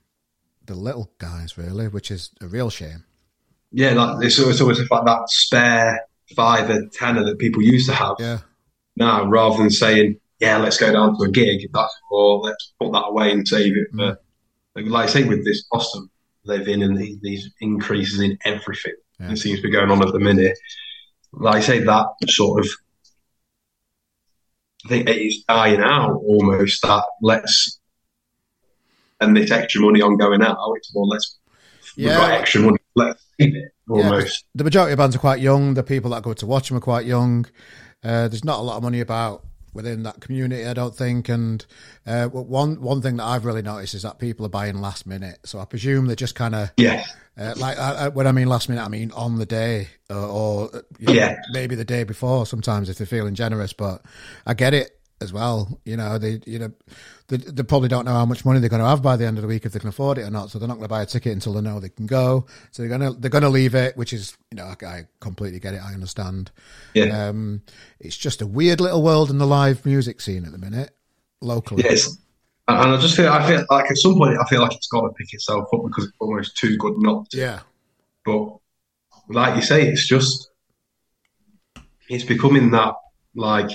the 0.66 0.76
little 0.76 1.12
guys, 1.20 1.58
really, 1.58 1.88
which 1.88 2.12
is 2.12 2.32
a 2.42 2.48
real 2.48 2.70
shame 2.70 3.04
yeah, 3.72 3.94
like 3.94 4.26
it's, 4.26 4.40
it's 4.40 4.62
always 4.62 4.80
like 4.80 5.06
that 5.06 5.30
spare 5.30 6.06
five 6.36 6.70
or 6.70 6.86
tenner 6.88 7.24
that 7.24 7.40
people 7.40 7.62
used 7.62 7.88
to 7.90 7.96
have 7.96 8.16
yeah. 8.20 8.40
now, 8.96 9.26
rather 9.26 9.58
than 9.58 9.70
saying, 9.70 10.20
"Yeah, 10.40 10.58
let's 10.58 10.78
go 10.78 10.92
down 10.92 11.18
to 11.18 11.24
a 11.24 11.32
gig," 11.32 11.70
that's 11.74 11.94
or 12.12 12.40
let's 12.40 12.74
put 12.80 12.92
that 12.94 13.08
away 13.08 13.32
and 13.32 13.48
save 13.48 13.76
it 13.76 13.88
for. 13.92 14.18
Mm. 14.78 14.90
Like 14.90 15.10
I 15.10 15.12
say, 15.12 15.24
with 15.24 15.44
this 15.44 15.66
Boston 15.72 16.10
living 16.44 16.84
and 16.84 16.98
these, 16.98 17.20
these 17.22 17.50
increases 17.62 18.20
in 18.22 18.38
everything 18.46 18.94
yeah. 19.20 19.30
that 19.30 19.38
seems 19.38 19.60
to 19.60 19.64
be 19.64 19.72
going 19.72 19.90
on 19.90 20.06
at 20.06 20.14
the 20.14 20.20
minute, 20.20 20.58
like 21.34 21.56
I 21.56 21.62
say, 21.62 21.80
that 21.80 22.08
sort 22.28 22.64
of 22.64 22.72
I 24.86 24.90
think 24.90 25.10
it 25.10 25.18
is 25.18 25.44
dying 25.48 25.82
out 25.82 26.16
almost. 26.16 26.82
That 26.84 27.04
let's 27.22 27.80
and 29.20 29.36
this 29.36 29.52
extra 29.52 29.82
money 29.82 30.02
on 30.02 30.18
going 30.18 30.42
out, 30.42 30.58
it's 30.76 30.94
more 30.94 31.06
let's 31.06 31.38
yeah. 31.98 32.40
we've 32.40 32.54
got 32.54 32.62
money, 32.64 32.78
let's 32.96 33.28
it 33.40 33.72
almost. 33.90 34.44
Yeah, 34.44 34.50
the 34.56 34.64
majority 34.64 34.94
of 34.94 34.98
bands 34.98 35.16
are 35.16 35.20
quite 35.20 35.40
young. 35.40 35.74
The 35.74 35.84
people 35.84 36.12
that 36.12 36.24
go 36.24 36.34
to 36.34 36.46
watch 36.46 36.70
them 36.70 36.78
are 36.78 36.82
quite 36.82 37.06
young. 37.06 37.46
Uh, 38.04 38.28
there's 38.28 38.46
not 38.46 38.60
a 38.60 38.62
lot 38.62 38.78
of 38.78 38.84
money 38.84 39.00
about 39.00 39.44
within 39.74 40.04
that 40.04 40.20
community, 40.20 40.66
I 40.66 40.74
don't 40.74 40.96
think. 40.96 41.30
And 41.30 41.66
uh, 42.06 42.28
one 42.28 42.82
one 42.82 43.02
thing 43.02 43.18
that 43.18 43.26
I've 43.26 43.46
really 43.46 43.62
noticed 43.62 43.94
is 43.94 44.02
that 44.04 44.20
people 44.20 44.46
are 44.46 44.50
buying 44.50 44.82
last 44.82 45.06
minute. 45.06 45.40
So 45.46 45.60
I 45.60 45.66
presume 45.66 46.08
they're 46.08 46.16
just 46.16 46.36
kind 46.36 46.56
of 46.56 46.72
yeah. 46.78 47.06
Uh, 47.38 47.54
like 47.58 47.78
uh, 47.78 48.10
when 48.12 48.26
I 48.26 48.32
mean 48.32 48.48
last 48.48 48.68
minute, 48.68 48.84
I 48.84 48.88
mean 48.88 49.12
on 49.12 49.38
the 49.38 49.46
day 49.46 49.90
or, 50.10 50.18
or 50.18 50.70
know, 51.00 51.14
yeah, 51.14 51.38
maybe 51.52 51.76
the 51.76 51.86
day 51.86 52.04
before. 52.04 52.46
Sometimes 52.46 52.90
if 52.90 52.98
they're 52.98 53.08
feeling 53.08 53.36
generous, 53.36 53.74
but 53.74 54.02
I 54.46 54.56
get 54.56 54.74
it 54.74 54.97
as 55.22 55.34
well. 55.34 55.80
You 55.86 55.98
know, 55.98 56.18
they 56.18 56.40
you 56.46 56.60
know 56.60 56.72
they, 57.28 57.38
they, 57.38 57.64
probably 57.64 57.90
don't 57.90 58.06
know 58.06 58.14
how 58.14 58.26
much 58.26 58.46
money 58.46 58.60
they're 58.60 58.70
going 58.70 58.82
to 58.82 58.88
have 58.88 59.02
by 59.02 59.18
the 59.18 59.26
end 59.26 59.38
of 59.38 59.42
the 59.42 59.48
week 59.48 59.66
if 59.66 59.74
they 59.74 59.80
can 59.80 59.90
afford 59.90 60.18
it 60.18 60.24
or 60.24 60.30
not. 60.30 60.50
So 60.50 60.60
they're 60.60 60.68
not 60.68 60.76
going 60.76 60.86
to 60.86 60.90
buy 60.90 61.02
a 61.02 61.06
ticket 61.06 61.34
until 61.34 61.54
they 61.54 61.62
know 61.62 61.80
they 61.80 61.90
can 61.90 62.06
go. 62.06 62.46
So 62.72 62.84
they're 62.84 62.98
going 62.98 63.14
to 63.14 63.20
they're 63.20 63.30
going 63.30 63.44
to 63.44 63.50
leave 63.50 63.76
it, 63.76 63.98
which 63.98 64.14
is 64.14 64.38
you 64.52 64.58
know 64.58 64.66
I, 64.66 64.86
I 64.86 65.08
completely 65.20 65.60
get 65.60 65.74
it. 65.74 65.82
I 65.82 65.94
understand. 65.94 66.52
Yeah. 66.94 67.28
Um, 67.28 67.62
it's 68.00 68.18
just 68.18 68.42
a 68.42 68.48
weird 68.48 68.80
little 68.80 69.02
world 69.02 69.30
in 69.30 69.38
the 69.38 69.48
live 69.48 69.86
music 69.86 70.22
scene 70.22 70.46
at 70.46 70.52
the 70.52 70.58
minute, 70.58 70.96
locally. 71.42 71.84
Yes. 71.84 72.18
And 72.70 72.92
I 72.92 72.98
just 72.98 73.16
feel 73.16 73.32
I 73.32 73.48
feel 73.48 73.66
like 73.70 73.90
at 73.90 73.98
some 73.98 74.16
point 74.16 74.38
I 74.40 74.46
feel 74.46 74.62
like 74.62 74.76
it's 74.76 74.88
got 74.88 75.02
to 75.02 75.10
pick 75.12 75.34
itself 75.34 75.68
up 75.74 75.84
because 75.86 76.06
it's 76.06 76.18
almost 76.20 76.58
too 76.58 76.78
good 76.78 76.96
not 76.98 77.30
to. 77.32 77.38
Yeah. 77.38 77.60
But 78.26 78.58
like 79.30 79.56
you 79.56 79.62
say, 79.62 79.88
it's 79.88 80.06
just 80.06 80.50
it's 82.10 82.24
becoming 82.24 82.72
that 82.72 82.94
like 83.36 83.72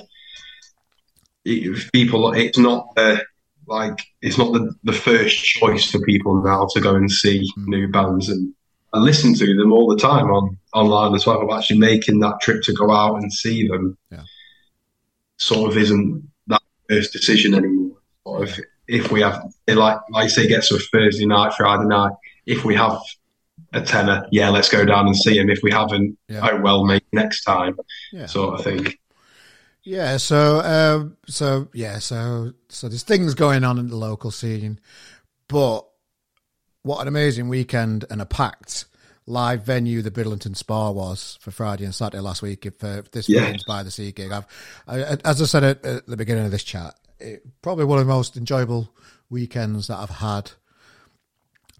people. 1.45 2.33
It's 2.33 2.59
not 2.59 2.95
the 2.97 3.25
like 3.67 4.01
it's 4.21 4.39
not 4.39 4.53
the, 4.53 4.75
the 4.85 4.93
first 4.93 5.43
choice 5.45 5.91
for 5.91 6.01
people 6.01 6.43
now 6.43 6.67
to 6.73 6.81
go 6.81 6.95
and 6.95 7.11
see 7.11 7.41
mm. 7.57 7.67
new 7.69 7.89
bands 7.89 8.29
and 8.29 8.55
I 8.93 8.99
listen 8.99 9.35
to 9.35 9.57
them 9.57 9.73
all 9.73 9.89
the 9.89 9.97
time 9.97 10.31
on 10.31 10.59
online 10.75 11.15
as 11.15 11.27
well. 11.27 11.41
I'm 11.41 11.59
actually 11.59 11.79
making 11.79 12.21
that 12.21 12.41
trip 12.41 12.63
to 12.65 12.75
go 12.75 12.91
out 12.91 13.23
and 13.23 13.33
see 13.33 13.67
them. 13.67 13.97
Yeah. 14.11 14.25
Sort 15.39 15.71
of 15.71 15.79
isn't 15.79 16.31
that 16.49 16.63
first 16.89 17.13
decision 17.13 17.55
anymore. 17.55 17.97
Or 18.25 18.45
if 18.45 18.61
if 18.89 19.11
we 19.11 19.23
have 19.23 19.43
like 19.67 19.99
like 20.11 20.31
say 20.31 20.47
gets 20.47 20.69
to 20.69 20.77
a 20.77 20.79
Thursday 20.79 21.27
night, 21.27 21.55
Friday 21.55 21.87
night, 21.87 22.13
if 22.45 22.65
we 22.65 22.75
have 22.75 23.01
a 23.73 23.81
tenner, 23.81 24.27
yeah, 24.31 24.51
let's 24.51 24.69
go 24.69 24.85
down 24.85 25.07
and 25.07 25.17
see 25.17 25.39
him. 25.39 25.49
If 25.49 25.61
we 25.63 25.71
haven't, 25.71 26.19
yeah. 26.29 26.51
oh 26.51 26.61
well, 26.61 26.85
maybe 26.85 27.07
next 27.13 27.45
time, 27.45 27.79
yeah. 28.13 28.27
sort 28.27 28.59
of 28.59 28.65
thing. 28.65 28.93
Yeah, 29.85 30.17
so 30.17 30.61
um, 30.61 31.17
so 31.27 31.69
yeah, 31.73 31.99
so 31.99 32.53
so 32.69 32.89
there's 32.89 33.03
things 33.03 33.35
going 33.35 33.65
on 33.65 33.79
in 33.79 33.89
the 33.89 33.97
local 33.97 34.31
scene, 34.31 34.79
but 35.49 35.87
what 36.83 37.01
an 37.01 37.09
amazing 37.09 37.49
weekend 37.49 38.05
and 38.09 38.21
a 38.21 38.27
packed 38.27 38.87
live 39.27 39.65
venue 39.65 40.03
the 40.03 40.11
Bridlington 40.11 40.55
Spa 40.55 40.91
was 40.91 41.39
for 41.41 41.51
Friday 41.51 41.85
and 41.85 41.95
Saturday 41.95 42.21
last 42.21 42.43
week. 42.43 42.67
If, 42.67 42.83
uh, 42.83 43.03
this 43.11 43.29
yeah. 43.29 43.57
by 43.67 43.83
the 43.83 43.91
Sea 43.91 44.13
gig, 44.13 44.31
I've 44.31 44.47
I, 44.87 45.17
as 45.25 45.43
I 45.43 45.47
said 45.47 45.65
at, 45.65 45.85
at, 45.85 46.07
the 46.07 46.17
beginning 46.17 46.45
of 46.45 46.53
this 46.53 46.65
chat, 46.65 46.95
it, 47.19 47.45
probably 47.61 47.85
one 47.85 47.99
of 47.99 48.07
the 48.07 48.13
most 48.13 48.37
enjoyable 48.37 48.95
weekends 49.31 49.89
that 49.89 49.99
I've 49.99 50.11
had 50.11 50.53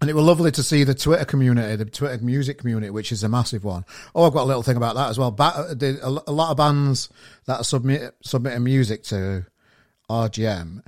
and 0.03 0.09
it 0.09 0.15
was 0.15 0.25
lovely 0.25 0.51
to 0.51 0.61
see 0.61 0.83
the 0.83 0.93
Twitter 0.93 1.23
community, 1.23 1.77
the 1.77 1.85
Twitter 1.85 2.21
music 2.21 2.57
community, 2.57 2.89
which 2.89 3.13
is 3.13 3.23
a 3.23 3.29
massive 3.29 3.63
one. 3.63 3.85
Oh, 4.13 4.25
I've 4.25 4.33
got 4.33 4.43
a 4.43 4.45
little 4.51 4.61
thing 4.61 4.75
about 4.75 4.95
that 4.95 5.09
as 5.09 5.17
well. 5.17 5.31
Ba- 5.31 5.77
uh, 5.81 6.19
a 6.27 6.31
lot 6.31 6.51
of 6.51 6.57
bands 6.57 7.07
that 7.45 7.61
are 7.61 7.63
submit, 7.63 8.13
submitting 8.21 8.65
music 8.65 9.03
to 9.03 9.45
RGM, 10.09 10.83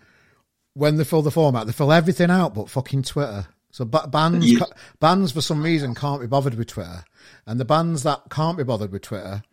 when 0.73 0.97
they 0.97 1.05
fill 1.05 1.21
the 1.21 1.31
format, 1.31 1.65
they 1.65 1.71
fill 1.71 1.93
everything 1.93 2.29
out 2.29 2.53
but 2.53 2.69
fucking 2.69 3.03
Twitter. 3.03 3.47
So 3.71 3.85
bands, 3.85 4.51
yeah. 4.51 4.65
bands 4.99 5.31
for 5.31 5.39
some 5.39 5.63
reason 5.63 5.95
can't 5.95 6.19
be 6.19 6.27
bothered 6.27 6.55
with 6.55 6.67
Twitter, 6.67 7.05
and 7.45 7.57
the 7.57 7.65
bands 7.65 8.03
that 8.03 8.23
can't 8.29 8.57
be 8.57 8.65
bothered 8.65 8.91
with 8.91 9.03
Twitter 9.03 9.43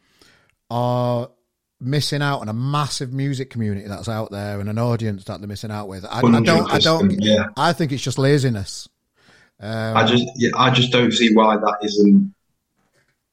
are 0.71 1.31
missing 1.81 2.23
out 2.23 2.41
on 2.41 2.49
a 2.49 2.53
massive 2.53 3.13
music 3.13 3.51
community 3.51 3.87
that's 3.87 4.09
out 4.09 4.33
there 4.33 4.59
and 4.59 4.69
an 4.69 4.79
audience 4.79 5.25
that 5.25 5.41
they're 5.41 5.49
missing 5.49 5.71
out 5.71 5.87
with. 5.87 6.05
I, 6.05 6.19
I 6.19 6.41
don't, 6.41 6.73
I 6.73 6.79
don't, 6.81 7.21
yeah. 7.21 7.47
I 7.57 7.73
think 7.73 7.93
it's 7.93 8.03
just 8.03 8.19
laziness. 8.19 8.89
Um, 9.63 9.97
I 9.97 10.05
just, 10.05 10.25
yeah, 10.37 10.51
I 10.57 10.71
just 10.71 10.91
don't 10.91 11.13
see 11.13 11.35
why 11.35 11.57
that 11.57 11.79
isn't. 11.83 12.35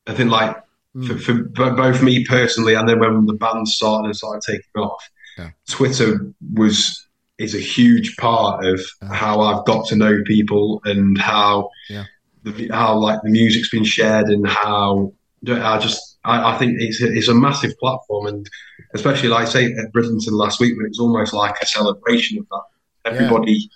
I 0.07 0.13
think 0.13 0.31
like 0.31 0.55
mm. 0.95 1.07
for, 1.07 1.17
for, 1.55 1.71
both 1.71 2.01
me 2.01 2.25
personally, 2.25 2.75
and 2.75 2.87
then 2.87 2.99
when 2.99 3.25
the 3.25 3.33
band 3.33 3.67
started 3.67 4.05
and 4.05 4.15
started 4.15 4.41
taking 4.45 4.81
off, 4.81 5.09
yeah. 5.37 5.49
Twitter 5.67 6.33
was 6.53 7.07
is 7.39 7.55
a 7.55 7.59
huge 7.59 8.17
part 8.17 8.65
of 8.65 8.81
how 9.11 9.39
I've 9.39 9.65
got 9.65 9.87
to 9.87 9.95
know 9.95 10.21
people 10.25 10.81
and 10.83 11.17
how 11.17 11.69
yeah. 11.89 12.03
the, 12.43 12.67
how 12.67 12.97
like 12.97 13.21
the 13.23 13.29
music's 13.29 13.69
been 13.69 13.85
shared 13.85 14.27
and 14.27 14.45
how 14.45 15.13
I 15.47 15.79
just 15.79 16.17
I, 16.25 16.53
I 16.53 16.57
think 16.57 16.75
it's 16.79 17.01
a, 17.01 17.07
it's 17.11 17.29
a 17.29 17.33
massive 17.33 17.77
platform 17.79 18.27
and 18.27 18.49
especially 18.93 19.29
like 19.29 19.47
I 19.47 19.49
say 19.49 19.65
at 19.71 19.93
Bridlington 19.93 20.33
last 20.33 20.59
week 20.59 20.75
when 20.75 20.85
it 20.85 20.89
was 20.89 20.99
almost 20.99 21.33
like 21.33 21.55
a 21.61 21.65
celebration 21.65 22.39
of 22.39 22.47
that. 22.49 22.63
Everybody 23.05 23.69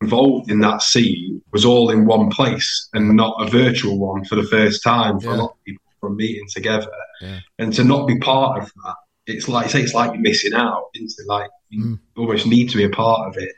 involved 0.00 0.50
in 0.50 0.60
that 0.60 0.82
scene 0.82 1.42
was 1.52 1.64
all 1.64 1.90
in 1.90 2.06
one 2.06 2.30
place 2.30 2.88
and 2.94 3.16
not 3.16 3.36
a 3.40 3.50
virtual 3.50 3.98
one 3.98 4.24
for 4.24 4.36
the 4.36 4.44
first 4.44 4.82
time 4.82 5.20
for 5.20 5.28
yeah. 5.28 5.36
a 5.36 5.38
lot 5.38 5.50
of 5.50 5.64
people 5.64 5.82
from 6.00 6.16
meeting 6.16 6.46
together. 6.48 6.90
Yeah. 7.20 7.40
And 7.58 7.72
to 7.74 7.84
not 7.84 8.06
be 8.08 8.18
part 8.18 8.62
of 8.62 8.72
that, 8.84 8.94
it's 9.26 9.48
like 9.48 9.70
say 9.70 9.82
it's 9.82 9.94
like 9.94 10.12
you're 10.12 10.22
missing 10.22 10.54
out 10.54 10.86
into 10.94 11.22
like 11.26 11.50
You 11.68 11.84
mm. 11.84 11.98
almost 12.16 12.46
need 12.46 12.70
to 12.70 12.76
be 12.76 12.84
a 12.84 12.90
part 12.90 13.28
of 13.28 13.42
it. 13.42 13.52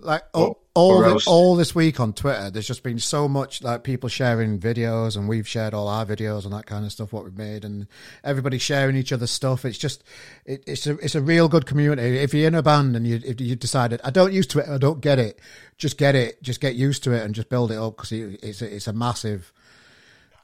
Like 0.00 0.24
all, 0.34 0.63
all, 0.74 1.00
the, 1.00 1.24
all 1.26 1.54
this 1.54 1.74
week 1.74 2.00
on 2.00 2.12
Twitter, 2.12 2.50
there's 2.50 2.66
just 2.66 2.82
been 2.82 2.98
so 2.98 3.28
much 3.28 3.62
like 3.62 3.84
people 3.84 4.08
sharing 4.08 4.58
videos, 4.58 5.16
and 5.16 5.28
we've 5.28 5.46
shared 5.46 5.72
all 5.72 5.86
our 5.86 6.04
videos 6.04 6.44
and 6.44 6.52
that 6.52 6.66
kind 6.66 6.84
of 6.84 6.90
stuff, 6.90 7.12
what 7.12 7.24
we've 7.24 7.38
made, 7.38 7.64
and 7.64 7.86
everybody 8.24 8.58
sharing 8.58 8.96
each 8.96 9.12
other's 9.12 9.30
stuff. 9.30 9.64
It's 9.64 9.78
just, 9.78 10.02
it, 10.44 10.64
it's 10.66 10.86
a, 10.86 10.98
it's 10.98 11.14
a 11.14 11.20
real 11.20 11.48
good 11.48 11.64
community. 11.64 12.18
If 12.18 12.34
you're 12.34 12.48
in 12.48 12.56
a 12.56 12.62
band 12.62 12.96
and 12.96 13.06
you, 13.06 13.20
if 13.24 13.40
you 13.40 13.54
decided, 13.54 14.00
I 14.02 14.10
don't 14.10 14.32
use 14.32 14.48
Twitter, 14.48 14.72
I 14.72 14.78
don't 14.78 15.00
get 15.00 15.20
it, 15.20 15.38
just 15.78 15.96
get 15.96 16.16
it, 16.16 16.42
just 16.42 16.60
get 16.60 16.74
used 16.74 17.04
to 17.04 17.12
it, 17.12 17.22
and 17.22 17.34
just 17.34 17.48
build 17.48 17.70
it 17.70 17.78
up 17.78 17.96
because 17.96 18.10
it, 18.10 18.40
it's 18.42 18.60
a, 18.60 18.74
it's 18.74 18.88
a 18.88 18.92
massive. 18.92 19.52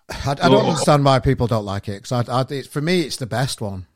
I, 0.09 0.33
I 0.33 0.49
don't 0.49 0.67
understand 0.67 1.05
why 1.05 1.19
people 1.19 1.49
don't 1.49 1.65
like 1.65 1.89
it 1.89 2.03
because 2.03 2.29
I, 2.29 2.41
I, 2.41 2.63
for 2.63 2.81
me, 2.81 3.01
it's 3.01 3.17
the 3.17 3.27
best 3.27 3.61
one. 3.61 3.87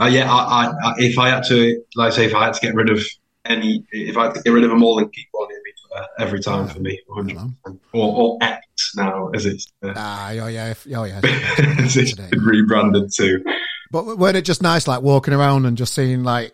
Uh, 0.00 0.06
yeah, 0.06 0.32
I, 0.32 0.66
I, 0.70 0.94
if 0.98 1.18
I 1.18 1.28
had 1.28 1.44
to, 1.44 1.82
like, 1.94 2.12
say, 2.12 2.24
if 2.24 2.34
I 2.34 2.46
had 2.46 2.54
to 2.54 2.60
get 2.60 2.74
rid 2.74 2.90
of 2.90 3.04
any, 3.44 3.84
if 3.90 4.16
I 4.16 4.24
had 4.24 4.34
to 4.34 4.42
get 4.42 4.50
rid 4.50 4.64
of 4.64 4.70
them 4.70 4.82
all 4.82 4.98
and 4.98 5.12
keep 5.12 5.28
one, 5.32 5.50
it'd 5.50 5.62
be 5.62 5.74
uh, 5.94 6.06
every 6.18 6.40
time 6.40 6.68
for 6.68 6.80
me, 6.80 7.00
100 7.06 7.54
or, 7.92 8.16
or 8.16 8.38
X 8.40 8.94
now, 8.96 9.28
as 9.28 9.46
it's 9.46 9.66
uh, 9.82 9.92
ah, 9.94 10.30
oh 10.30 10.46
yeah, 10.48 10.74
oh 10.94 11.04
yeah, 11.04 11.20
as 11.78 11.96
it's 11.96 12.14
been 12.14 12.40
rebranded 12.40 13.12
to. 13.12 13.44
But 13.90 14.18
weren't 14.18 14.36
it 14.36 14.44
just 14.44 14.62
nice, 14.62 14.88
like 14.88 15.02
walking 15.02 15.34
around 15.34 15.66
and 15.66 15.76
just 15.76 15.94
seeing 15.94 16.24
like 16.24 16.52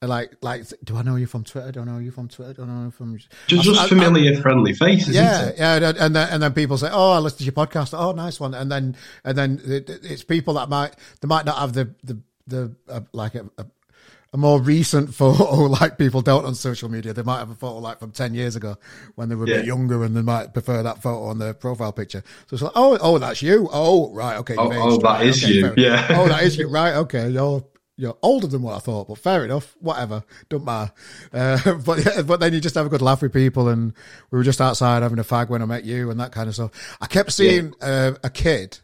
like 0.00 0.36
like 0.42 0.64
do 0.84 0.96
I 0.96 1.02
know 1.02 1.16
you 1.16 1.26
from 1.26 1.44
Twitter? 1.44 1.72
Do 1.72 1.80
I 1.80 1.84
know 1.84 1.98
you 1.98 2.10
from 2.10 2.28
Twitter? 2.28 2.54
Do 2.54 2.62
I 2.62 2.66
know 2.66 2.84
you 2.84 2.90
from 2.90 3.18
just, 3.46 3.62
just 3.62 3.80
I, 3.80 3.88
familiar, 3.88 4.38
I, 4.38 4.40
friendly 4.40 4.72
faces? 4.72 5.14
Yeah, 5.14 5.50
yeah, 5.56 5.92
and 5.98 6.14
then 6.14 6.28
and 6.30 6.42
then 6.42 6.52
people 6.54 6.78
say, 6.78 6.88
"Oh, 6.90 7.12
I 7.12 7.18
listened 7.18 7.40
to 7.40 7.44
your 7.44 7.52
podcast. 7.52 7.98
Oh, 7.98 8.12
nice 8.12 8.40
one." 8.40 8.54
And 8.54 8.70
then 8.70 8.96
and 9.24 9.36
then 9.36 9.60
it's 9.64 10.24
people 10.24 10.54
that 10.54 10.68
might 10.68 10.94
they 11.20 11.26
might 11.26 11.44
not 11.44 11.58
have 11.58 11.72
the 11.72 11.94
the 12.04 12.18
the 12.46 12.74
uh, 12.88 13.00
like 13.12 13.34
a, 13.34 13.44
a, 13.58 13.66
a, 14.32 14.36
more 14.36 14.60
recent 14.60 15.14
photo 15.14 15.62
like 15.62 15.98
people 15.98 16.20
don't 16.20 16.44
on 16.44 16.54
social 16.54 16.88
media. 16.88 17.12
They 17.12 17.22
might 17.22 17.38
have 17.38 17.50
a 17.50 17.54
photo 17.54 17.78
like 17.78 17.98
from 17.98 18.12
ten 18.12 18.34
years 18.34 18.56
ago 18.56 18.76
when 19.14 19.28
they 19.28 19.34
were 19.34 19.44
a 19.44 19.48
yeah. 19.48 19.56
bit 19.56 19.66
younger, 19.66 20.04
and 20.04 20.16
they 20.16 20.22
might 20.22 20.52
prefer 20.52 20.82
that 20.82 21.02
photo 21.02 21.24
on 21.24 21.38
their 21.38 21.54
profile 21.54 21.92
picture. 21.92 22.22
So 22.46 22.54
it's 22.54 22.62
like, 22.62 22.72
oh, 22.74 22.98
oh, 23.00 23.18
that's 23.18 23.42
you. 23.42 23.68
Oh, 23.72 24.12
right, 24.12 24.36
okay. 24.38 24.54
Oh, 24.56 24.70
oh 24.72 24.98
that 24.98 25.04
right, 25.04 25.26
is 25.26 25.42
okay, 25.42 25.52
you. 25.52 25.74
Yeah. 25.76 26.06
oh, 26.10 26.28
that 26.28 26.42
is 26.42 26.56
you. 26.58 26.68
Right, 26.68 26.94
okay. 26.94 27.28
You're 27.28 27.64
you're 27.98 28.16
older 28.22 28.46
than 28.46 28.62
what 28.62 28.76
I 28.76 28.78
thought, 28.78 29.08
but 29.08 29.18
fair 29.18 29.44
enough. 29.44 29.76
Whatever, 29.80 30.22
don't 30.48 30.64
matter. 30.64 30.92
Uh, 31.32 31.74
but 31.84 32.04
yeah, 32.04 32.22
but 32.22 32.38
then 32.40 32.54
you 32.54 32.60
just 32.60 32.76
have 32.76 32.86
a 32.86 32.88
good 32.88 33.02
laugh 33.02 33.20
with 33.20 33.32
people, 33.32 33.68
and 33.68 33.92
we 34.30 34.38
were 34.38 34.44
just 34.44 34.60
outside 34.60 35.02
having 35.02 35.18
a 35.18 35.24
fag 35.24 35.50
when 35.50 35.62
I 35.62 35.66
met 35.66 35.84
you 35.84 36.10
and 36.10 36.18
that 36.20 36.32
kind 36.32 36.48
of 36.48 36.54
stuff. 36.54 36.96
I 37.00 37.06
kept 37.06 37.32
seeing 37.32 37.74
yeah. 37.80 37.88
uh, 37.88 38.14
a 38.22 38.30
kid 38.30 38.78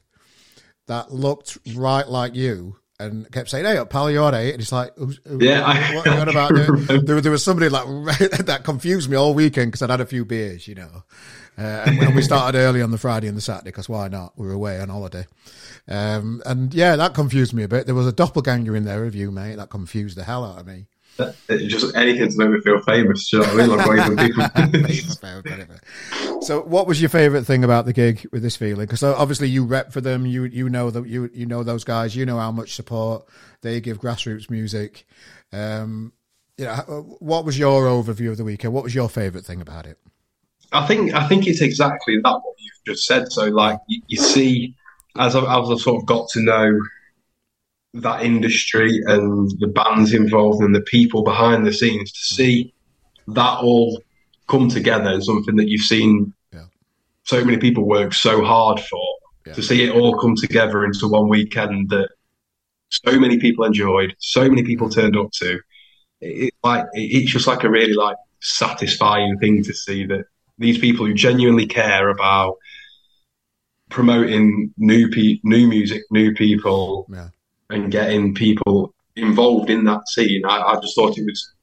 that 0.87 1.13
looked 1.13 1.57
right 1.75 2.07
like 2.07 2.35
you 2.35 2.77
and 2.99 3.31
kept 3.33 3.51
saying, 3.51 3.65
"Hey, 3.65 3.83
pal, 3.89 4.11
you're 4.11 4.35
eight. 4.35 4.53
And 4.53 4.63
it's 4.63 4.73
like, 4.73 4.97
who's, 4.97 5.21
"Yeah, 5.39 5.65
I, 5.65 5.95
what 5.95 6.07
you 6.07 6.13
on 6.13 6.29
about?" 6.29 6.55
there, 6.55 7.21
there, 7.21 7.33
was 7.33 7.45
somebody 7.45 7.69
like 7.69 7.87
that 8.47 8.63
confused 8.65 9.11
me 9.11 9.17
all 9.17 9.35
weekend 9.35 9.73
because 9.73 9.83
I'd 9.83 9.91
had 9.91 10.01
a 10.01 10.07
few 10.07 10.25
beers, 10.25 10.69
you 10.69 10.77
know. 10.77 11.05
Uh, 11.57 11.85
and, 11.87 11.99
and, 12.01 12.17
we 12.17 12.23
started 12.23 12.59
early 12.59 12.83
on 12.83 12.91
the 12.91 12.99
Friday 12.99 13.29
and 13.29 13.37
the 13.37 13.41
Saturday 13.41 13.71
because 13.71 13.89
why 13.89 14.09
not? 14.09 14.33
We 14.37 14.47
were 14.47 14.53
away 14.53 14.81
on 14.81 14.89
holiday, 14.89 15.27
um, 15.89 16.43
and 16.45 16.75
yeah, 16.75 16.97
that 16.97 17.15
confused 17.15 17.55
me 17.55 17.63
a 17.63 17.69
bit. 17.69 17.87
There 17.87 17.95
was 17.95 18.07
a 18.07 18.13
doppelganger 18.13 18.75
in 18.75 18.85
there 18.85 19.05
of 19.05 19.15
you, 19.15 19.31
mate. 19.31 19.57
That 19.57 19.71
confused 19.71 20.17
the 20.17 20.25
hell 20.25 20.45
out 20.45 20.61
of 20.61 20.67
me. 20.67 20.87
Uh, 21.17 21.33
just 21.49 21.95
anything 21.97 22.29
to 22.29 22.37
make 22.39 22.51
me 22.51 22.61
feel 22.61 22.81
famous. 22.81 23.33
You 23.33 23.41
know 23.41 23.45
what 23.55 23.89
I 23.89 24.09
mean? 24.09 24.33
Like 24.37 25.81
so, 26.43 26.63
what 26.63 26.87
was 26.89 27.01
your 27.01 27.09
favourite 27.09 27.47
thing 27.47 27.63
about 27.63 27.87
the 27.87 27.93
gig 27.93 28.27
with 28.33 28.43
this 28.43 28.57
feeling? 28.57 28.87
Because 28.87 29.03
uh, 29.03 29.17
obviously 29.17 29.49
you 29.49 29.65
rep 29.65 29.93
for 29.93 30.01
them. 30.01 30.27
You 30.27 30.45
you 30.45 30.69
know 30.69 30.91
that 30.91 31.07
you 31.07 31.31
you 31.33 31.47
know 31.47 31.63
those 31.63 31.85
guys. 31.85 32.17
You 32.17 32.27
know 32.27 32.39
how 32.39 32.51
much 32.51 32.75
support 32.75 33.27
they 33.63 33.81
give 33.81 34.01
grassroots 34.01 34.51
music. 34.51 35.07
Um, 35.53 36.13
you 36.59 36.65
know, 36.65 36.73
uh, 36.73 37.01
what 37.21 37.45
was 37.45 37.59
your 37.59 37.85
overview 37.85 38.31
of 38.31 38.37
the 38.37 38.45
weekend? 38.45 38.75
What 38.75 38.85
was 38.85 38.95
your 38.95 39.09
favourite 39.09 39.45
thing 39.47 39.61
about 39.61 39.87
it? 39.87 39.99
I 40.73 40.87
think 40.87 41.15
I 41.15 41.29
think 41.29 41.47
it's 41.47 41.61
exactly 41.61 42.19
that 42.25 42.33
what 42.33 42.55
you've 42.59 42.95
just 42.95 43.07
said. 43.07 43.31
So, 43.31 43.45
like 43.47 43.79
you, 43.87 44.03
you 44.09 44.17
see, 44.17 44.75
as 45.17 45.37
I've, 45.37 45.45
as 45.45 45.71
I've 45.71 45.81
sort 45.81 46.03
of 46.03 46.07
got 46.07 46.29
to 46.31 46.41
know 46.41 46.77
that 47.95 48.25
industry 48.25 49.01
and 49.07 49.51
the 49.61 49.69
bands 49.69 50.13
involved 50.13 50.61
and 50.61 50.75
the 50.75 50.81
people 50.81 51.23
behind 51.23 51.65
the 51.65 51.73
scenes 51.73 52.11
to 52.11 52.35
see 52.35 52.75
that 53.29 53.59
all 53.61 54.03
come 54.49 54.69
together 54.69 55.13
is 55.13 55.27
something 55.27 55.57
that 55.57 55.69
you've 55.69 55.87
seen 55.87 56.35
yeah. 56.53 56.65
so 57.23 57.45
many 57.45 57.57
people 57.57 57.87
work 57.87 58.13
so 58.13 58.45
hard 58.45 58.81
for 58.81 59.17
yeah. 59.47 59.53
to 59.53 59.63
see 59.63 59.85
it 59.85 59.95
all 59.95 60.19
come 60.19 60.35
together 60.35 60.85
into 60.85 61.07
one 61.07 61.29
weekend 61.29 61.89
that 61.89 62.09
so 62.91 63.19
many 63.19 63.39
people 63.39 63.65
enjoyed 63.65 64.15
so 64.19 64.49
many 64.49 64.65
people 64.65 64.89
mm-hmm. 64.89 65.01
turned 65.01 65.17
up 65.17 65.31
to 65.31 65.61
it's 66.21 66.57
like 66.65 66.85
it's 66.95 67.31
just 67.31 67.47
like 67.47 67.63
a 67.63 67.71
really 67.71 67.95
like 67.95 68.17
satisfying 68.41 69.39
thing 69.39 69.63
to 69.63 69.73
see 69.73 70.05
that 70.05 70.25
these 70.59 70.79
people 70.79 71.07
who 71.07 71.15
genuinely 71.15 71.67
care 71.67 72.09
about 72.09 72.57
promoting 73.89 74.75
new 74.77 75.09
pe- 75.11 75.39
new 75.45 75.69
music 75.69 76.03
new 76.11 76.35
people 76.35 77.07
yeah 77.09 77.29
and 77.71 77.91
getting 77.91 78.35
people 78.35 78.95
involved 79.17 79.71
in 79.71 79.85
that 79.85 80.09
scene. 80.09 80.45
I, 80.45 80.61
I 80.61 80.81
just 80.81 80.95
thought 80.95 81.17
it 81.19 81.25
was 81.25 81.55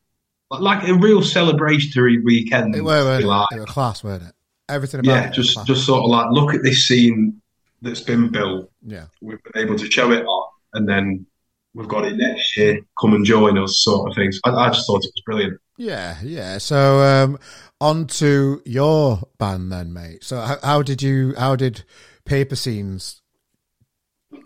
like 0.49 0.87
a 0.87 0.93
real 0.93 1.21
celebratory 1.21 2.23
weekend. 2.23 2.75
It 2.75 2.81
were, 2.83 3.19
it? 3.19 3.23
Like. 3.23 3.47
it 3.51 3.59
were 3.59 3.65
class, 3.65 4.03
weren't 4.03 4.23
it? 4.23 4.33
Everything 4.69 5.01
about 5.01 5.11
yeah, 5.11 5.29
just 5.29 5.65
just 5.65 5.85
sort 5.85 6.03
of 6.03 6.09
like 6.09 6.31
look 6.31 6.53
at 6.53 6.63
this 6.63 6.87
scene 6.87 7.41
that's 7.81 7.99
been 7.99 8.29
built. 8.29 8.71
Yeah, 8.81 9.05
we've 9.21 9.41
been 9.43 9.63
able 9.63 9.77
to 9.77 9.91
show 9.91 10.11
it 10.11 10.25
off, 10.25 10.53
and 10.73 10.87
then 10.87 11.25
we've 11.73 11.89
got 11.89 12.05
it 12.05 12.15
next 12.15 12.55
year. 12.55 12.79
Come 12.99 13.13
and 13.13 13.25
join 13.25 13.57
us, 13.57 13.83
sort 13.83 14.09
of 14.09 14.15
things. 14.15 14.39
I, 14.45 14.51
I 14.51 14.69
just 14.69 14.87
thought 14.87 15.03
it 15.03 15.11
was 15.13 15.23
brilliant. 15.25 15.59
Yeah, 15.75 16.15
yeah. 16.23 16.57
So 16.57 16.99
um, 17.01 17.37
on 17.81 18.07
to 18.07 18.61
your 18.65 19.19
band 19.37 19.73
then, 19.73 19.91
mate. 19.91 20.23
So 20.23 20.39
how, 20.39 20.57
how 20.63 20.81
did 20.83 21.01
you? 21.01 21.33
How 21.37 21.57
did 21.57 21.83
Paper 22.23 22.55
Scenes 22.55 23.20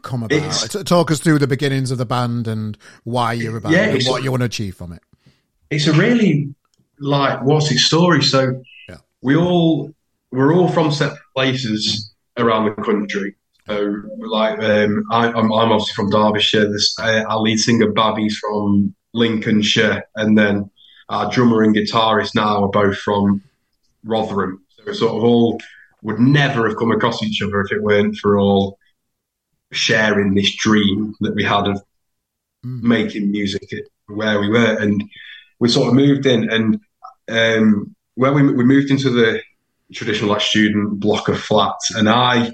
come 0.02 0.24
about? 0.24 0.38
It's, 0.38 0.84
Talk 0.84 1.12
us 1.12 1.20
through 1.20 1.40
the 1.40 1.48
beginnings 1.48 1.92
of 1.92 1.98
the 1.98 2.06
band 2.06 2.48
and 2.48 2.78
why 3.04 3.34
you're 3.34 3.58
about 3.58 3.72
yeah, 3.72 3.86
and 3.86 4.04
what 4.06 4.24
you 4.24 4.32
want 4.32 4.42
to 4.42 4.46
achieve 4.46 4.76
from 4.76 4.94
it. 4.94 5.02
It's 5.70 5.88
a 5.88 5.94
really 5.94 6.54
like 7.00 7.42
what's 7.44 7.72
its 7.72 7.84
story? 7.84 8.24
So 8.24 8.62
yeah. 8.88 8.98
we 9.22 9.36
all 9.36 9.94
we're 10.32 10.54
all 10.54 10.70
from 10.70 10.92
separate 10.92 11.20
places 11.36 12.14
around 12.38 12.66
the 12.66 12.82
country. 12.82 13.36
So 13.68 14.04
like 14.20 14.60
um, 14.60 15.06
I, 15.12 15.28
am 15.28 15.52
obviously 15.52 15.94
from 15.96 16.12
Derbyshire. 16.12 16.72
This 16.72 16.98
uh, 17.00 17.24
our 17.28 17.40
lead 17.40 17.58
singer 17.58 17.92
Babby's 17.92 18.38
from 18.38 18.94
Lincolnshire, 19.14 20.04
and 20.16 20.38
then 20.38 20.70
our 21.10 21.32
drummer 21.32 21.64
and 21.64 21.76
guitarist 21.76 22.36
now 22.36 22.64
are 22.64 22.70
both 22.70 22.98
from 22.98 23.42
Rotherham. 24.04 24.64
So 24.70 24.94
sort 24.94 25.16
of 25.16 25.24
all 25.24 25.60
would 26.04 26.20
never 26.20 26.68
have 26.68 26.78
come 26.78 26.92
across 26.92 27.24
each 27.24 27.42
other 27.42 27.62
if 27.62 27.72
it 27.72 27.82
weren't 27.82 28.18
for 28.18 28.38
all 28.40 28.78
sharing 29.76 30.34
this 30.34 30.56
dream 30.56 31.16
that 31.22 31.36
we 31.36 31.44
had 31.44 31.68
of 31.68 31.82
mm. 32.66 32.82
making 32.82 33.32
music 33.32 33.68
where 34.08 34.40
we 34.40 34.50
were. 34.50 34.78
And 34.80 35.04
we 35.60 35.70
sort 35.70 35.90
of 35.90 35.94
moved 35.94 36.26
in, 36.26 36.50
and 36.50 36.80
um, 37.30 37.96
where 38.16 38.34
we, 38.34 38.44
we 38.54 38.64
moved 38.64 38.92
into 38.92 39.10
the 39.10 39.42
traditional 39.94 40.32
like 40.32 40.42
student 40.42 41.00
block 41.00 41.28
of 41.28 41.40
flats, 41.40 41.92
and 41.96 42.10
I 42.10 42.52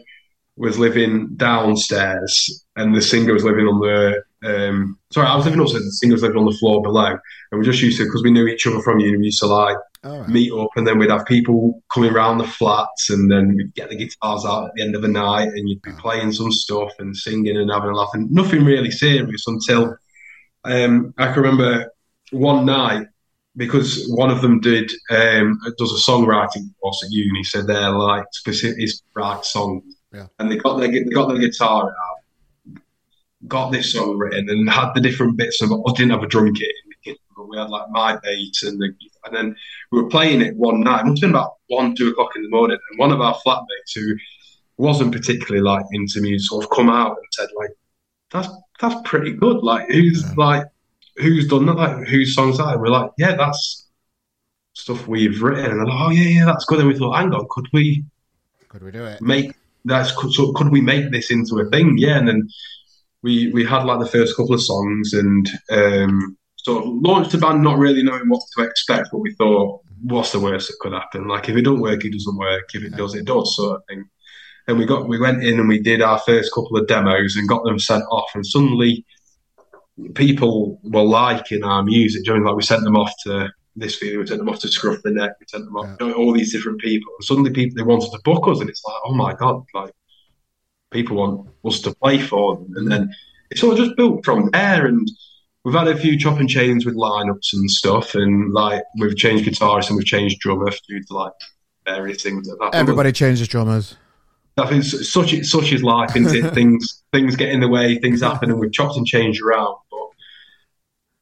was 0.57 0.77
living 0.77 1.29
downstairs, 1.35 2.65
and 2.75 2.95
the 2.95 3.01
singer 3.01 3.33
was 3.33 3.43
living 3.43 3.65
on 3.65 3.79
the. 3.79 4.23
Um, 4.43 4.97
sorry, 5.11 5.27
I 5.27 5.35
was 5.35 5.45
living 5.45 5.59
upstairs. 5.59 5.85
The 5.85 5.91
singer 5.91 6.13
was 6.13 6.23
living 6.23 6.37
on 6.37 6.45
the 6.45 6.57
floor 6.57 6.81
below, 6.81 7.17
and 7.51 7.59
we 7.59 7.65
just 7.65 7.81
used 7.81 7.97
to 7.97 8.05
because 8.05 8.23
we 8.23 8.31
knew 8.31 8.47
each 8.47 8.67
other 8.67 8.81
from 8.81 8.99
uni. 8.99 9.17
We 9.17 9.25
used 9.25 9.39
to 9.41 9.47
like 9.47 9.77
right. 10.03 10.27
meet 10.27 10.51
up, 10.51 10.69
and 10.75 10.87
then 10.87 10.97
we'd 10.97 11.09
have 11.09 11.25
people 11.25 11.81
coming 11.93 12.11
around 12.11 12.37
the 12.37 12.47
flats, 12.47 13.09
and 13.09 13.31
then 13.31 13.55
we'd 13.55 13.73
get 13.75 13.89
the 13.89 13.95
guitars 13.95 14.45
out 14.45 14.65
at 14.65 14.71
the 14.75 14.81
end 14.81 14.95
of 14.95 15.01
the 15.01 15.07
night, 15.07 15.49
and 15.49 15.69
you'd 15.69 15.81
be 15.81 15.91
playing 15.93 16.31
some 16.31 16.51
stuff 16.51 16.91
and 16.99 17.15
singing 17.15 17.57
and 17.57 17.71
having 17.71 17.89
a 17.89 17.95
laugh, 17.95 18.09
and 18.13 18.31
nothing 18.31 18.63
really 18.63 18.91
serious 18.91 19.45
until 19.47 19.95
um, 20.63 21.13
I 21.17 21.31
can 21.31 21.43
remember 21.43 21.91
one 22.31 22.65
night 22.65 23.07
because 23.57 24.05
one 24.07 24.31
of 24.31 24.41
them 24.41 24.59
did 24.61 24.89
um, 25.09 25.59
does 25.77 25.91
a 25.91 26.11
songwriting 26.11 26.69
course 26.81 27.03
at 27.03 27.11
uni, 27.11 27.43
so 27.43 27.61
they're 27.61 27.91
like 27.91 28.25
specific 28.31 28.83
is 28.83 29.01
write 29.13 29.45
songs, 29.45 29.83
yeah. 30.13 30.27
and 30.39 30.51
they 30.51 30.57
got 30.57 30.77
their 30.77 30.91
they 30.91 31.03
got 31.03 31.27
their 31.27 31.39
guitar 31.39 31.89
out, 31.89 32.81
got 33.47 33.71
this 33.71 33.93
song 33.93 34.17
written, 34.17 34.49
and 34.49 34.69
had 34.69 34.93
the 34.93 35.01
different 35.01 35.37
bits 35.37 35.61
of. 35.61 35.71
I 35.71 35.91
didn't 35.93 36.11
have 36.11 36.23
a 36.23 36.27
drum 36.27 36.53
kit 36.53 36.71
but 37.41 37.49
we 37.49 37.57
had 37.57 37.69
like 37.69 37.89
my 37.89 38.17
bass 38.23 38.63
and 38.63 38.79
the, 38.79 38.93
and 39.25 39.35
then 39.35 39.55
we 39.91 40.01
were 40.01 40.09
playing 40.09 40.41
it 40.41 40.55
one 40.55 40.81
night. 40.81 41.01
It 41.01 41.05
must 41.05 41.21
have 41.21 41.29
been 41.29 41.35
about 41.37 41.53
one, 41.67 41.95
two 41.95 42.09
o'clock 42.09 42.31
in 42.35 42.43
the 42.43 42.49
morning, 42.49 42.77
and 42.89 42.99
one 42.99 43.11
of 43.11 43.21
our 43.21 43.35
flatmates 43.45 43.93
who 43.95 44.15
wasn't 44.77 45.11
particularly 45.11 45.61
like 45.61 45.85
into 45.91 46.21
music 46.21 46.49
sort 46.49 46.63
of 46.63 46.71
come 46.71 46.89
out 46.89 47.17
and 47.17 47.27
said 47.31 47.49
like, 47.57 47.71
"That's 48.31 48.49
that's 48.79 48.95
pretty 49.05 49.33
good. 49.33 49.63
Like 49.63 49.89
who's 49.89 50.23
yeah. 50.23 50.33
like 50.37 50.65
who's 51.17 51.47
done 51.47 51.65
that? 51.67 51.75
Like 51.75 52.07
whose 52.07 52.33
songs 52.35 52.59
are?" 52.59 52.79
We're 52.79 52.87
like, 52.87 53.11
"Yeah, 53.17 53.35
that's 53.35 53.87
stuff 54.73 55.07
we've 55.07 55.41
written." 55.41 55.71
And 55.71 55.79
they're 55.79 55.87
like, 55.87 56.07
"Oh 56.07 56.11
yeah, 56.11 56.29
yeah, 56.39 56.45
that's 56.45 56.65
good." 56.65 56.79
And 56.79 56.87
we 56.87 56.97
thought, 56.97 57.15
"Hang 57.15 57.33
on, 57.33 57.47
could 57.49 57.67
we?" 57.73 58.05
Could 58.69 58.83
we 58.83 58.91
do 58.91 59.03
it? 59.05 59.21
Make 59.21 59.53
that's 59.85 60.13
so 60.35 60.53
could 60.53 60.69
we 60.69 60.81
make 60.81 61.11
this 61.11 61.31
into 61.31 61.59
a 61.59 61.69
thing? 61.69 61.97
Yeah, 61.97 62.17
and 62.17 62.27
then 62.27 62.49
we 63.21 63.51
we 63.51 63.65
had 63.65 63.83
like 63.83 63.99
the 63.99 64.07
first 64.07 64.35
couple 64.35 64.53
of 64.53 64.61
songs, 64.61 65.13
and 65.13 65.49
um, 65.69 66.37
sort 66.63 66.85
of 66.85 66.91
launched 66.93 67.31
the 67.31 67.37
band 67.37 67.63
not 67.63 67.77
really 67.77 68.03
knowing 68.03 68.29
what 68.29 68.43
to 68.57 68.63
expect, 68.63 69.09
but 69.11 69.19
we 69.19 69.33
thought, 69.33 69.81
what's 70.03 70.31
the 70.31 70.39
worst 70.39 70.67
that 70.67 70.79
could 70.79 70.93
happen? 70.93 71.27
Like 71.27 71.49
if 71.49 71.55
it 71.55 71.63
don't 71.63 71.81
work, 71.81 72.03
it 72.05 72.11
doesn't 72.11 72.37
work. 72.37 72.69
If 72.73 72.83
it 72.83 72.95
does, 72.95 73.15
it 73.15 73.25
does, 73.25 73.55
sort 73.55 73.77
of 73.77 73.85
thing. 73.87 74.05
And 74.67 74.77
we 74.77 74.85
got 74.85 75.07
we 75.07 75.19
went 75.19 75.43
in 75.43 75.59
and 75.59 75.67
we 75.67 75.79
did 75.79 76.01
our 76.01 76.19
first 76.19 76.53
couple 76.53 76.77
of 76.77 76.87
demos 76.87 77.35
and 77.35 77.49
got 77.49 77.63
them 77.63 77.79
sent 77.79 78.03
off, 78.11 78.29
and 78.35 78.45
suddenly 78.45 79.05
people 80.13 80.79
were 80.83 81.03
liking 81.03 81.63
our 81.63 81.83
music. 81.83 82.23
During 82.23 82.43
like 82.43 82.55
we 82.55 82.63
sent 82.63 82.83
them 82.83 82.95
off 82.95 83.11
to 83.23 83.49
this 83.75 83.97
video, 83.97 84.19
we 84.19 84.27
sent 84.27 84.39
them 84.39 84.49
off 84.49 84.59
to 84.59 84.67
Scruff 84.67 85.01
the 85.03 85.11
Neck, 85.11 85.31
we 85.39 85.45
sent 85.47 85.65
them 85.65 85.75
off 85.75 85.97
yeah. 85.99 86.11
all 86.11 86.33
these 86.33 86.51
different 86.51 86.79
people. 86.79 87.11
And 87.17 87.25
suddenly 87.25 87.51
people 87.51 87.75
they 87.75 87.83
wanted 87.83 88.11
to 88.11 88.19
book 88.23 88.47
us, 88.47 88.59
and 88.59 88.69
it's 88.69 88.83
like, 88.85 89.01
oh 89.05 89.13
my 89.13 89.33
god, 89.33 89.63
like 89.73 89.93
people 90.91 91.17
want 91.17 91.49
us 91.65 91.81
to 91.81 91.95
play 91.95 92.19
for 92.19 92.55
them, 92.55 92.71
and 92.75 92.91
then 92.91 93.11
it's 93.49 93.63
all 93.63 93.75
just 93.75 93.97
built 93.97 94.23
from 94.23 94.51
there. 94.51 94.85
And 94.85 95.09
we've 95.63 95.75
had 95.75 95.87
a 95.87 95.97
few 95.97 96.17
chop 96.17 96.39
and 96.39 96.49
chains 96.49 96.85
with 96.85 96.95
lineups 96.95 97.53
and 97.53 97.69
stuff, 97.69 98.15
and 98.15 98.53
like 98.53 98.83
we've 98.99 99.15
changed 99.15 99.45
guitarists 99.45 99.89
and 99.89 99.97
we've 99.97 100.05
changed 100.05 100.39
drummer 100.39 100.71
due 100.87 101.03
to 101.03 101.13
like 101.13 101.33
various 101.85 102.23
things. 102.23 102.47
That 102.47 102.71
Everybody 102.73 103.11
changes 103.11 103.47
drummers. 103.47 103.95
I 104.57 104.67
think 104.67 104.83
such 104.83 105.43
such 105.43 105.71
is 105.71 105.83
life, 105.83 106.15
isn't 106.15 106.45
it? 106.45 106.53
things 106.53 107.03
things 107.11 107.35
get 107.35 107.49
in 107.49 107.61
the 107.61 107.67
way, 107.67 107.97
things 107.97 108.21
happen, 108.21 108.51
and 108.51 108.59
we've 108.59 108.71
chopped 108.71 108.97
and 108.97 109.05
changed 109.05 109.41
around. 109.41 109.77
But 109.89 109.99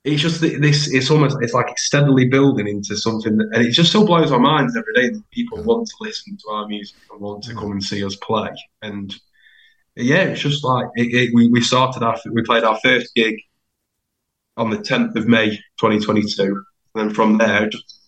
it's 0.04 0.22
just 0.22 0.42
this. 0.42 0.92
It's 0.92 1.12
almost 1.12 1.38
it's 1.42 1.54
like 1.54 1.70
it's 1.70 1.84
steadily 1.84 2.26
building 2.26 2.68
into 2.68 2.98
something, 2.98 3.38
that, 3.38 3.50
and 3.54 3.66
it 3.66 3.72
just 3.72 3.90
still 3.90 4.06
blows 4.06 4.32
our 4.32 4.40
minds 4.40 4.76
every 4.76 4.94
day 4.94 5.14
that 5.14 5.32
people 5.32 5.62
want 5.64 5.88
to 5.88 5.96
listen 6.02 6.38
to 6.38 6.50
our 6.52 6.68
music 6.68 6.98
and 7.12 7.22
want 7.22 7.44
to 7.44 7.54
come 7.54 7.72
and 7.72 7.84
see 7.84 8.04
us 8.04 8.16
play. 8.16 8.50
And 8.82 9.14
yeah, 9.96 10.24
it's 10.24 10.42
just 10.42 10.64
like 10.64 10.88
it, 10.96 11.14
it, 11.14 11.30
we 11.34 11.50
we 11.50 11.62
started 11.62 12.04
our 12.04 12.18
we 12.32 12.42
played 12.42 12.64
our 12.64 12.80
first 12.80 13.14
gig 13.14 13.36
on 14.58 14.70
the 14.70 14.78
10th 14.78 15.16
of 15.16 15.28
May 15.28 15.52
2022. 15.80 16.64
And 16.96 17.10
then 17.10 17.14
from 17.14 17.38
there, 17.38 17.70
just 17.70 18.00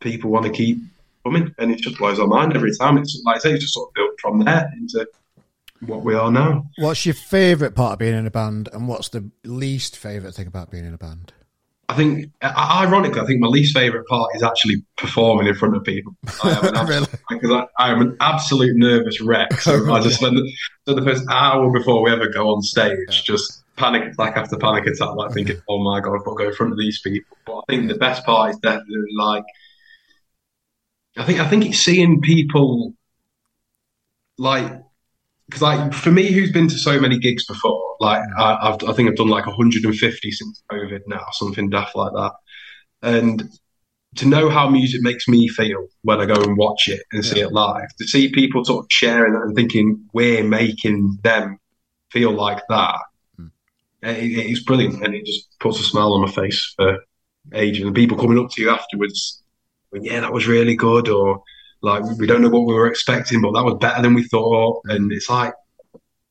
people 0.00 0.30
want 0.30 0.46
to 0.46 0.52
keep 0.52 0.78
coming, 1.24 1.54
and 1.58 1.70
it 1.70 1.80
just 1.80 1.98
blows 1.98 2.18
our 2.18 2.26
mind 2.26 2.54
every 2.54 2.74
time. 2.76 2.98
It's 2.98 3.20
like 3.24 3.36
I 3.36 3.38
say, 3.38 3.52
it's 3.52 3.62
just 3.62 3.74
sort 3.74 3.88
of 3.88 3.94
built 3.94 4.20
from 4.20 4.44
there 4.44 4.70
into 4.76 5.06
what 5.80 6.02
we 6.02 6.14
are 6.14 6.30
now. 6.30 6.66
What's 6.78 7.06
your 7.06 7.14
favourite 7.14 7.74
part 7.74 7.94
of 7.94 7.98
being 7.98 8.14
in 8.14 8.26
a 8.26 8.30
band, 8.30 8.68
and 8.72 8.88
what's 8.88 9.08
the 9.08 9.30
least 9.44 9.96
favourite 9.96 10.34
thing 10.34 10.46
about 10.46 10.70
being 10.70 10.84
in 10.84 10.94
a 10.94 10.98
band? 10.98 11.32
I 11.88 11.94
think, 11.94 12.30
ironically, 12.44 13.20
I 13.20 13.26
think 13.26 13.40
my 13.40 13.48
least 13.48 13.74
favourite 13.74 14.06
part 14.06 14.30
is 14.36 14.44
actually 14.44 14.84
performing 14.96 15.48
in 15.48 15.54
front 15.54 15.74
of 15.74 15.82
people. 15.82 16.14
I 16.44 16.52
am 16.52 16.64
an 16.76 16.86
really? 16.86 17.06
because 17.28 17.50
I, 17.50 17.66
I, 17.80 17.90
am 17.90 18.00
an 18.00 18.16
absolute 18.20 18.76
nervous 18.76 19.20
wreck. 19.20 19.54
So 19.54 19.84
oh, 19.84 19.92
I 19.92 20.00
just 20.00 20.20
spend 20.20 20.38
the, 20.38 20.52
so 20.86 20.94
the 20.94 21.02
first 21.02 21.24
hour 21.28 21.68
before 21.72 22.00
we 22.00 22.12
ever 22.12 22.28
go 22.28 22.54
on 22.54 22.62
stage, 22.62 22.96
yeah. 23.08 23.20
just 23.24 23.59
panic 23.80 24.12
attack 24.12 24.36
after 24.36 24.56
panic 24.58 24.86
attack, 24.86 25.14
like 25.16 25.32
thinking, 25.32 25.60
"Oh 25.68 25.82
my 25.82 26.00
god, 26.00 26.14
I've 26.14 26.24
got 26.24 26.32
to 26.32 26.44
go 26.44 26.48
in 26.50 26.54
front 26.54 26.72
of 26.72 26.78
these 26.78 27.00
people." 27.00 27.36
But 27.46 27.58
I 27.58 27.62
think 27.68 27.88
the 27.88 27.96
best 27.96 28.24
part 28.24 28.50
is 28.50 28.58
definitely 28.58 29.14
like, 29.16 29.44
I 31.16 31.24
think 31.24 31.40
I 31.40 31.48
think 31.48 31.64
it's 31.64 31.78
seeing 31.78 32.20
people 32.20 32.92
like 34.38 34.70
because 35.46 35.62
like 35.62 35.94
for 35.94 36.12
me, 36.12 36.30
who's 36.30 36.52
been 36.52 36.68
to 36.68 36.78
so 36.78 37.00
many 37.00 37.18
gigs 37.18 37.46
before, 37.46 37.96
like 38.00 38.22
I, 38.38 38.70
have 38.70 38.84
I 38.84 38.92
think 38.92 39.08
I've 39.08 39.16
done 39.16 39.28
like 39.28 39.46
150 39.46 40.30
since 40.30 40.62
COVID 40.70 41.00
now, 41.06 41.24
something 41.32 41.70
daft 41.70 41.96
like 41.96 42.12
that, 42.12 42.32
and 43.02 43.42
to 44.16 44.26
know 44.26 44.50
how 44.50 44.68
music 44.68 45.02
makes 45.02 45.26
me 45.26 45.48
feel 45.48 45.86
when 46.02 46.20
I 46.20 46.26
go 46.26 46.34
and 46.34 46.56
watch 46.56 46.88
it 46.88 47.02
and 47.12 47.24
yeah. 47.24 47.32
see 47.32 47.40
it 47.40 47.52
live, 47.52 47.88
to 47.98 48.06
see 48.06 48.30
people 48.30 48.64
sort 48.64 48.84
of 48.84 48.86
sharing 48.90 49.34
and 49.34 49.54
thinking 49.56 50.04
we're 50.12 50.44
making 50.44 51.18
them 51.22 51.58
feel 52.10 52.32
like 52.32 52.60
that 52.68 53.00
it, 54.02 54.50
it's 54.50 54.62
brilliant, 54.62 55.04
and 55.04 55.14
it 55.14 55.24
just 55.26 55.58
puts 55.60 55.80
a 55.80 55.82
smile 55.82 56.12
on 56.12 56.22
my 56.22 56.30
face 56.30 56.74
for 56.76 56.98
ages. 57.54 57.84
And 57.84 57.94
people 57.94 58.16
coming 58.18 58.38
up 58.38 58.50
to 58.50 58.62
you 58.62 58.70
afterwards, 58.70 59.42
"Yeah, 59.92 60.20
that 60.20 60.32
was 60.32 60.46
really 60.46 60.76
good," 60.76 61.08
or 61.08 61.42
like, 61.82 62.02
"We 62.18 62.26
don't 62.26 62.42
know 62.42 62.48
what 62.48 62.66
we 62.66 62.74
were 62.74 62.88
expecting, 62.88 63.40
but 63.40 63.52
that 63.52 63.64
was 63.64 63.78
better 63.80 64.02
than 64.02 64.14
we 64.14 64.24
thought." 64.24 64.82
And 64.86 65.12
it's 65.12 65.28
like, 65.30 65.54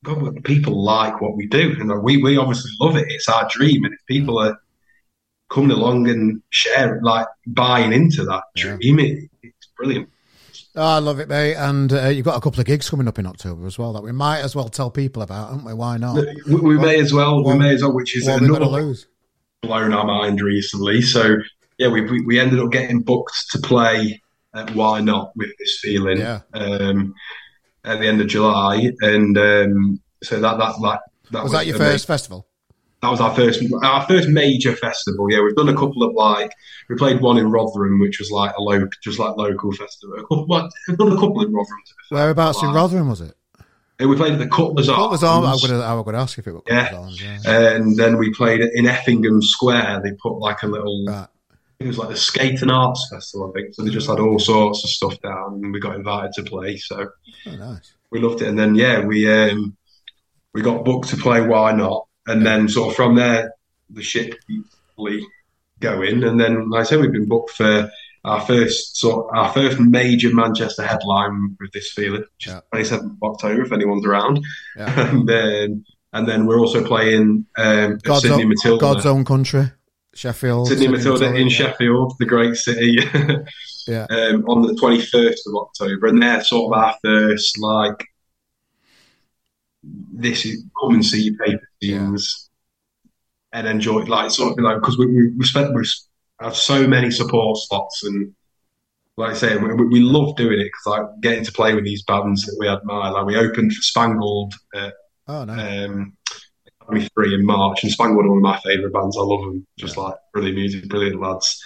God, 0.03 0.43
people 0.43 0.83
like 0.83 1.21
what 1.21 1.35
we 1.35 1.47
do, 1.47 1.75
and 1.79 1.89
like, 1.89 2.01
we 2.03 2.17
we 2.21 2.37
obviously 2.37 2.71
love 2.79 2.95
it. 2.95 3.07
It's 3.09 3.29
our 3.29 3.47
dream, 3.49 3.83
and 3.85 3.93
if 3.93 3.99
people 4.07 4.39
are 4.39 4.59
coming 5.49 5.71
along 5.71 6.07
and 6.09 6.41
sharing, 6.51 7.03
like 7.03 7.27
buying 7.47 7.91
into 7.91 8.23
that 8.25 8.43
dream, 8.55 8.99
it, 8.99 9.29
it's 9.43 9.67
brilliant. 9.77 10.09
Oh, 10.75 10.85
I 10.85 10.99
love 10.99 11.19
it, 11.19 11.27
mate. 11.27 11.55
And 11.55 11.91
uh, 11.91 12.07
you've 12.07 12.25
got 12.25 12.37
a 12.37 12.41
couple 12.41 12.59
of 12.59 12.65
gigs 12.65 12.89
coming 12.89 13.07
up 13.07 13.17
in 13.17 13.25
October 13.25 13.65
as 13.65 13.77
well 13.77 13.93
that 13.93 14.03
we 14.03 14.11
might 14.11 14.39
as 14.39 14.55
well 14.55 14.69
tell 14.69 14.91
people 14.91 15.21
about, 15.23 15.49
haven't 15.49 15.65
we? 15.65 15.73
Why 15.73 15.97
not? 15.97 16.23
We, 16.47 16.55
we 16.55 16.77
may 16.77 16.99
as 16.99 17.11
well. 17.11 17.43
What, 17.43 17.53
we 17.53 17.59
may 17.59 17.73
as 17.73 17.81
well, 17.81 17.93
which 17.93 18.15
is 18.15 18.27
another 18.27 18.65
lose. 18.65 19.07
blown 19.61 19.93
our 19.93 20.05
mind 20.05 20.41
recently. 20.41 21.01
So 21.01 21.37
yeah, 21.77 21.87
we, 21.87 22.01
we, 22.01 22.21
we 22.21 22.39
ended 22.39 22.59
up 22.59 22.71
getting 22.71 23.01
booked 23.01 23.49
to 23.51 23.59
play 23.59 24.21
at 24.53 24.73
Y 24.75 25.01
Not 25.01 25.31
with 25.35 25.49
this 25.57 25.79
feeling 25.79 26.19
yeah. 26.19 26.41
um, 26.53 27.15
at 27.83 27.99
the 27.99 28.07
end 28.07 28.21
of 28.21 28.27
July, 28.27 28.91
and 29.01 29.37
um, 29.37 30.01
so 30.21 30.39
that 30.39 30.57
that 30.57 30.75
that, 30.81 31.01
that 31.31 31.43
was, 31.43 31.51
was 31.51 31.51
that 31.53 31.67
your 31.67 31.77
first 31.77 32.05
festival 32.05 32.48
that 33.01 33.09
was 33.09 33.21
our 33.21 33.33
first 33.33 33.63
our 33.83 34.05
first 34.07 34.27
major 34.27 34.75
festival. 34.75 35.31
Yeah, 35.31 35.41
we've 35.41 35.55
done 35.55 35.69
a 35.69 35.75
couple 35.75 36.03
of 36.03 36.13
like 36.13 36.51
we 36.89 36.95
played 36.95 37.21
one 37.21 37.37
in 37.37 37.49
Rotherham, 37.49 37.99
which 37.99 38.19
was 38.19 38.29
like 38.29 38.53
a 38.57 38.61
local, 38.61 38.89
just 39.01 39.19
like 39.19 39.37
local 39.37 39.71
festival. 39.71 40.17
A 40.19 40.21
couple, 40.23 40.69
we've 40.87 40.97
done 40.97 41.11
a 41.11 41.15
couple 41.15 41.41
in 41.45 41.53
Rotherham. 41.53 41.83
Whereabouts 42.09 42.61
in 42.63 42.71
Rotherham 42.73 43.09
was 43.09 43.21
it? 43.21 43.35
we 43.99 44.15
played 44.15 44.33
at 44.33 44.39
the 44.39 44.47
Cutler's 44.47 44.87
Arms. 44.87 44.97
Cutler's 44.97 45.23
Arms. 45.23 45.63
I'm 45.63 45.69
going 45.69 45.81
to 45.81 45.87
I'm 45.87 46.03
going 46.03 46.15
to 46.15 46.21
ask 46.21 46.37
if 46.37 46.47
it 46.47 46.53
was 46.53 46.63
yeah. 46.67 46.95
Arms. 46.95 47.21
Yeah. 47.21 47.39
And 47.45 47.97
then 47.97 48.17
we 48.17 48.33
played 48.33 48.61
in 48.61 48.85
Effingham 48.85 49.41
Square. 49.41 50.01
They 50.03 50.13
put 50.13 50.37
like 50.39 50.63
a 50.63 50.67
little. 50.67 51.05
Right. 51.05 51.27
It 51.79 51.87
was 51.87 51.97
like 51.97 52.09
the 52.09 52.17
Skate 52.17 52.61
and 52.61 52.71
Arts 52.71 53.07
Festival, 53.09 53.49
I 53.49 53.59
think. 53.59 53.73
So 53.73 53.83
they 53.83 53.91
just 53.91 54.09
had 54.09 54.19
all 54.19 54.39
sorts 54.39 54.83
of 54.83 54.89
stuff 54.89 55.21
down, 55.21 55.61
and 55.63 55.71
we 55.71 55.79
got 55.79 55.95
invited 55.95 56.33
to 56.33 56.43
play. 56.43 56.75
So 56.75 57.09
oh, 57.47 57.55
nice. 57.55 57.93
we 58.11 58.19
loved 58.19 58.41
it. 58.41 58.49
And 58.49 58.59
then 58.59 58.75
yeah, 58.75 58.99
we 58.99 59.31
um, 59.31 59.77
we 60.53 60.61
got 60.61 60.83
booked 60.83 61.09
to 61.09 61.17
play 61.17 61.41
Y 61.41 61.71
Not 61.73 62.08
and 62.29 62.45
then 62.45 62.67
sort 62.67 62.89
of 62.89 62.95
from 62.95 63.15
there 63.15 63.53
the 63.89 64.03
ship 64.03 64.35
keeps 64.47 64.75
going. 65.79 66.23
And 66.23 66.39
then, 66.39 66.69
like 66.69 66.81
I 66.81 66.83
said, 66.83 66.99
we've 66.99 67.11
been 67.11 67.27
booked 67.27 67.51
for 67.51 67.89
our 68.25 68.41
first 68.41 68.97
sort 68.97 69.33
our 69.33 69.51
first 69.53 69.79
major 69.79 70.33
Manchester 70.33 70.85
headline 70.85 71.55
with 71.59 71.71
this 71.71 71.91
feeling, 71.91 72.25
twenty 72.69 72.83
seventh 72.85 73.13
of 73.13 73.31
October, 73.31 73.63
if 73.63 73.71
anyone's 73.71 74.05
around. 74.05 74.43
Yeah. 74.75 75.09
and 75.09 75.27
then 75.27 75.85
and 76.13 76.27
then 76.27 76.45
we're 76.45 76.59
also 76.59 76.85
playing 76.85 77.45
um, 77.57 77.97
God's 78.03 78.23
Sidney 78.23 78.43
own, 78.43 78.49
Matilda, 78.49 78.81
God's 78.81 79.05
own 79.05 79.23
country, 79.25 79.71
Sheffield, 80.13 80.67
Sidney, 80.67 80.85
Sidney 80.85 80.97
Matilda, 80.97 81.19
Matilda, 81.19 81.41
in 81.41 81.47
yeah. 81.47 81.53
Sheffield, 81.55 82.13
the 82.19 82.25
great 82.25 82.55
city. 82.55 82.99
yeah. 83.87 84.05
Um, 84.09 84.43
on 84.45 84.63
the 84.63 84.75
twenty 84.75 85.01
first 85.01 85.47
of 85.47 85.55
October, 85.55 86.07
and 86.07 86.21
they're 86.21 86.43
sort 86.43 86.73
of 86.73 86.83
our 86.83 86.95
first 87.01 87.57
like 87.59 88.05
this 89.83 90.45
is 90.45 90.63
come 90.79 90.95
and 90.95 91.05
see 91.05 91.23
your 91.23 91.45
Paper 91.45 91.69
Scenes 91.81 92.49
yeah. 93.03 93.59
and 93.59 93.67
enjoy 93.67 94.03
like 94.03 94.31
sort 94.31 94.57
of 94.57 94.63
like 94.63 94.79
because 94.79 94.97
we, 94.97 95.07
we, 95.07 95.31
we 95.37 95.45
spent 95.45 95.73
we 95.73 95.83
have 96.39 96.55
so 96.55 96.87
many 96.87 97.11
support 97.11 97.57
slots 97.57 98.03
and 98.03 98.33
like 99.17 99.31
I 99.31 99.33
say 99.33 99.57
we, 99.57 99.73
we 99.73 99.99
love 99.99 100.35
doing 100.37 100.59
it 100.59 100.65
because 100.65 100.85
like 100.85 101.21
getting 101.21 101.43
to 101.43 101.51
play 101.51 101.75
with 101.75 101.83
these 101.83 102.03
bands 102.03 102.45
that 102.45 102.55
we 102.59 102.67
admire. 102.67 103.11
Like 103.11 103.25
we 103.25 103.35
opened 103.35 103.73
for 103.73 103.81
Spangled 103.81 104.53
at, 104.73 104.93
oh 105.27 105.43
no 105.43 105.53
um, 105.53 106.17
three 107.13 107.35
in 107.35 107.45
March 107.45 107.83
and 107.83 107.91
Spangled 107.91 108.25
are 108.25 108.29
one 108.29 108.37
of 108.37 108.43
my 108.43 108.59
favourite 108.59 108.93
bands. 108.93 109.17
I 109.17 109.21
love 109.21 109.41
them 109.41 109.67
just 109.77 109.97
yeah. 109.97 110.03
like 110.03 110.15
brilliant 110.33 110.57
music 110.57 110.89
brilliant 110.89 111.21
lads. 111.21 111.61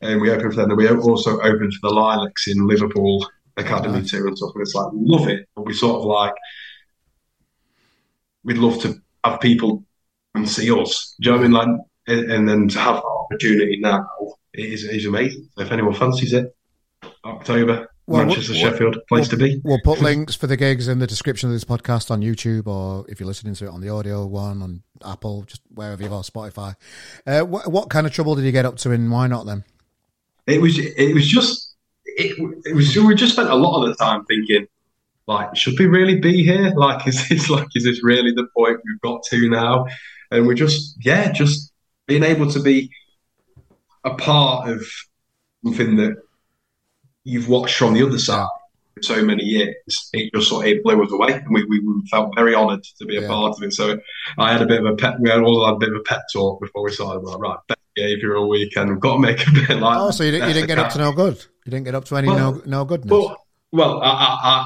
And 0.00 0.20
we 0.20 0.30
opened 0.30 0.54
for 0.54 0.62
them. 0.62 0.70
And 0.70 0.78
we 0.78 0.88
also 0.88 1.40
opened 1.40 1.74
for 1.74 1.88
the 1.88 1.94
Lilacs 1.94 2.48
in 2.48 2.66
Liverpool 2.66 3.24
Academy 3.56 4.00
oh, 4.00 4.02
too 4.02 4.26
and 4.26 4.36
stuff 4.36 4.52
and 4.54 4.62
it's 4.62 4.74
like 4.74 4.88
love 4.94 5.28
it. 5.28 5.48
But 5.54 5.66
we 5.66 5.74
sort 5.74 6.00
of 6.00 6.04
like 6.04 6.34
we'd 8.44 8.58
love 8.58 8.80
to 8.82 9.00
have 9.24 9.40
people 9.40 9.84
and 10.34 10.48
see 10.48 10.70
us. 10.70 11.14
Do 11.20 11.30
you 11.30 11.36
know 11.36 11.38
what 11.38 11.44
I 11.44 11.48
mean? 11.48 11.76
Like, 11.76 11.86
and, 12.08 12.48
then 12.48 12.68
to 12.68 12.78
have 12.78 12.96
that 12.96 13.04
opportunity 13.04 13.78
now 13.80 14.06
is, 14.54 14.84
is 14.84 15.06
amazing. 15.06 15.48
So 15.56 15.62
if 15.62 15.72
anyone 15.72 15.94
fancies 15.94 16.32
it, 16.32 16.54
October, 17.24 17.88
well, 18.06 18.26
Manchester, 18.26 18.52
we'll, 18.52 18.60
Sheffield, 18.60 18.96
place 19.08 19.30
we'll, 19.30 19.38
to 19.38 19.44
be. 19.44 19.60
We'll 19.62 19.80
put 19.84 20.00
links 20.00 20.34
for 20.34 20.46
the 20.46 20.56
gigs 20.56 20.88
in 20.88 20.98
the 20.98 21.06
description 21.06 21.48
of 21.48 21.54
this 21.54 21.64
podcast 21.64 22.10
on 22.10 22.20
YouTube, 22.20 22.66
or 22.66 23.04
if 23.08 23.20
you're 23.20 23.26
listening 23.26 23.54
to 23.54 23.66
it 23.66 23.68
on 23.68 23.80
the 23.80 23.88
audio 23.88 24.26
one 24.26 24.62
on 24.62 24.82
Apple, 25.04 25.44
just 25.44 25.62
wherever 25.72 26.02
you 26.02 26.12
are, 26.12 26.22
Spotify. 26.22 26.74
Uh, 27.26 27.42
what, 27.42 27.70
what 27.70 27.90
kind 27.90 28.06
of 28.06 28.12
trouble 28.12 28.34
did 28.34 28.44
you 28.44 28.52
get 28.52 28.64
up 28.64 28.76
to, 28.78 28.90
and 28.90 29.10
Y 29.10 29.26
Not 29.28 29.46
then? 29.46 29.64
It 30.46 30.60
was 30.60 30.76
it 30.78 31.14
was 31.14 31.28
just 31.28 31.74
it, 32.04 32.36
it 32.64 32.74
was 32.74 32.96
we 32.96 33.14
just 33.14 33.34
spent 33.34 33.48
a 33.48 33.54
lot 33.54 33.80
of 33.80 33.88
the 33.88 33.94
time 33.94 34.24
thinking 34.24 34.66
like, 35.26 35.56
should 35.56 35.78
we 35.78 35.86
really 35.86 36.18
be 36.18 36.42
here? 36.44 36.72
Like, 36.76 37.06
is 37.06 37.28
this 37.28 37.48
like, 37.48 37.68
is 37.74 37.84
this 37.84 38.02
really 38.02 38.32
the 38.32 38.46
point 38.56 38.80
we've 38.84 39.00
got 39.00 39.22
to 39.30 39.48
now? 39.48 39.86
And 40.30 40.46
we're 40.46 40.54
just, 40.54 40.96
yeah, 41.04 41.30
just 41.30 41.72
being 42.06 42.22
able 42.22 42.50
to 42.50 42.60
be 42.60 42.90
a 44.04 44.14
part 44.14 44.68
of 44.68 44.84
something 45.64 45.96
that 45.96 46.16
you've 47.24 47.48
watched 47.48 47.76
from 47.76 47.94
the 47.94 48.04
other 48.04 48.18
side 48.18 48.48
for 48.94 49.02
so 49.02 49.24
many 49.24 49.44
years. 49.44 49.74
It 50.12 50.32
just 50.34 50.48
sort 50.48 50.66
of 50.66 50.82
blew 50.82 51.02
us 51.02 51.12
away, 51.12 51.32
and 51.32 51.54
we, 51.54 51.64
we 51.64 51.80
felt 52.10 52.34
very 52.34 52.54
honoured 52.54 52.84
to 52.98 53.04
be 53.04 53.16
a 53.16 53.22
yeah. 53.22 53.28
part 53.28 53.56
of 53.56 53.62
it. 53.62 53.72
So 53.72 53.98
I 54.38 54.52
had 54.52 54.62
a 54.62 54.66
bit 54.66 54.80
of 54.80 54.86
a 54.86 54.96
pet. 54.96 55.20
We 55.20 55.30
had 55.30 55.40
all 55.40 55.64
had 55.66 55.74
a 55.74 55.78
bit 55.78 55.90
of 55.90 55.96
a 55.96 56.02
pet 56.02 56.22
talk 56.32 56.60
before 56.60 56.82
we 56.82 56.92
started. 56.92 57.20
Like, 57.20 57.38
right, 57.38 57.58
best 57.68 57.80
behaviour 57.94 58.36
all 58.36 58.48
weekend. 58.48 58.90
We've 58.90 59.00
got 59.00 59.14
to 59.14 59.20
make 59.20 59.46
a 59.46 59.50
bit 59.50 59.78
like. 59.78 59.98
Oh, 59.98 60.10
so 60.10 60.24
you, 60.24 60.32
didn't, 60.32 60.48
you 60.48 60.54
didn't 60.54 60.68
get 60.68 60.78
up 60.78 60.92
to 60.92 60.98
no 60.98 61.12
good. 61.12 61.44
You 61.64 61.70
didn't 61.70 61.84
get 61.84 61.94
up 61.94 62.04
to 62.06 62.16
any 62.16 62.28
well, 62.28 62.54
no 62.54 62.62
no 62.66 62.84
goodness. 62.84 63.10
Well, 63.10 63.41
well, 63.72 64.02
I, 64.02 64.08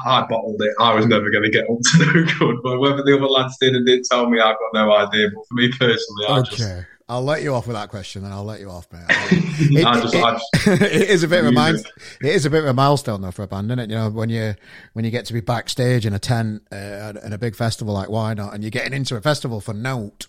I, 0.05 0.19
I 0.19 0.27
bottled 0.27 0.61
it. 0.61 0.73
I 0.79 0.93
was 0.93 1.07
never 1.07 1.29
going 1.29 1.43
to 1.43 1.49
get 1.49 1.63
up 1.69 1.79
to 1.81 2.05
no 2.05 2.25
good, 2.37 2.57
but 2.61 2.79
whether 2.79 3.03
the 3.03 3.15
other 3.15 3.27
lads 3.27 3.57
did 3.59 3.73
and 3.73 3.85
didn't 3.85 4.05
tell 4.05 4.29
me, 4.29 4.39
I've 4.39 4.57
got 4.59 4.73
no 4.73 4.93
idea. 4.93 5.29
But 5.33 5.47
for 5.47 5.53
me 5.53 5.69
personally, 5.69 6.25
I 6.27 6.39
okay. 6.39 6.55
just 6.55 6.85
I'll 7.09 7.23
let 7.23 7.41
you 7.41 7.53
off 7.53 7.67
with 7.67 7.77
that 7.77 7.87
question, 7.87 8.25
and 8.25 8.33
I'll 8.33 8.43
let 8.43 8.59
you 8.59 8.69
off, 8.69 8.87
mate. 8.91 9.05
It, 9.59 9.81
just, 9.81 10.13
it, 10.13 10.21
just, 10.21 10.67
it 10.81 11.09
is 11.09 11.23
a 11.23 11.27
bit 11.27 11.39
of 11.39 11.47
a 11.47 11.51
mind, 11.51 11.83
It 12.21 12.27
is 12.27 12.45
a 12.45 12.49
bit 12.49 12.63
of 12.63 12.69
a 12.69 12.73
milestone 12.73 13.21
though 13.21 13.31
for 13.31 13.41
a 13.41 13.47
band, 13.47 13.71
isn't 13.71 13.79
it? 13.79 13.89
You 13.89 13.95
know, 13.95 14.09
when 14.09 14.29
you 14.29 14.53
when 14.93 15.03
you 15.03 15.09
get 15.09 15.25
to 15.25 15.33
be 15.33 15.39
backstage 15.39 16.05
in 16.05 16.13
a 16.13 16.19
tent 16.19 16.61
uh, 16.71 17.13
in 17.23 17.33
a 17.33 17.39
big 17.39 17.55
festival 17.55 17.93
like 17.93 18.09
Y 18.09 18.33
Not, 18.35 18.53
and 18.53 18.63
you're 18.63 18.71
getting 18.71 18.93
into 18.93 19.15
a 19.15 19.21
festival 19.21 19.61
for 19.61 19.73
Note. 19.73 20.27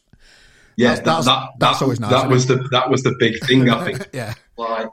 Yeah, 0.76 0.95
that's, 0.95 1.01
that's, 1.01 1.26
that, 1.26 1.49
that's, 1.59 1.83
always 1.83 2.01
nice. 2.01 2.11
That 2.11 2.31
was 2.31 2.47
the 2.47 2.57
that 2.70 2.89
was 2.89 3.03
the 3.03 3.14
big 3.18 3.39
thing, 3.45 3.68
I 3.68 3.85
think. 3.85 4.09
yeah, 4.14 4.35
like, 4.57 4.89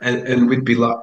and, 0.00 0.28
and 0.28 0.48
we'd 0.48 0.64
be 0.64 0.74
like, 0.74 0.98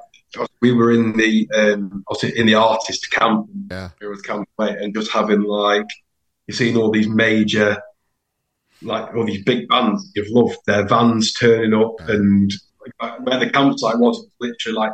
we 0.61 0.71
were 0.71 0.91
in 0.91 1.13
the 1.13 1.49
um, 1.55 2.03
in 2.35 2.47
the 2.47 2.55
artist 2.55 3.09
camp. 3.11 3.47
Yeah, 3.69 3.89
camp, 4.23 4.47
and 4.59 4.93
just 4.93 5.11
having 5.11 5.43
like 5.43 5.87
you've 6.47 6.57
seen 6.57 6.77
all 6.77 6.91
these 6.91 7.07
major 7.07 7.81
like 8.81 9.13
all 9.15 9.25
these 9.25 9.43
big 9.43 9.67
bands 9.67 10.11
you've 10.15 10.29
loved, 10.29 10.57
their 10.65 10.85
vans 10.87 11.33
turning 11.33 11.73
up 11.73 11.95
and 12.07 12.51
like, 13.01 13.19
where 13.25 13.39
the 13.39 13.49
campsite 13.49 13.97
was 13.97 14.27
literally 14.39 14.77
like 14.77 14.91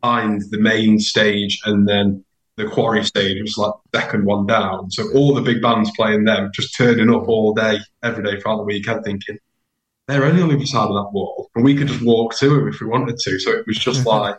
behind 0.00 0.42
the 0.50 0.58
main 0.58 0.98
stage 0.98 1.60
and 1.64 1.88
then 1.88 2.24
the 2.56 2.66
quarry 2.66 3.04
stage 3.04 3.40
was 3.42 3.58
like 3.58 3.74
second 3.94 4.24
one 4.24 4.46
down. 4.46 4.90
So 4.90 5.10
all 5.12 5.34
the 5.34 5.42
big 5.42 5.60
bands 5.60 5.90
playing 5.94 6.24
them 6.24 6.50
just 6.54 6.74
turning 6.76 7.14
up 7.14 7.28
all 7.28 7.52
day, 7.52 7.78
every 8.02 8.24
day 8.24 8.40
throughout 8.40 8.58
the 8.58 8.64
weekend 8.64 9.04
thinking, 9.04 9.38
they're 10.08 10.24
only 10.24 10.42
on 10.42 10.48
the 10.48 10.54
other 10.54 10.66
side 10.66 10.88
of 10.88 10.94
that 10.94 11.10
wall 11.12 11.50
and 11.54 11.64
we 11.64 11.76
could 11.76 11.88
just 11.88 12.02
walk 12.02 12.34
to 12.38 12.48
them 12.48 12.68
if 12.68 12.80
we 12.80 12.86
wanted 12.86 13.18
to. 13.18 13.38
So 13.38 13.50
it 13.50 13.66
was 13.66 13.76
just 13.76 14.06
like, 14.06 14.36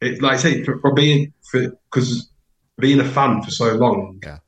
it, 0.00 0.22
like 0.22 0.34
I 0.34 0.36
say, 0.36 0.64
for, 0.64 0.78
for 0.80 0.94
being, 0.94 1.32
because 1.52 2.30
being 2.78 3.00
a 3.00 3.04
fan 3.04 3.42
for 3.42 3.50
so 3.50 3.74
long, 3.74 4.20
yeah 4.22 4.38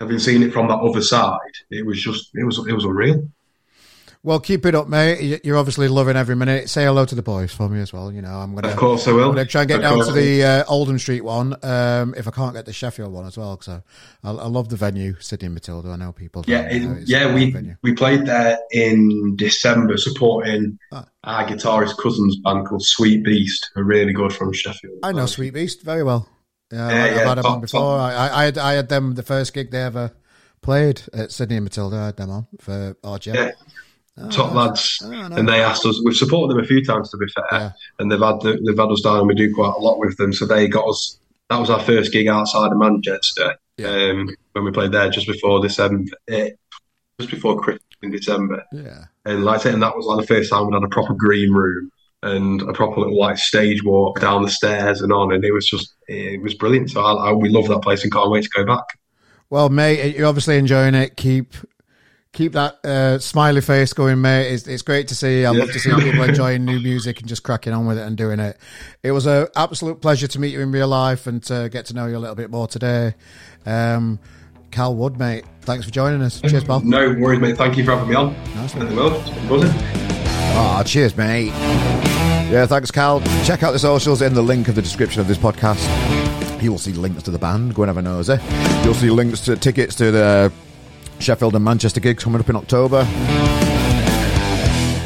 having 0.00 0.18
seen 0.18 0.42
it 0.42 0.52
from 0.52 0.68
that 0.68 0.78
other 0.78 1.02
side, 1.02 1.38
it 1.70 1.84
was 1.86 2.02
just 2.02 2.30
it 2.34 2.44
was 2.44 2.58
it 2.66 2.72
was 2.72 2.84
unreal. 2.84 3.28
Well, 4.22 4.38
keep 4.38 4.66
it 4.66 4.74
up, 4.74 4.86
mate. 4.86 5.40
You're 5.44 5.56
obviously 5.56 5.88
loving 5.88 6.14
every 6.14 6.36
minute. 6.36 6.68
Say 6.68 6.84
hello 6.84 7.06
to 7.06 7.14
the 7.14 7.22
boys 7.22 7.54
for 7.54 7.70
me 7.70 7.80
as 7.80 7.90
well. 7.90 8.12
You 8.12 8.20
know, 8.20 8.28
I'm 8.28 8.54
gonna. 8.54 8.68
Of 8.68 8.76
course, 8.76 9.08
I 9.08 9.12
will. 9.12 9.32
Try 9.46 9.62
and 9.62 9.68
get 9.68 9.76
of 9.76 9.82
down 9.82 10.04
to 10.04 10.12
the 10.12 10.44
uh, 10.44 10.64
Oldham 10.68 10.98
Street 10.98 11.22
one. 11.22 11.56
Um, 11.64 12.14
if 12.14 12.28
I 12.28 12.30
can't 12.30 12.52
get 12.54 12.66
the 12.66 12.72
Sheffield 12.74 13.14
one 13.14 13.24
as 13.24 13.38
well, 13.38 13.56
because 13.56 13.80
I, 14.22 14.28
I, 14.28 14.32
I, 14.32 14.46
love 14.46 14.68
the 14.68 14.76
venue, 14.76 15.18
Sidney 15.20 15.46
and 15.46 15.54
Matilda. 15.54 15.88
I 15.88 15.96
know 15.96 16.12
people. 16.12 16.44
Yeah, 16.46 16.68
it, 16.70 17.08
yeah. 17.08 17.34
We 17.34 17.50
venue. 17.50 17.76
we 17.80 17.94
played 17.94 18.26
there 18.26 18.58
in 18.72 19.36
December, 19.36 19.96
supporting 19.96 20.78
ah. 20.92 21.06
our 21.24 21.46
guitarist 21.46 21.96
cousin's 21.96 22.36
band 22.40 22.66
called 22.66 22.84
Sweet 22.84 23.24
Beast, 23.24 23.70
a 23.74 23.82
really 23.82 24.12
good 24.12 24.34
from 24.34 24.52
Sheffield. 24.52 24.98
I 25.02 25.12
know 25.12 25.24
Sweet 25.24 25.54
Beast 25.54 25.80
very 25.80 26.02
well. 26.02 26.28
Yeah, 26.70 26.90
yeah, 26.90 27.04
I've 27.04 27.12
yeah, 27.12 27.28
had 27.28 27.38
them 27.38 27.46
on 27.46 27.60
before. 27.62 27.98
I, 27.98 28.28
I, 28.30 28.44
had, 28.44 28.58
I 28.58 28.72
had 28.74 28.90
them 28.90 29.14
the 29.14 29.22
first 29.22 29.54
gig 29.54 29.70
they 29.70 29.82
ever 29.82 30.12
played 30.60 31.02
at 31.14 31.32
Sidney 31.32 31.56
and 31.56 31.64
Matilda. 31.64 31.96
I 31.96 32.06
had 32.06 32.16
them 32.18 32.30
on 32.30 32.46
for 32.60 32.94
RGM. 33.02 33.34
Yeah. 33.34 33.50
Oh, 34.22 34.28
top 34.30 34.54
lads, 34.54 35.00
oh, 35.02 35.10
and 35.10 35.48
they 35.48 35.62
asked 35.62 35.86
us. 35.86 36.00
We've 36.04 36.16
supported 36.16 36.54
them 36.54 36.62
a 36.62 36.66
few 36.66 36.84
times, 36.84 37.10
to 37.10 37.16
be 37.16 37.26
fair, 37.28 37.44
yeah. 37.52 37.72
and 37.98 38.10
they've 38.10 38.20
had 38.20 38.40
they've 38.40 38.78
had 38.78 38.90
us 38.90 39.00
down, 39.00 39.20
and 39.20 39.28
we 39.28 39.34
do 39.34 39.54
quite 39.54 39.74
a 39.76 39.80
lot 39.80 39.98
with 39.98 40.16
them. 40.16 40.32
So 40.32 40.46
they 40.46 40.68
got 40.68 40.88
us. 40.88 41.18
That 41.48 41.58
was 41.58 41.70
our 41.70 41.80
first 41.80 42.12
gig 42.12 42.28
outside 42.28 42.70
of 42.70 42.78
Manchester 42.78 43.56
yeah. 43.76 43.88
um, 43.88 44.28
when 44.52 44.64
we 44.64 44.70
played 44.70 44.92
there 44.92 45.10
just 45.10 45.26
before 45.26 45.60
December, 45.60 46.12
uh, 46.30 46.50
just 47.18 47.30
before 47.30 47.60
Christmas 47.60 47.82
in 48.02 48.10
December. 48.10 48.64
Yeah, 48.72 49.04
and 49.24 49.44
like 49.44 49.60
I 49.60 49.62
said, 49.62 49.74
and 49.74 49.82
that 49.82 49.96
was 49.96 50.06
like 50.06 50.20
the 50.20 50.34
first 50.34 50.50
time 50.50 50.66
we 50.66 50.74
had 50.74 50.84
a 50.84 50.88
proper 50.88 51.14
green 51.14 51.52
room 51.52 51.90
and 52.22 52.60
a 52.62 52.72
proper 52.72 53.00
little 53.00 53.18
like 53.18 53.38
stage 53.38 53.82
walk 53.82 54.20
down 54.20 54.42
the 54.42 54.50
stairs 54.50 55.00
and 55.00 55.12
on, 55.12 55.32
and 55.32 55.44
it 55.44 55.52
was 55.52 55.66
just 55.66 55.94
it 56.08 56.42
was 56.42 56.54
brilliant. 56.54 56.90
So 56.90 57.00
I, 57.00 57.30
I, 57.30 57.32
we 57.32 57.48
love 57.48 57.68
that 57.68 57.80
place 57.82 58.02
and 58.02 58.12
can't 58.12 58.30
wait 58.30 58.44
to 58.44 58.50
go 58.54 58.64
back. 58.64 58.84
Well, 59.48 59.68
mate, 59.68 60.16
you're 60.16 60.28
obviously 60.28 60.58
enjoying 60.58 60.94
it. 60.94 61.16
Keep 61.16 61.54
keep 62.32 62.52
that 62.52 62.84
uh, 62.84 63.18
smiley 63.18 63.60
face 63.60 63.92
going, 63.92 64.20
mate. 64.20 64.52
It's, 64.52 64.66
it's 64.66 64.82
great 64.82 65.08
to 65.08 65.14
see. 65.14 65.44
I 65.44 65.52
yeah. 65.52 65.58
love 65.58 65.72
to 65.72 65.78
see 65.78 65.92
people 65.94 66.22
enjoying 66.22 66.64
new 66.64 66.78
music 66.80 67.20
and 67.20 67.28
just 67.28 67.42
cracking 67.42 67.72
on 67.72 67.86
with 67.86 67.98
it 67.98 68.02
and 68.06 68.16
doing 68.16 68.40
it. 68.40 68.56
It 69.02 69.12
was 69.12 69.26
an 69.26 69.48
absolute 69.56 70.00
pleasure 70.00 70.26
to 70.28 70.38
meet 70.38 70.52
you 70.52 70.60
in 70.60 70.70
real 70.72 70.88
life 70.88 71.26
and 71.26 71.42
to 71.44 71.68
get 71.70 71.86
to 71.86 71.94
know 71.94 72.06
you 72.06 72.16
a 72.16 72.18
little 72.20 72.36
bit 72.36 72.50
more 72.50 72.66
today. 72.66 73.14
Um, 73.66 74.18
Cal 74.70 74.94
Wood, 74.94 75.18
mate, 75.18 75.44
thanks 75.62 75.84
for 75.84 75.90
joining 75.90 76.22
us. 76.22 76.40
Cheers, 76.40 76.62
pal. 76.62 76.80
No 76.80 77.12
worries, 77.14 77.40
mate. 77.40 77.56
Thank 77.56 77.76
you 77.76 77.84
for 77.84 77.92
having 77.92 78.08
me 78.08 78.14
on. 78.14 78.32
Nice 78.54 78.74
one. 78.74 78.94
Well, 78.94 79.20
Oh, 80.52 80.82
cheers, 80.84 81.16
mate. 81.16 81.48
Yeah, 82.50 82.66
thanks, 82.66 82.90
Cal. 82.90 83.20
Check 83.44 83.62
out 83.62 83.72
the 83.72 83.78
socials 83.78 84.22
in 84.22 84.34
the 84.34 84.42
link 84.42 84.68
of 84.68 84.74
the 84.74 84.82
description 84.82 85.20
of 85.20 85.28
this 85.28 85.38
podcast. 85.38 85.80
You 86.62 86.70
will 86.70 86.78
see 86.78 86.92
links 86.92 87.22
to 87.24 87.30
the 87.30 87.38
band. 87.38 87.74
Go 87.74 87.82
and 87.82 87.88
have 87.88 87.96
a 87.96 88.02
nosy. 88.02 88.36
You'll 88.84 88.94
see 88.94 89.10
links 89.10 89.40
to 89.42 89.56
tickets 89.56 89.94
to 89.96 90.10
the 90.10 90.52
Sheffield 91.20 91.54
and 91.54 91.64
Manchester 91.64 92.00
gigs 92.00 92.24
coming 92.24 92.40
up 92.40 92.48
in 92.48 92.56
October. 92.56 93.04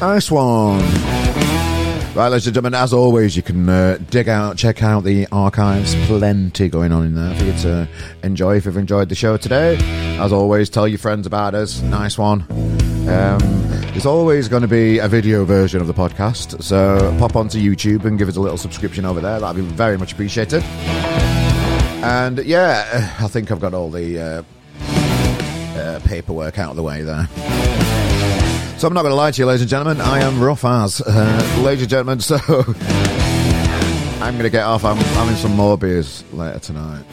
Nice 0.00 0.30
one. 0.30 0.80
Right, 2.14 2.28
ladies 2.28 2.46
and 2.46 2.54
gentlemen, 2.54 2.74
as 2.74 2.92
always, 2.92 3.34
you 3.36 3.42
can 3.42 3.68
uh, 3.68 3.98
dig 4.10 4.28
out, 4.28 4.56
check 4.56 4.84
out 4.84 5.02
the 5.02 5.26
archives. 5.32 5.96
Plenty 6.06 6.68
going 6.68 6.92
on 6.92 7.06
in 7.06 7.14
there 7.16 7.34
for 7.34 7.44
you 7.44 7.52
to 7.62 7.88
enjoy 8.22 8.56
if 8.56 8.66
you've 8.66 8.76
enjoyed 8.76 9.08
the 9.08 9.16
show 9.16 9.36
today. 9.36 9.76
As 10.20 10.32
always, 10.32 10.70
tell 10.70 10.86
your 10.86 11.00
friends 11.00 11.26
about 11.26 11.56
us. 11.56 11.82
Nice 11.82 12.16
one. 12.16 12.42
Um, 13.08 13.38
there's 13.90 14.06
always 14.06 14.48
going 14.48 14.62
to 14.62 14.68
be 14.68 14.98
a 14.98 15.08
video 15.08 15.44
version 15.44 15.80
of 15.80 15.88
the 15.88 15.92
podcast, 15.92 16.62
so 16.62 17.14
pop 17.18 17.34
onto 17.34 17.58
YouTube 17.58 18.04
and 18.04 18.16
give 18.16 18.28
us 18.28 18.36
a 18.36 18.40
little 18.40 18.58
subscription 18.58 19.04
over 19.04 19.20
there. 19.20 19.40
That'd 19.40 19.56
be 19.56 19.68
very 19.74 19.98
much 19.98 20.12
appreciated. 20.12 20.62
And 22.02 22.38
yeah, 22.44 23.16
I 23.18 23.26
think 23.26 23.50
I've 23.50 23.60
got 23.60 23.74
all 23.74 23.90
the 23.90 24.20
uh, 24.20 24.42
uh, 25.74 26.00
paperwork 26.04 26.58
out 26.58 26.70
of 26.70 26.76
the 26.76 26.82
way 26.82 27.02
there. 27.02 27.28
So 28.78 28.88
I'm 28.88 28.94
not 28.94 29.02
going 29.02 29.12
to 29.12 29.16
lie 29.16 29.30
to 29.30 29.40
you, 29.40 29.46
ladies 29.46 29.62
and 29.62 29.70
gentlemen. 29.70 30.00
I 30.00 30.20
am 30.20 30.42
rough 30.42 30.64
as, 30.64 31.00
uh, 31.00 31.60
ladies 31.62 31.82
and 31.82 31.90
gentlemen. 31.90 32.20
So 32.20 32.36
I'm 34.20 34.34
going 34.34 34.44
to 34.44 34.50
get 34.50 34.64
off. 34.64 34.84
I'm 34.84 34.96
having 34.96 35.36
some 35.36 35.54
more 35.54 35.78
beers 35.78 36.24
later 36.32 36.58
tonight. 36.58 37.04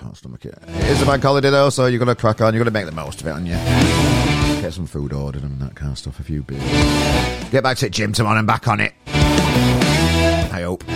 Can't 0.00 0.16
stomach 0.16 0.44
it. 0.44 0.58
It 0.66 0.84
is 0.84 1.02
a 1.02 1.06
bank 1.06 1.22
holiday 1.22 1.50
though, 1.50 1.70
so 1.70 1.86
you're 1.86 1.98
going 1.98 2.14
to 2.14 2.20
crack 2.20 2.40
on. 2.40 2.54
You're 2.54 2.62
going 2.64 2.72
to 2.72 2.78
make 2.78 2.86
the 2.86 2.92
most 2.92 3.20
of 3.20 3.26
it, 3.26 3.30
aren't 3.30 3.46
you? 3.46 3.54
Get 4.60 4.72
some 4.72 4.86
food 4.86 5.12
ordered 5.12 5.42
and 5.42 5.60
that 5.60 5.74
kind 5.74 5.92
of 5.92 5.98
stuff. 5.98 6.20
A 6.20 6.22
few 6.22 6.42
beers. 6.42 6.62
Get 7.50 7.62
back 7.62 7.78
to 7.78 7.86
the 7.86 7.90
gym 7.90 8.12
tomorrow 8.12 8.38
and 8.38 8.46
back 8.46 8.68
on 8.68 8.80
it. 8.80 8.92
I 9.06 10.62
hope. 10.62 10.86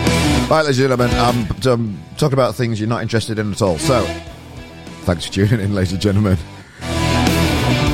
Right, 0.49 0.61
ladies 0.63 0.79
and 0.79 0.89
gentlemen, 0.89 1.11
I'm, 1.11 1.47
I'm 1.65 1.99
talking 2.17 2.33
about 2.33 2.55
things 2.55 2.79
you're 2.79 2.89
not 2.89 3.01
interested 3.01 3.39
in 3.39 3.51
at 3.51 3.61
all. 3.61 3.77
So, 3.77 4.05
thanks 5.01 5.25
for 5.25 5.33
tuning 5.33 5.59
in, 5.59 5.75
ladies 5.75 5.93
and 5.93 6.01
gentlemen. 6.01 6.37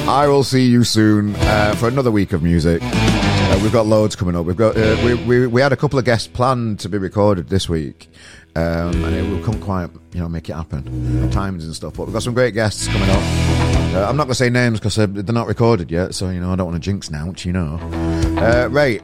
I 0.08 0.26
will 0.28 0.43
see 0.43 0.66
you 0.68 0.84
soon 0.84 1.36
uh, 1.36 1.76
for 1.76 1.88
another 1.88 2.12
week 2.12 2.34
of 2.34 2.41
music. 2.41 2.82
Uh, 2.84 3.60
we've 3.62 3.74
got 3.74 3.86
loads 3.86 4.16
coming 4.16 4.36
up. 4.36 4.45
We've 4.45 4.55
got 4.55 4.78
uh, 4.78 4.97
we, 5.03 5.16
we 5.16 5.47
we 5.47 5.62
had 5.62 5.74
a 5.74 5.78
couple 5.78 5.99
of 5.99 6.05
guests 6.05 6.28
planned 6.28 6.80
to 6.82 6.89
be 6.89 6.97
recorded 6.97 7.49
this 7.49 7.68
week, 7.68 8.10
um, 8.55 9.03
and 9.03 9.16
it 9.16 9.30
will 9.30 9.43
come 9.43 9.60
quite 9.62 9.89
you 10.14 10.20
know 10.20 10.30
make 10.30 10.49
it 10.49 10.53
happen, 10.53 11.30
times 11.32 11.66
and 11.66 11.76
stuff. 11.76 11.95
But 11.95 12.05
we've 12.05 12.14
got 12.14 12.24
some 12.24 12.34
great 12.34 12.53
guests 12.53 12.88
coming 12.88 13.10
up. 13.10 13.22
Uh, 13.95 14.05
I'm 14.08 14.18
not 14.18 14.24
going 14.24 14.30
to 14.30 14.36
say 14.36 14.49
names 14.49 14.80
because 14.80 14.95
they're 14.95 15.08
not 15.08 15.47
recorded 15.47 15.91
yet, 15.91 16.14
so 16.14 16.30
you 16.30 16.39
know 16.39 16.51
I 16.51 16.55
don't 16.55 16.68
want 16.72 16.82
to 16.82 16.86
jinx 16.86 17.10
now, 17.10 17.28
which 17.30 17.45
you 17.45 17.53
know. 17.53 17.80
Uh, 18.38 18.68
right. 18.70 19.01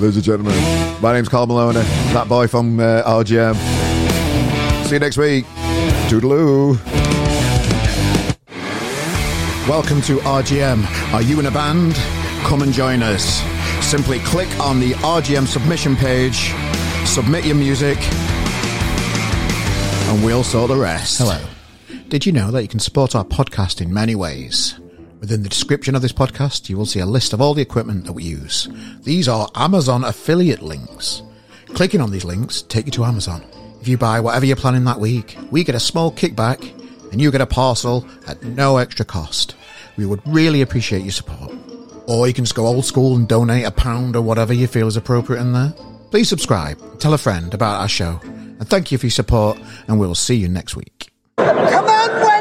Ladies 0.00 0.16
and 0.16 0.24
gentlemen, 0.24 1.00
my 1.00 1.12
name's 1.12 1.28
Carl 1.28 1.46
Maloney, 1.46 1.78
that 2.12 2.28
boy 2.28 2.48
from 2.48 2.80
uh, 2.80 3.02
RGM. 3.04 3.54
See 4.86 4.94
you 4.94 4.98
next 4.98 5.16
week. 5.16 5.44
Toodaloo. 6.08 6.76
Welcome 9.68 10.02
to 10.02 10.16
RGM. 10.18 11.12
Are 11.14 11.22
you 11.22 11.38
in 11.38 11.46
a 11.46 11.50
band? 11.52 11.94
Come 12.44 12.62
and 12.62 12.72
join 12.72 13.04
us. 13.04 13.40
Simply 13.86 14.18
click 14.20 14.48
on 14.58 14.80
the 14.80 14.94
RGM 14.94 15.46
submission 15.46 15.94
page, 15.94 16.52
submit 17.06 17.46
your 17.46 17.54
music, 17.56 17.96
and 20.08 20.24
we'll 20.24 20.42
sort 20.42 20.68
the 20.68 20.76
rest. 20.76 21.18
Hello. 21.18 21.40
Did 22.08 22.26
you 22.26 22.32
know 22.32 22.50
that 22.50 22.62
you 22.62 22.68
can 22.68 22.80
support 22.80 23.14
our 23.14 23.24
podcast 23.24 23.80
in 23.80 23.94
many 23.94 24.16
ways? 24.16 24.78
Within 25.24 25.42
the 25.42 25.48
description 25.48 25.94
of 25.94 26.02
this 26.02 26.12
podcast, 26.12 26.68
you 26.68 26.76
will 26.76 26.84
see 26.84 27.00
a 27.00 27.06
list 27.06 27.32
of 27.32 27.40
all 27.40 27.54
the 27.54 27.62
equipment 27.62 28.04
that 28.04 28.12
we 28.12 28.24
use. 28.24 28.68
These 29.04 29.26
are 29.26 29.48
Amazon 29.54 30.04
affiliate 30.04 30.60
links. 30.60 31.22
Clicking 31.68 32.02
on 32.02 32.10
these 32.10 32.26
links 32.26 32.60
take 32.60 32.84
you 32.84 32.92
to 32.92 33.06
Amazon. 33.06 33.42
If 33.80 33.88
you 33.88 33.96
buy 33.96 34.20
whatever 34.20 34.44
you're 34.44 34.54
planning 34.54 34.84
that 34.84 35.00
week, 35.00 35.38
we 35.50 35.64
get 35.64 35.74
a 35.74 35.80
small 35.80 36.12
kickback 36.12 36.60
and 37.10 37.22
you 37.22 37.30
get 37.30 37.40
a 37.40 37.46
parcel 37.46 38.06
at 38.26 38.42
no 38.42 38.76
extra 38.76 39.06
cost. 39.06 39.54
We 39.96 40.04
would 40.04 40.20
really 40.26 40.60
appreciate 40.60 41.04
your 41.04 41.12
support. 41.12 41.54
Or 42.06 42.28
you 42.28 42.34
can 42.34 42.44
just 42.44 42.54
go 42.54 42.66
old 42.66 42.84
school 42.84 43.16
and 43.16 43.26
donate 43.26 43.64
a 43.64 43.70
pound 43.70 44.16
or 44.16 44.20
whatever 44.20 44.52
you 44.52 44.66
feel 44.66 44.88
is 44.88 44.98
appropriate 44.98 45.40
in 45.40 45.54
there. 45.54 45.72
Please 46.10 46.28
subscribe, 46.28 47.00
tell 47.00 47.14
a 47.14 47.18
friend 47.18 47.54
about 47.54 47.80
our 47.80 47.88
show, 47.88 48.20
and 48.22 48.68
thank 48.68 48.92
you 48.92 48.98
for 48.98 49.06
your 49.06 49.10
support, 49.10 49.58
and 49.88 49.98
we'll 49.98 50.14
see 50.14 50.36
you 50.36 50.48
next 50.48 50.76
week. 50.76 51.10
Come 51.38 51.86
on, 51.86 52.33